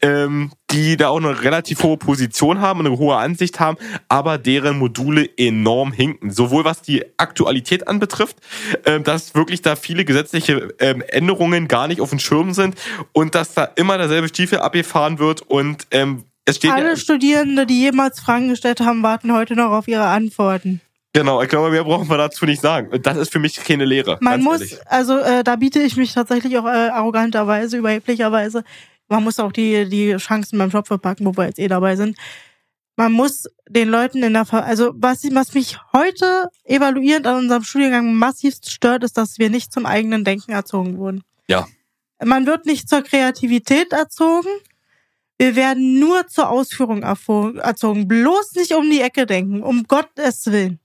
[0.00, 3.76] ähm, die da auch eine relativ hohe Position haben, eine hohe Ansicht haben,
[4.08, 6.30] aber deren Module enorm hinken.
[6.30, 8.36] Sowohl was die Aktualität anbetrifft,
[8.86, 12.76] ähm, dass wirklich da viele gesetzliche ähm, Änderungen gar nicht auf dem Schirm sind
[13.12, 17.66] und dass da immer derselbe Stiefel abgefahren wird und ähm, es steht Alle ja, Studierende,
[17.66, 20.80] die jemals Fragen gestellt haben, warten heute noch auf ihre Antworten.
[21.12, 22.90] Genau, ich glaube, mehr brauchen wir dazu nicht sagen.
[23.02, 24.18] Das ist für mich keine Lehre.
[24.20, 24.86] Man ganz muss, ehrlich.
[24.86, 28.64] also äh, da biete ich mich tatsächlich auch äh, arroganterweise, überheblicherweise.
[29.08, 32.16] man muss auch die, die Chancen beim Job verpacken, wo wir jetzt eh dabei sind.
[32.96, 37.64] Man muss den Leuten in der, Ver also was, was mich heute evaluierend an unserem
[37.64, 41.22] Studiengang massivst stört, ist, dass wir nicht zum eigenen Denken erzogen wurden.
[41.48, 41.66] Ja.
[42.22, 44.50] Man wird nicht zur Kreativität erzogen.
[45.38, 48.06] Wir werden nur zur Ausführung erzogen.
[48.06, 50.78] Bloß nicht um die Ecke denken, um Gottes Willen.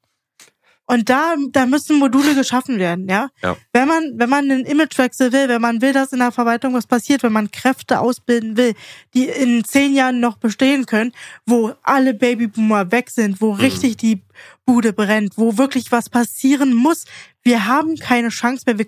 [0.89, 3.29] Und da, da müssen Module geschaffen werden, ja?
[3.43, 3.57] ja.
[3.73, 6.88] Wenn man, wenn man einen Imagewechsel will, wenn man will, dass in der Verwaltung was
[6.88, 8.73] passiert, wenn man Kräfte ausbilden will,
[9.13, 11.11] die in zehn Jahren noch bestehen können,
[11.45, 13.59] wo alle Babyboomer weg sind, wo mhm.
[13.59, 14.21] richtig die
[14.65, 17.03] Bude brennt, wo wirklich was passieren muss.
[17.43, 18.79] Wir haben keine Chance mehr.
[18.79, 18.88] Wir,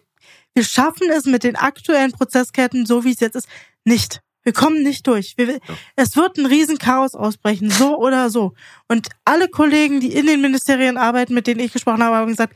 [0.54, 3.50] wir schaffen es mit den aktuellen Prozessketten, so wie es jetzt ist,
[3.84, 4.22] nicht.
[4.50, 5.38] Wir kommen nicht durch.
[5.38, 5.60] Wir, ja.
[5.96, 8.56] Es wird ein Riesenchaos ausbrechen, so oder so.
[8.88, 12.56] Und alle Kollegen, die in den Ministerien arbeiten, mit denen ich gesprochen habe, haben gesagt,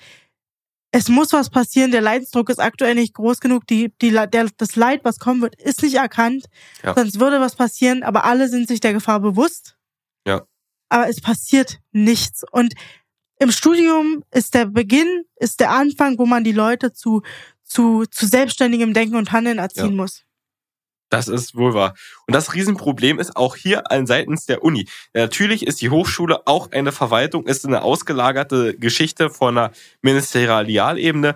[0.90, 1.92] es muss was passieren.
[1.92, 3.68] Der Leidensdruck ist aktuell nicht groß genug.
[3.68, 6.48] Die, die, der, das Leid, was kommen wird, ist nicht erkannt.
[6.82, 6.96] Ja.
[6.96, 8.02] Sonst würde was passieren.
[8.02, 9.78] Aber alle sind sich der Gefahr bewusst.
[10.26, 10.48] Ja.
[10.90, 12.44] Aber es passiert nichts.
[12.52, 12.74] Und
[13.38, 17.22] im Studium ist der Beginn, ist der Anfang, wo man die Leute zu,
[17.64, 19.92] zu, zu selbstständigem Denken und Handeln erziehen ja.
[19.92, 20.24] muss.
[21.14, 21.94] Das ist wohl wahr.
[22.26, 24.88] Und das Riesenproblem ist auch hier an seitens der Uni.
[25.14, 31.36] Natürlich ist die Hochschule auch eine Verwaltung, ist eine ausgelagerte Geschichte von einer Ministerialebene.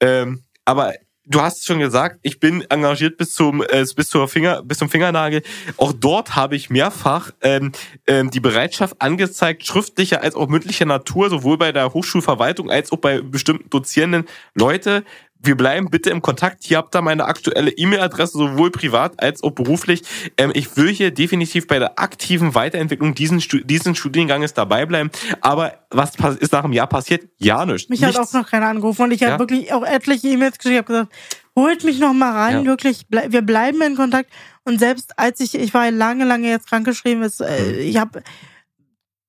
[0.00, 0.94] Ähm, aber
[1.28, 4.88] du hast schon gesagt, ich bin engagiert bis zum äh, bis zur Finger bis zum
[4.88, 5.42] Fingernagel.
[5.76, 7.72] Auch dort habe ich mehrfach ähm,
[8.06, 12.98] ähm, die Bereitschaft angezeigt, schriftlicher als auch mündlicher Natur, sowohl bei der Hochschulverwaltung als auch
[12.98, 15.04] bei bestimmten Dozierenden, Leute,
[15.40, 16.64] wir bleiben bitte im Kontakt.
[16.64, 20.02] Hier habt ihr meine aktuelle E-Mail-Adresse, sowohl privat als auch beruflich.
[20.36, 25.10] Ähm, ich will hier definitiv bei der aktiven Weiterentwicklung diesen, diesen Studienganges dabei bleiben.
[25.40, 27.28] Aber was ist nach einem Jahr passiert?
[27.38, 27.88] Ja, nichts.
[27.88, 28.18] Mich nichts.
[28.18, 29.30] hat auch noch keiner angerufen und ich ja?
[29.30, 30.74] habe wirklich auch etliche E-Mails geschrieben.
[30.74, 31.12] Ich habe gesagt,
[31.56, 32.64] holt mich noch mal ran, ja.
[32.64, 34.30] wirklich, ble wir bleiben in Kontakt.
[34.64, 37.78] Und selbst als ich, ich war lange, lange jetzt krankgeschrieben, ist, äh, mhm.
[37.80, 38.22] ich habe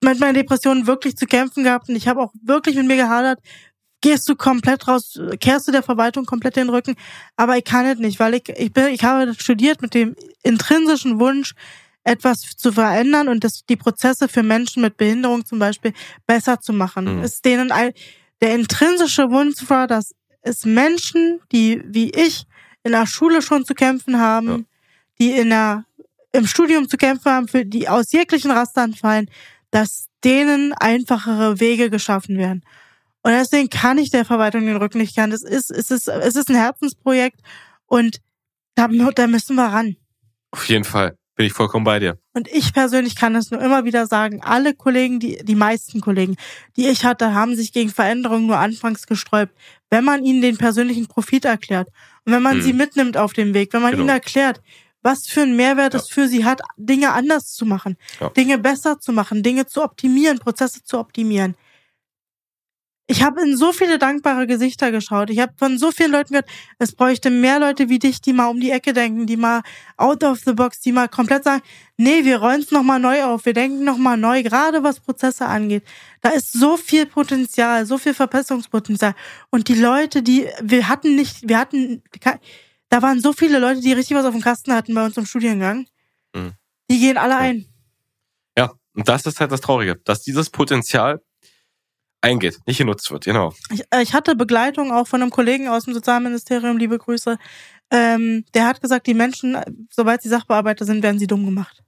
[0.02, 3.40] mit meiner Depression wirklich zu kämpfen gehabt und ich habe auch wirklich mit mir gehadert,
[4.02, 6.96] gehst du komplett raus, kehrst du der Verwaltung komplett den Rücken.
[7.36, 11.20] Aber ich kann es nicht, weil ich, ich bin, ich habe studiert mit dem intrinsischen
[11.20, 11.54] Wunsch,
[12.04, 15.94] etwas zu verändern und das, die Prozesse für Menschen mit Behinderung zum Beispiel
[16.26, 17.18] besser zu machen.
[17.18, 17.24] Mhm.
[17.24, 17.92] Ist denen ein,
[18.42, 22.46] der intrinsische Wunsch war, dass es Menschen, die wie ich
[22.84, 24.60] in der Schule schon zu kämpfen haben, ja.
[25.20, 25.86] die in der,
[26.32, 29.30] im Studium zu kämpfen haben, für die aus jeglichen Rastern fallen,
[29.72, 32.64] dass denen einfachere Wege geschaffen werden.
[33.22, 35.32] Und deswegen kann ich der Verwaltung den Rücken nicht kehren.
[35.32, 37.42] Das ist, es ist, es ist ein Herzensprojekt
[37.86, 38.22] und
[38.76, 39.98] da, da müssen wir ran.
[40.52, 41.16] Auf jeden Fall.
[41.36, 42.20] Bin ich vollkommen bei dir.
[42.34, 46.36] Und ich persönlich kann es nur immer wieder sagen, alle Kollegen, die, die meisten Kollegen,
[46.76, 49.54] die ich hatte, haben sich gegen Veränderungen nur anfangs gesträubt.
[49.90, 51.88] Wenn man ihnen den persönlichen Profit erklärt
[52.26, 52.62] und wenn man hm.
[52.62, 54.04] sie mitnimmt auf dem Weg, wenn man genau.
[54.04, 54.62] ihnen erklärt,
[55.02, 56.02] was für einen Mehrwert ja.
[56.02, 58.30] es für sie hat, Dinge anders zu machen, ja.
[58.32, 61.56] Dinge besser zu machen, Dinge zu optimieren, Prozesse zu optimieren
[63.10, 65.32] ich habe in so viele dankbare Gesichter geschaut.
[65.32, 66.48] Ich habe von so vielen Leuten gehört,
[66.78, 69.64] es bräuchte mehr Leute wie dich, die mal um die Ecke denken, die mal
[69.98, 71.64] out of the box, die mal komplett sagen,
[71.98, 75.84] nee, wir rollen es nochmal neu auf, wir denken nochmal neu, gerade was Prozesse angeht.
[76.22, 79.16] Da ist so viel Potenzial, so viel Verbesserungspotenzial.
[79.50, 82.04] Und die Leute, die, wir hatten nicht, wir hatten,
[82.90, 85.26] da waren so viele Leute, die richtig was auf dem Kasten hatten bei uns im
[85.26, 85.88] Studiengang.
[86.36, 86.54] Mhm.
[86.92, 87.66] Die gehen alle ein.
[88.56, 91.24] Ja, und das ist halt das Traurige, dass dieses Potenzial
[92.22, 93.54] eingeht, nicht genutzt wird, genau.
[93.72, 97.38] Ich, äh, ich hatte Begleitung auch von einem Kollegen aus dem Sozialministerium, liebe Grüße.
[97.92, 99.58] Ähm, der hat gesagt, die Menschen,
[99.92, 101.84] sobald sie Sachbearbeiter sind, werden sie dumm gemacht.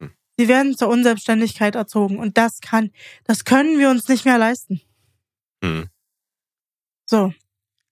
[0.00, 0.10] Hm.
[0.36, 2.90] Sie werden zur Unselbstständigkeit erzogen und das kann,
[3.24, 4.80] das können wir uns nicht mehr leisten.
[5.62, 5.88] Hm.
[7.08, 7.32] So,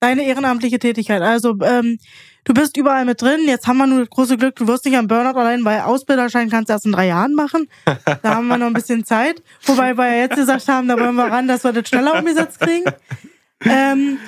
[0.00, 1.22] deine ehrenamtliche Tätigkeit.
[1.22, 1.98] Also ähm,
[2.44, 3.40] du bist überall mit drin.
[3.46, 6.50] Jetzt haben wir nur das große Glück, du wirst nicht am Burnout allein, weil Ausbilderschein
[6.50, 7.68] kannst du erst in drei Jahren machen.
[8.22, 9.42] Da haben wir noch ein bisschen Zeit.
[9.64, 12.60] Wobei wir ja jetzt gesagt haben, da wollen wir ran, dass wir das schneller umgesetzt
[12.60, 12.84] kriegen.
[13.60, 14.18] Ähm,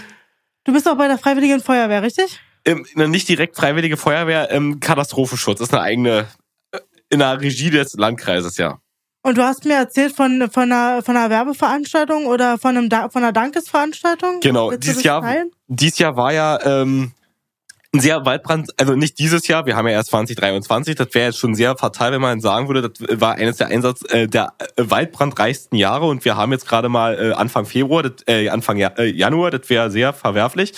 [0.64, 2.41] du bist auch bei der Freiwilligen Feuerwehr, richtig?
[2.64, 5.59] Ähm, nicht direkt Freiwillige Feuerwehr, ähm, Katastrophenschutz.
[5.59, 6.27] Das ist eine eigene,
[6.73, 8.79] äh, in der Regie des Landkreises, ja.
[9.23, 13.23] Und du hast mir erzählt von, von, einer, von einer Werbeveranstaltung oder von, einem, von
[13.23, 14.39] einer Dankesveranstaltung?
[14.40, 17.12] Genau, dieses Jahr, dieses Jahr war ja ähm,
[17.97, 21.39] ein sehr Waldbrand, also nicht dieses Jahr, wir haben ja erst 2023, das wäre jetzt
[21.39, 24.85] schon sehr fatal, wenn man sagen würde, das war eines der Einsatz äh, der äh,
[24.85, 29.06] waldbrandreichsten Jahre und wir haben jetzt gerade mal äh, Anfang Februar, das, äh, Anfang äh,
[29.06, 30.74] Januar, das wäre sehr verwerflich.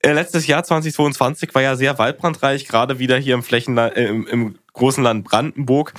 [0.00, 4.26] Äh, letztes Jahr 2022 war ja sehr waldbrandreich, gerade wieder hier im Flächenland, äh, im,
[4.26, 5.92] im großen Land Brandenburg.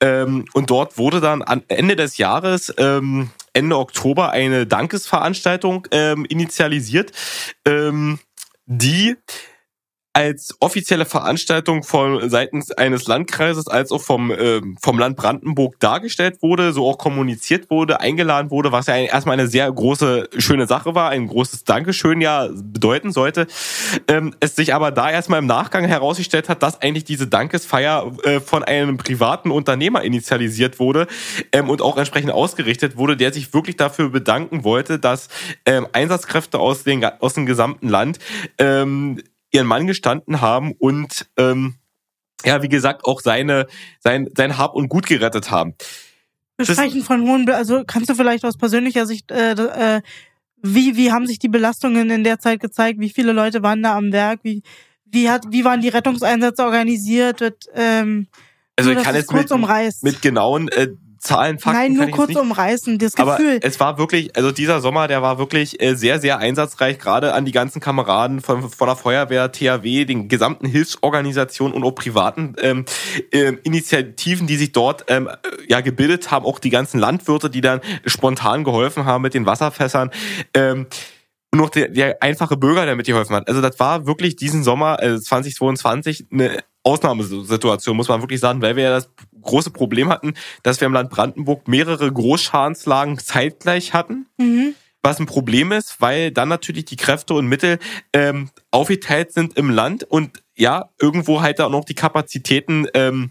[0.00, 6.24] Ähm, und dort wurde dann an Ende des Jahres, ähm, Ende Oktober, eine Dankesveranstaltung ähm,
[6.26, 7.12] initialisiert,
[7.64, 8.18] ähm,
[8.66, 9.16] die
[10.18, 16.42] als offizielle Veranstaltung von seitens eines Landkreises als auch vom, äh, vom Land Brandenburg dargestellt
[16.42, 20.96] wurde, so auch kommuniziert wurde, eingeladen wurde, was ja erstmal eine sehr große, schöne Sache
[20.96, 23.46] war, ein großes Dankeschön ja bedeuten sollte.
[24.08, 28.40] Ähm, es sich aber da erstmal im Nachgang herausgestellt hat, dass eigentlich diese Dankesfeier äh,
[28.40, 31.06] von einem privaten Unternehmer initialisiert wurde
[31.52, 35.28] ähm, und auch entsprechend ausgerichtet wurde, der sich wirklich dafür bedanken wollte, dass
[35.64, 38.18] ähm, Einsatzkräfte aus, den, aus dem gesamten Land
[38.58, 39.20] ähm,
[39.52, 41.76] ihren Mann gestanden haben und ähm,
[42.44, 43.66] ja, wie gesagt, auch seine,
[44.00, 45.74] sein, sein Hab und Gut gerettet haben.
[46.56, 50.02] Wir sprechen von hohen, also kannst du vielleicht aus persönlicher Sicht, äh, äh,
[50.60, 52.98] wie, wie haben sich die Belastungen in der Zeit gezeigt?
[52.98, 54.40] Wie viele Leute waren da am Werk?
[54.42, 54.62] Wie,
[55.04, 57.40] wie hat, wie waren die Rettungseinsätze organisiert?
[57.40, 58.26] Wird, ähm,
[58.76, 60.02] also ich kann jetzt kurz mit, umreißt.
[60.02, 60.88] mit genauen äh,
[61.18, 61.78] Zahlen, Fakten.
[61.80, 63.60] Nein, nur kurz umreißen, das Aber Gefühl.
[63.62, 67.44] es war wirklich, also dieser Sommer, der war wirklich äh, sehr, sehr einsatzreich, gerade an
[67.44, 72.84] die ganzen Kameraden von, von der Feuerwehr, THW, den gesamten Hilfsorganisationen und auch privaten ähm,
[73.32, 75.28] äh, Initiativen, die sich dort ähm,
[75.68, 80.10] ja gebildet haben, auch die ganzen Landwirte, die dann spontan geholfen haben mit den Wasserfässern.
[80.54, 80.86] Ähm,
[81.50, 83.48] und noch der, der einfache Bürger, der mitgeholfen hat.
[83.48, 86.58] Also das war wirklich diesen Sommer äh, 2022 eine
[86.88, 89.10] Ausnahmesituation, muss man wirklich sagen, weil wir ja das
[89.40, 94.26] große Problem hatten, dass wir im Land Brandenburg mehrere Großschadenslagen zeitgleich hatten.
[94.38, 94.74] Mhm.
[95.02, 97.78] Was ein Problem ist, weil dann natürlich die Kräfte und Mittel
[98.12, 103.30] ähm, aufgeteilt sind im Land und ja, irgendwo halt auch noch die Kapazitäten ähm,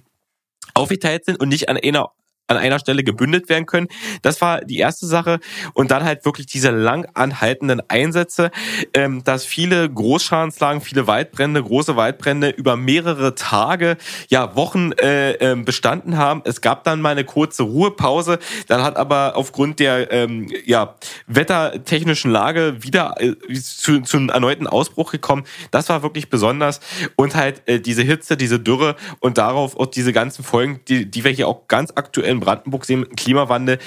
[0.74, 2.12] aufgeteilt sind und nicht an einer
[2.48, 3.88] an einer Stelle gebündelt werden können.
[4.22, 5.40] Das war die erste Sache.
[5.74, 8.52] Und dann halt wirklich diese lang anhaltenden Einsätze,
[8.94, 13.98] ähm, dass viele Großschadenslagen, viele Waldbrände, große Waldbrände über mehrere Tage,
[14.30, 16.42] ja Wochen äh, äh, bestanden haben.
[16.46, 18.40] Es gab dann mal eine kurze Ruhepause.
[18.68, 20.96] Dann hat aber aufgrund der ähm, ja,
[21.28, 25.44] wettertechnischen Lage wieder äh, zu, zu einem erneuten Ausbruch gekommen.
[25.72, 26.80] Das war wirklich besonders.
[27.16, 31.24] Und halt äh, diese Hitze, diese Dürre und darauf auch diese ganzen Folgen, die, die
[31.24, 33.80] wir hier auch ganz aktuell in Brandenburg sehen Klimawandel,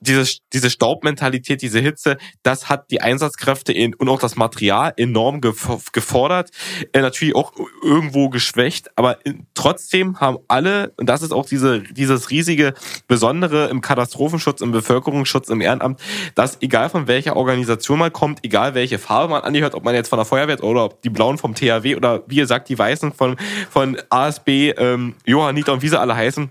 [0.00, 5.40] diese, diese Staubmentalität, diese Hitze, das hat die Einsatzkräfte in, und auch das Material enorm
[5.40, 6.50] gefordert,
[6.92, 7.52] äh, natürlich auch
[7.82, 9.18] irgendwo geschwächt, aber
[9.54, 12.74] trotzdem haben alle, und das ist auch diese, dieses riesige
[13.08, 16.00] Besondere im Katastrophenschutz, im Bevölkerungsschutz, im Ehrenamt,
[16.34, 20.08] dass egal von welcher Organisation man kommt, egal welche Farbe man angehört, ob man jetzt
[20.08, 23.36] von der Feuerwehr oder ob die Blauen vom THW oder wie gesagt die Weißen von,
[23.70, 26.50] von ASB, ähm, Johanniter und wie sie alle heißen,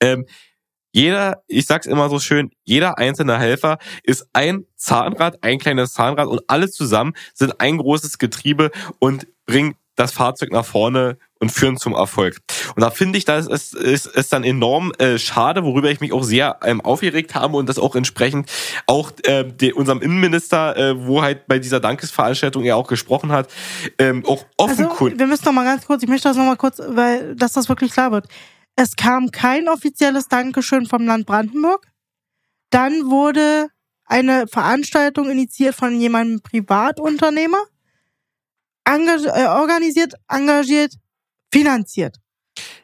[0.00, 0.26] ähm,
[0.92, 6.26] jeder, ich sag's immer so schön, jeder einzelne Helfer ist ein Zahnrad, ein kleines Zahnrad
[6.26, 11.76] und alle zusammen sind ein großes Getriebe und bringen das Fahrzeug nach vorne und führen
[11.76, 12.38] zum Erfolg.
[12.74, 16.12] Und da finde ich, das ist, ist, ist dann enorm äh, schade, worüber ich mich
[16.12, 18.50] auch sehr ähm, aufgeregt habe und das auch entsprechend
[18.86, 23.48] auch äh, de, unserem Innenminister, äh, wo halt bei dieser Dankesveranstaltung er auch gesprochen hat,
[23.98, 26.56] ähm, auch offen also, Wir müssen noch mal ganz kurz, ich möchte das noch mal
[26.56, 28.28] kurz, weil dass das wirklich klar wird.
[28.80, 31.84] Es kam kein offizielles Dankeschön vom Land Brandenburg.
[32.70, 33.70] Dann wurde
[34.04, 37.64] eine Veranstaltung initiiert von jemandem Privatunternehmer,
[38.86, 40.94] äh, organisiert, engagiert,
[41.52, 42.18] finanziert.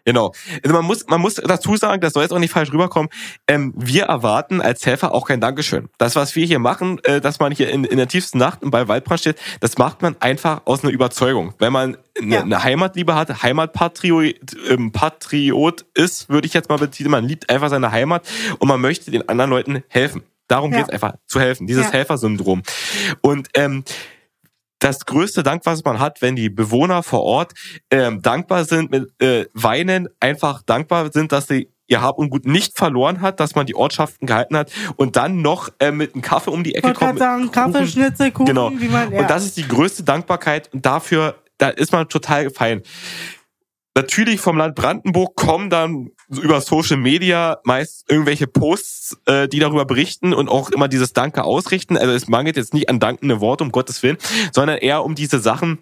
[0.04, 0.32] Genau.
[0.62, 3.10] Also man muss, man muss dazu sagen, das soll jetzt auch nicht falsch rüberkommen.
[3.48, 5.88] Ähm, wir erwarten als Helfer auch kein Dankeschön.
[5.98, 8.86] Das, was wir hier machen, äh, dass man hier in, in der tiefsten Nacht bei
[8.86, 11.54] Waldbrand steht, das macht man einfach aus einer Überzeugung.
[11.58, 12.42] Wenn man eine, ja.
[12.42, 14.34] eine Heimatliebe hat, Heimatpatriot
[14.68, 18.26] ähm, Patriot ist, würde ich jetzt mal betiteln, man liebt einfach seine Heimat
[18.58, 20.22] und man möchte den anderen Leuten helfen.
[20.48, 20.78] Darum ja.
[20.78, 21.92] geht es einfach, zu helfen, dieses ja.
[21.92, 22.62] Helfersyndrom.
[23.22, 23.84] Und ähm,
[24.84, 27.54] das größte Dank, was man hat, wenn die Bewohner vor Ort
[27.90, 32.44] ähm, dankbar sind, mit äh, weinen, einfach dankbar sind, dass sie ihr Hab und Gut
[32.44, 36.20] nicht verloren hat, dass man die Ortschaften gehalten hat und dann noch äh, mit einem
[36.20, 37.18] Kaffee um die Ecke ich kommt.
[37.18, 38.72] sagen, Kaffee, Schnitzel, Kuchen, genau.
[38.74, 39.20] wie man, ja.
[39.20, 42.82] Und das ist die größte Dankbarkeit und dafür, da ist man total gefallen.
[43.96, 49.84] Natürlich vom Land Brandenburg kommen dann über Social Media meist irgendwelche Posts, äh, die darüber
[49.84, 51.96] berichten und auch immer dieses Danke ausrichten.
[51.96, 54.18] Also es mangelt jetzt nicht an dankende Worte, um Gottes Willen,
[54.52, 55.78] sondern eher um diese Sachen,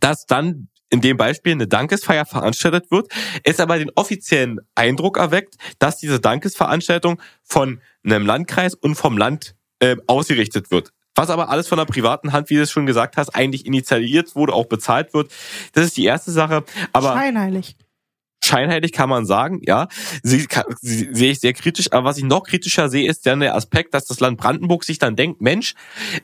[0.00, 3.08] dass dann in dem Beispiel eine Dankesfeier veranstaltet wird,
[3.42, 9.56] es aber den offiziellen Eindruck erweckt, dass diese Dankesveranstaltung von einem Landkreis und vom Land
[9.80, 10.92] äh, ausgerichtet wird.
[11.16, 14.34] Was aber alles von der privaten Hand, wie du es schon gesagt hast, eigentlich initiiert
[14.34, 15.32] wurde, auch bezahlt wird.
[15.72, 16.64] Das ist die erste Sache.
[16.92, 17.76] Aber Scheinheilig.
[18.44, 19.88] Scheinheilig kann man sagen, ja,
[20.22, 20.46] sie,
[20.80, 21.92] sie, sehe ich sehr kritisch.
[21.92, 24.98] Aber was ich noch kritischer sehe, ist dann der Aspekt, dass das Land Brandenburg sich
[24.98, 25.74] dann denkt, Mensch,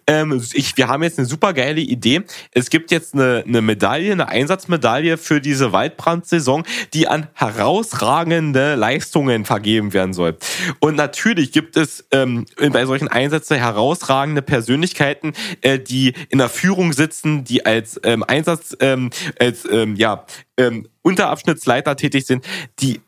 [0.07, 2.23] ähm, ich, wir haben jetzt eine super geile Idee.
[2.53, 6.65] Es gibt jetzt eine, eine Medaille, eine Einsatzmedaille für diese Waldbrandsaison,
[6.95, 10.37] die an herausragende Leistungen vergeben werden soll.
[10.81, 15.33] Und natürlich gibt es ähm, bei solchen Einsätzen herausragende Persönlichkeiten,
[15.63, 20.25] äh, die in der Führung sitzen, die als ähm, Einsatz, ähm, als ähm, ja
[20.61, 22.45] ähm, Unterabschnittsleiter tätig sind,
[22.81, 23.01] die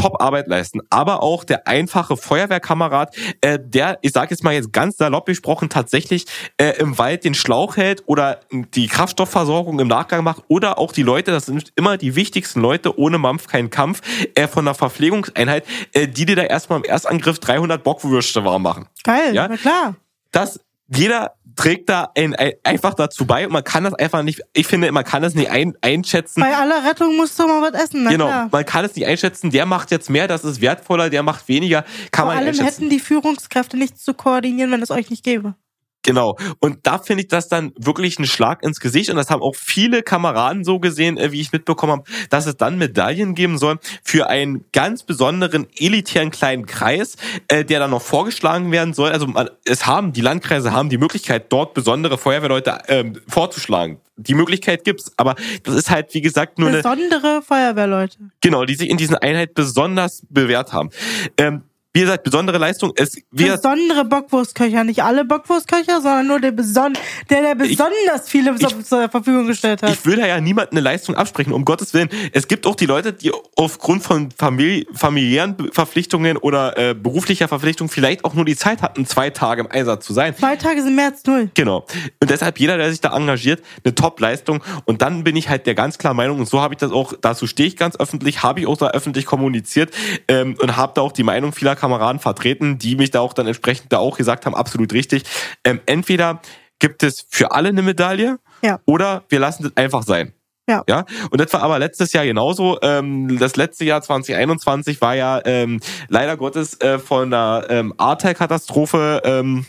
[0.00, 0.80] Top-Arbeit leisten.
[0.88, 5.68] Aber auch der einfache Feuerwehrkamerad, äh, der, ich sage jetzt mal jetzt ganz salopp gesprochen,
[5.68, 6.24] tatsächlich
[6.56, 11.02] äh, im Wald den Schlauch hält oder die Kraftstoffversorgung im Nachgang macht oder auch die
[11.02, 14.00] Leute, das sind immer die wichtigsten Leute, ohne Mampf kein Kampf,
[14.34, 18.86] äh, von der Verpflegungseinheit, äh, die dir da erstmal im Erstangriff 300 Bockwürste warm machen.
[19.04, 19.48] Geil, ja?
[19.48, 19.96] na klar.
[20.32, 20.60] Das
[20.92, 24.66] jeder trägt da ein, ein, einfach dazu bei und man kann das einfach nicht, ich
[24.66, 26.40] finde, man kann das nicht ein, einschätzen.
[26.40, 28.04] Bei aller Rettung musst du mal was essen.
[28.04, 28.48] Na genau, klar.
[28.50, 31.84] man kann es nicht einschätzen, der macht jetzt mehr, das ist wertvoller, der macht weniger,
[32.10, 32.82] kann Vor man nicht allem einschätzen.
[32.82, 35.54] hätten die Führungskräfte nichts zu koordinieren, wenn es euch nicht gäbe.
[36.02, 36.36] Genau.
[36.60, 39.10] Und da finde ich das dann wirklich ein Schlag ins Gesicht.
[39.10, 42.56] Und das haben auch viele Kameraden so gesehen, äh, wie ich mitbekommen habe, dass es
[42.56, 47.16] dann Medaillen geben soll für einen ganz besonderen elitären kleinen Kreis,
[47.48, 49.10] äh, der dann noch vorgeschlagen werden soll.
[49.12, 49.26] Also
[49.64, 53.98] es haben, die Landkreise haben die Möglichkeit, dort besondere Feuerwehrleute ähm, vorzuschlagen.
[54.16, 58.18] Die Möglichkeit gibt's, aber das ist halt, wie gesagt, nur eine, Besondere Feuerwehrleute.
[58.42, 60.90] genau, die sich in diesen Einheit besonders bewährt haben.
[61.38, 62.92] Ähm, wie gesagt, besondere Leistung.
[62.94, 64.84] Es, Besondere Bockwurstköcher.
[64.84, 66.92] Nicht alle Bockwurstköcher, sondern nur der, beson
[67.28, 69.90] der, der besonders viele ich- zur Verfügung gestellt hat.
[69.90, 72.08] Ich will da ja niemandem eine Leistung absprechen, um Gottes Willen.
[72.32, 77.88] Es gibt auch die Leute, die aufgrund von Famili familiären Verpflichtungen oder äh, beruflicher Verpflichtung
[77.88, 80.36] vielleicht auch nur die Zeit hatten, zwei Tage im Einsatz zu sein.
[80.36, 81.50] Zwei Tage sind mehr als null.
[81.54, 81.86] Genau.
[82.20, 84.62] Und deshalb jeder, der sich da engagiert, eine Top-Leistung.
[84.84, 87.14] Und dann bin ich halt der ganz klar Meinung, und so habe ich das auch,
[87.20, 89.92] dazu stehe ich ganz öffentlich, habe ich auch da öffentlich kommuniziert
[90.28, 93.46] ähm, und habe da auch die Meinung vieler Kameraden vertreten, die mich da auch dann
[93.46, 95.24] entsprechend da auch gesagt haben, absolut richtig.
[95.64, 96.40] Ähm, entweder
[96.78, 98.80] gibt es für alle eine Medaille Ja.
[98.86, 100.32] oder wir lassen das einfach sein.
[100.68, 100.84] Ja.
[100.88, 102.78] Ja, und das war aber letztes Jahr genauso.
[102.82, 109.20] Ähm, das letzte Jahr 2021 war ja ähm, leider Gottes äh, von der ähm, Ahrtal-Katastrophe
[109.24, 109.66] ähm,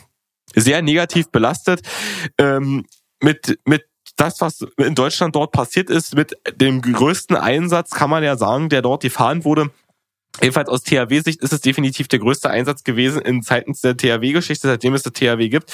[0.54, 1.80] sehr negativ belastet.
[2.38, 2.84] Ähm,
[3.20, 3.84] mit, mit
[4.16, 8.68] das, was in Deutschland dort passiert ist, mit dem größten Einsatz, kann man ja sagen,
[8.68, 9.70] der dort gefahren wurde.
[10.40, 14.94] Jedenfalls aus THW-Sicht ist es definitiv der größte Einsatz gewesen in Zeiten der THW-Geschichte, seitdem
[14.94, 15.72] es das THW gibt.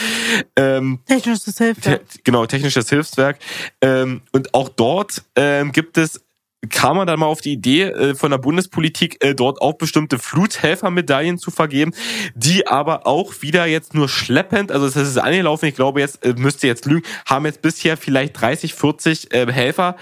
[0.56, 2.08] Ähm, Technisches Hilfswerk.
[2.08, 3.38] Te genau, technisches Hilfswerk.
[3.80, 6.20] Ähm, und auch dort ähm, gibt es,
[6.70, 10.18] kam man dann mal auf die Idee äh, von der Bundespolitik, äh, dort auch bestimmte
[10.18, 11.92] Fluthelfermedaillen zu vergeben,
[12.34, 16.34] die aber auch wieder jetzt nur schleppend, also es ist angelaufen, ich glaube jetzt, äh,
[16.36, 19.96] müsste jetzt lügen, haben jetzt bisher vielleicht 30, 40 äh, Helfer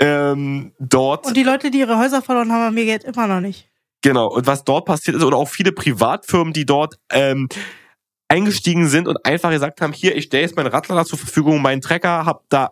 [0.00, 1.24] ähm, dort.
[1.24, 3.71] Und die Leute, die ihre Häuser verloren haben, haben ihr Geld immer noch nicht.
[4.02, 7.48] Genau, und was dort passiert ist, oder auch viele Privatfirmen, die dort ähm,
[8.28, 11.80] eingestiegen sind und einfach gesagt haben, hier, ich stelle jetzt meinen Radlader zur Verfügung, meinen
[11.80, 12.70] Trecker, hab da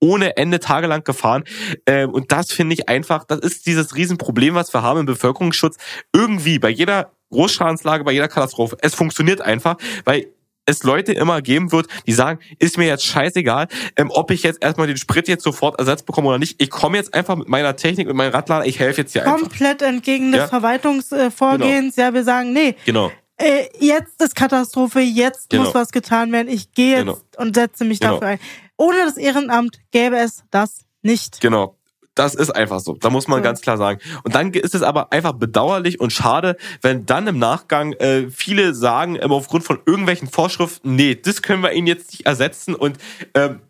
[0.00, 1.44] ohne Ende tagelang gefahren.
[1.86, 5.76] Ähm, und das finde ich einfach, das ist dieses Riesenproblem, was wir haben im Bevölkerungsschutz.
[6.12, 8.76] Irgendwie bei jeder Großschadenslage, bei jeder Katastrophe.
[8.80, 10.26] Es funktioniert einfach, weil
[10.66, 14.62] es Leute immer geben wird, die sagen, ist mir jetzt scheißegal, ähm, ob ich jetzt
[14.62, 16.60] erstmal den Sprit jetzt sofort ersetzt bekomme oder nicht.
[16.62, 19.40] Ich komme jetzt einfach mit meiner Technik, mit meinem Radlader, ich helfe jetzt hier einfach.
[19.40, 20.48] Komplett entgegen des Ja.
[20.48, 21.96] Verwaltungsvorgehens.
[21.96, 23.10] Ja, wir sagen, nee, Genau.
[23.36, 25.64] äh, jetzt ist Katastrophe, jetzt Genau.
[25.64, 26.48] muss was getan werden.
[26.48, 27.18] Ich gehe jetzt Genau.
[27.38, 28.14] und setze mich Genau.
[28.14, 28.38] dafür ein.
[28.76, 31.40] Ohne das Ehrenamt gäbe es das nicht.
[31.40, 31.76] Genau.
[32.14, 32.94] Das ist einfach so.
[32.94, 33.44] Da muss man Ja.
[33.44, 34.00] ganz klar sagen.
[34.22, 38.74] Und dann ist es aber einfach bedauerlich und schade, wenn dann im Nachgang äh, viele
[38.74, 42.74] sagen, ähm, aufgrund von irgendwelchen Vorschriften, nee, das können wir ihnen jetzt nicht ersetzen.
[42.74, 42.98] Und
[43.34, 43.60] ähm,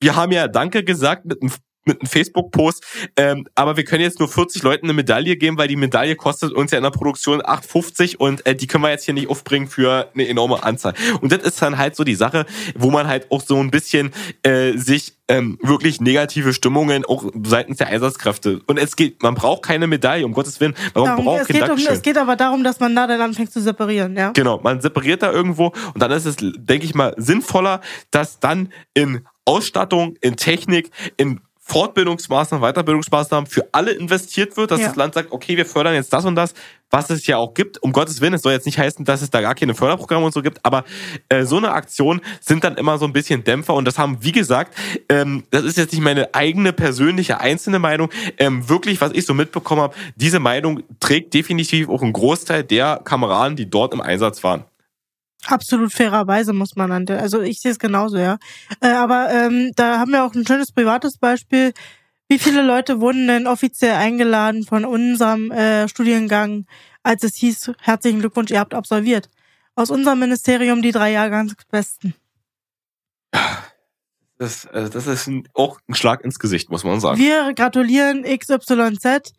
[0.00, 1.50] wir haben ja Danke gesagt mit einem
[1.88, 2.84] mit einem Facebook-Post,
[3.16, 6.52] ähm, aber wir können jetzt nur 40 Leuten eine Medaille geben, weil die Medaille kostet
[6.52, 9.66] uns ja in der Produktion 8,50 und äh, die können wir jetzt hier nicht aufbringen
[9.66, 10.94] für eine enorme Anzahl.
[11.20, 12.46] Und das ist dann halt so die Sache,
[12.76, 14.12] wo man halt auch so ein bisschen
[14.42, 18.60] äh, sich ähm, wirklich negative Stimmungen auch seitens der Einsatzkräfte.
[18.66, 20.74] Und es geht, man braucht keine Medaille, um Gottes Willen.
[20.94, 23.20] Man Darum, braucht es, kein geht um, es geht aber darum, dass man da dann
[23.20, 24.32] anfängt zu separieren, ja.
[24.32, 28.72] Genau, man separiert da irgendwo und dann ist es, denke ich mal, sinnvoller, dass dann
[28.94, 34.88] in Ausstattung, in Technik, in Fortbildungsmaßnahmen, Weiterbildungsmaßnahmen für alle investiert wird, dass Ja.
[34.88, 36.54] das Land sagt, okay, wir fördern jetzt das und das,
[36.90, 37.82] was es ja auch gibt.
[37.82, 40.32] Um Gottes Willen, es soll jetzt nicht heißen, dass es da gar keine Förderprogramme und
[40.32, 40.84] so gibt, aber
[41.28, 44.32] äh, so eine Aktion sind dann immer so ein bisschen Dämpfer und das haben, wie
[44.32, 44.74] gesagt,
[45.10, 48.08] ähm, das ist jetzt nicht meine eigene persönliche einzelne Meinung,
[48.38, 53.00] ähm, wirklich, was ich so mitbekommen habe, diese Meinung trägt definitiv auch einen Großteil der
[53.04, 54.64] Kameraden, die dort im Einsatz waren.
[55.46, 58.38] Absolut fairerweise muss man an der, also ich sehe es genauso, ja.
[58.80, 61.72] Äh, aber ähm, da haben wir auch ein schönes privates Beispiel.
[62.28, 66.66] Wie viele Leute wurden denn offiziell eingeladen von unserem äh, Studiengang,
[67.02, 69.28] als es hieß, herzlichen Glückwunsch, ihr habt absolviert?
[69.74, 72.14] Aus unserem Ministerium die drei Jahrgangsbesten.
[74.38, 77.18] Das, äh, das ist ein, auch ein Schlag ins Gesicht, muss man sagen.
[77.18, 79.32] Wir gratulieren XYZ.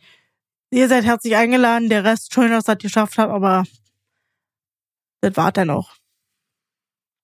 [0.71, 1.89] Ihr seid herzlich eingeladen.
[1.89, 3.63] Der Rest, schön, dass ihr das geschafft habt, aber
[5.21, 5.91] das war dann auch.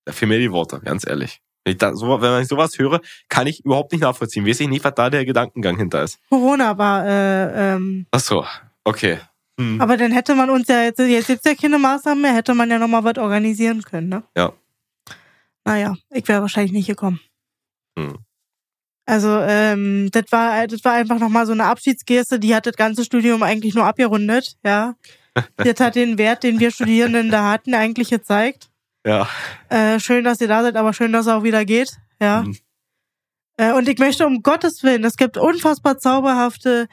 [0.06, 1.42] Da fehlen mir die Worte, ganz ehrlich.
[1.64, 4.46] Wenn ich, da, so, wenn ich sowas höre, kann ich überhaupt nicht nachvollziehen.
[4.46, 6.20] Weiß ich nicht, was da der Gedankengang hinter ist.
[6.30, 8.46] Corona war, äh, ähm, Ach so,
[8.84, 9.20] okay.
[9.60, 9.80] Hm.
[9.80, 12.70] aber dann hätte man uns ja jetzt, jetzt gibt's ja keine Maßnahmen mehr, hätte man
[12.70, 14.24] ja nochmal was organisieren können, ne?
[14.36, 14.52] Ja.
[15.64, 17.22] Naja, ich wäre wahrscheinlich nicht gekommen.
[17.98, 18.18] Hm.
[19.06, 23.06] Also, ähm, das war, das war einfach nochmal so eine Abschiedsgeste, die hat das ganze
[23.06, 24.96] Studium eigentlich nur abgerundet, ja.
[25.58, 28.70] Das hat den Wert, den wir Studierenden da hatten, eigentlich gezeigt.
[29.06, 29.28] Ja.
[29.70, 31.98] Äh, schön, dass ihr da seid, aber schön, dass es auch wieder geht.
[32.20, 32.42] Ja.
[32.42, 32.58] Mhm.
[33.58, 36.88] Äh, und ich möchte um Gottes Willen, es gibt unfassbar zauberhafte.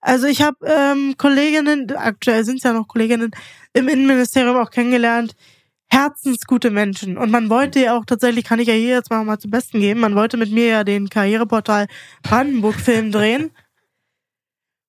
[0.00, 3.32] Also ich habe ähm, Kolleginnen, aktuell sind es ja noch Kolleginnen
[3.72, 5.34] im Innenministerium auch kennengelernt,
[5.88, 7.18] herzensgute Menschen.
[7.18, 9.80] Und man wollte ja auch tatsächlich, kann ich ja hier jetzt mal, mal zum Besten
[9.80, 11.86] geben, man wollte mit mir ja den Karriereportal
[12.22, 13.50] Brandenburg-Film drehen.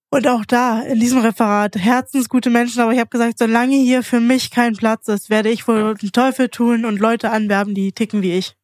[0.10, 4.22] Und auch da, in diesem Referat, herzensgute Menschen, aber ich habe gesagt, solange hier für
[4.22, 8.22] mich kein Platz ist, werde ich wohl den Teufel tun und Leute anwerben, die ticken
[8.22, 8.56] wie ich.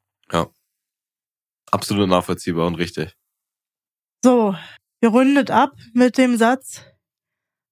[1.69, 3.17] Absolut nachvollziehbar und richtig.
[4.23, 4.55] So,
[5.01, 6.81] wir rundet ab mit dem Satz,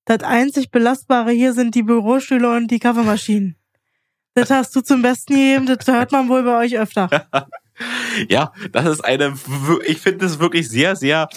[0.05, 3.55] das einzig Belastbare hier sind die Bürostühle und die Kaffeemaschinen.
[4.33, 7.09] Das hast du zum Besten gegeben, das hört man wohl bei euch öfter.
[8.29, 9.33] Ja, das ist eine,
[9.87, 11.27] ich finde es wirklich sehr, sehr,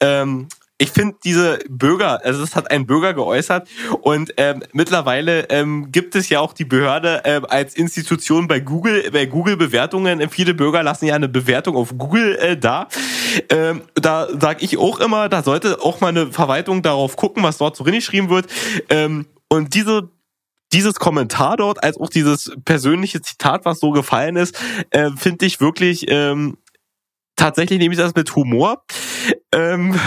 [0.00, 0.48] ähm,
[0.84, 3.66] ich finde diese Bürger, also das hat ein Bürger geäußert
[4.02, 9.10] und ähm, mittlerweile ähm, gibt es ja auch die Behörde ähm, als Institution bei Google,
[9.10, 10.28] bei Google Bewertungen.
[10.28, 12.88] Viele Bürger lassen ja eine Bewertung auf Google äh, da.
[13.48, 17.56] Ähm, da sage ich auch immer, da sollte auch mal eine Verwaltung darauf gucken, was
[17.56, 18.46] dort so geschrieben wird.
[18.90, 20.10] Ähm, und diese
[20.74, 25.60] dieses Kommentar dort, als auch dieses persönliche Zitat, was so gefallen ist, äh, finde ich
[25.60, 26.58] wirklich ähm,
[27.36, 28.84] tatsächlich nehme ich das mit Humor.
[29.52, 29.98] Ähm,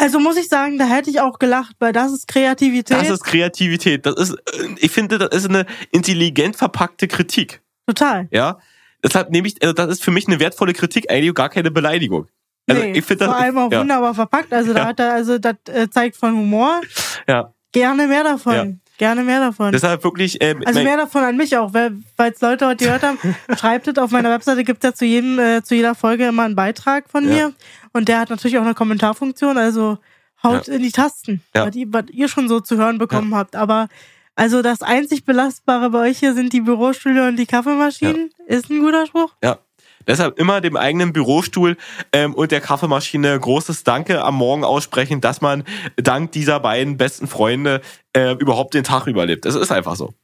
[0.00, 2.96] Also muss ich sagen, da hätte ich auch gelacht, weil das ist Kreativität.
[2.96, 4.06] das ist Kreativität.
[4.06, 7.60] Das ist, äh, ich finde, das ist eine intelligent verpackte Kritik.
[7.86, 8.28] Total.
[8.30, 8.58] Ja,
[9.02, 12.28] deshalb nehme ich, also das ist für mich eine wertvolle Kritik, eigentlich gar keine Beleidigung.
[12.68, 14.52] Also nee, ich finde das vor allem auch ja, wunderbar verpackt.
[14.52, 14.86] Also da Ja.
[14.86, 16.80] hat er, also das äh, zeigt von Humor.
[17.26, 17.52] ja.
[17.72, 18.54] Gerne mehr davon.
[18.54, 18.64] Ja.
[18.98, 19.72] Gerne mehr davon.
[19.72, 20.38] Deshalb wirklich.
[20.40, 23.18] Ähm, Also mehr davon an mich auch, weil es Leute heute gehört haben,
[23.58, 26.42] schreibt es auf meiner Webseite, gibt es ja zu jedem, äh, zu jeder Folge immer
[26.42, 27.32] einen Beitrag von Ja.
[27.34, 27.52] mir.
[27.92, 29.98] Und der hat natürlich auch eine Kommentarfunktion, also
[30.42, 31.66] haut in die Tasten, Ja.
[31.66, 33.56] was, ihr, was ihr schon so zu hören bekommen habt.
[33.56, 33.88] Aber
[34.34, 38.30] also das einzig Belastbare bei euch hier sind die Bürostühle und die Kaffeemaschinen.
[38.46, 39.32] Ist ein guter Spruch.
[39.42, 39.58] Ja.
[40.06, 41.76] Deshalb immer dem eigenen Bürostuhl
[42.12, 45.64] ähm, und der Kaffeemaschine großes Danke am Morgen aussprechen, dass man
[45.96, 47.80] dank dieser beiden besten Freunde
[48.14, 49.44] äh, überhaupt den Tag überlebt.
[49.46, 50.14] Es ist einfach so.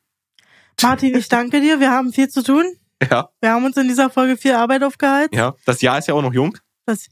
[0.83, 1.81] Martin, ich danke dir.
[1.81, 2.65] Wir haben viel zu tun.
[3.11, 5.37] Ja, Wir haben uns in dieser Folge viel Arbeit aufgehalten.
[5.37, 5.55] ja.
[5.67, 6.57] Das Jahr ist ja auch noch jung.
[6.87, 7.09] Das,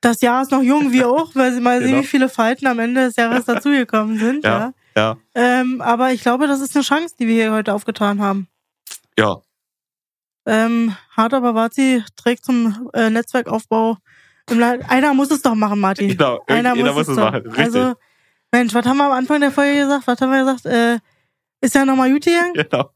[0.00, 2.02] das Jahr ist noch jung, wir auch, weil sie mal sehen, Genau.
[2.02, 4.44] wie viele Falten am Ende des Jahres dazugekommen sind.
[4.44, 4.72] Ja.
[4.96, 8.20] Ja, ja, Ähm, aber ich glaube, das ist eine Chance, die wir hier heute aufgetan
[8.20, 8.48] haben.
[9.18, 9.36] ja.
[10.46, 13.98] Ähm, Hart aber Wazi trägt zum äh, Netzwerkaufbau.
[14.48, 16.08] Einer muss es doch machen, Martin.
[16.16, 17.24] Genau, irgendjemand muss es doch.
[17.24, 17.64] machen, richtig.
[17.64, 17.94] Also,
[18.52, 20.06] Mensch, was haben wir am Anfang der Folge gesagt?
[20.06, 20.66] Was haben wir gesagt?
[20.66, 20.98] Äh,
[21.60, 22.54] ist ja nochmal gut gegangen?
[22.70, 22.90] Genau.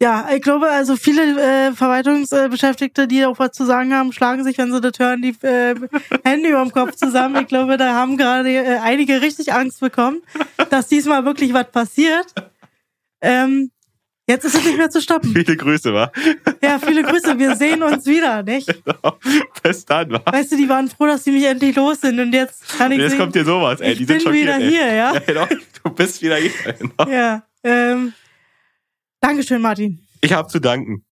[0.00, 4.56] Ja, ich glaube, also viele äh, Verwaltungsbeschäftigte, die auch was zu sagen haben, schlagen sich,
[4.56, 5.74] wenn sie das hören, die äh,
[6.24, 7.42] Hände über dem Kopf zusammen.
[7.42, 10.22] Ich glaube, da haben gerade äh, einige richtig Angst bekommen,
[10.70, 12.32] dass diesmal wirklich was passiert.
[13.20, 13.72] Ähm,
[14.28, 15.32] jetzt ist es nicht mehr zu stoppen.
[15.32, 16.12] Viele Grüße, wa?
[16.62, 17.38] Ja, viele Grüße.
[17.38, 18.68] Wir sehen uns wieder, nicht?
[18.84, 19.18] Genau.
[19.62, 20.22] Bis dann, wa?
[20.26, 22.98] Weißt du, die waren froh, dass sie mich endlich los sind und jetzt kann ich
[22.98, 23.92] Jetzt sehen, kommt dir sowas, ey.
[23.92, 24.76] ich Die bin sind wieder schockiert, ey.
[24.78, 25.12] hier, ja?
[25.14, 25.46] Ja, genau.
[25.82, 26.50] Du bist wieder hier.
[26.78, 27.10] Genau.
[27.10, 27.42] Ja.
[27.64, 28.12] Ähm,
[29.20, 29.98] Dankeschön, Martin.
[30.20, 31.04] Ich habe zu danken.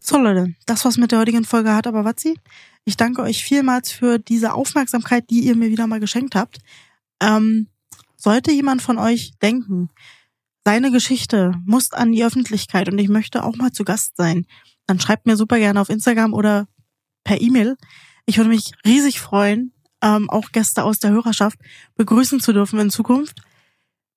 [0.00, 2.38] So Leute, das war's mit der heutigen Folge hat aber Watzi.
[2.84, 6.58] Ich danke euch vielmals für diese Aufmerksamkeit, die ihr mir wieder mal geschenkt habt.
[7.22, 7.68] Ähm,
[8.24, 9.90] sollte jemand von euch denken,
[10.64, 14.46] seine Geschichte muss an die Öffentlichkeit und ich möchte auch mal zu Gast sein,
[14.86, 16.66] dann schreibt mir super gerne auf Instagram oder
[17.22, 17.76] per E-Mail.
[18.24, 19.72] Ich würde mich riesig freuen,
[20.02, 21.58] ähm, auch Gäste aus der Hörerschaft
[21.96, 23.42] begrüßen zu dürfen in Zukunft.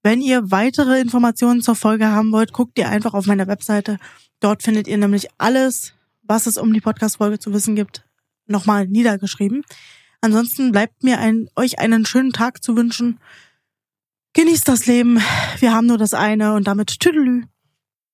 [0.03, 3.97] Wenn ihr weitere Informationen zur Folge haben wollt, guckt ihr einfach auf meiner Webseite.
[4.39, 8.05] Dort findet ihr nämlich alles, was es um die Podcast-Folge zu wissen gibt,
[8.45, 9.63] nochmal niedergeschrieben.
[10.21, 13.19] Ansonsten bleibt mir ein, euch einen schönen Tag zu wünschen.
[14.37, 15.19] Genießt das Leben.
[15.57, 17.45] Wir haben nur das eine und damit Tüdelü.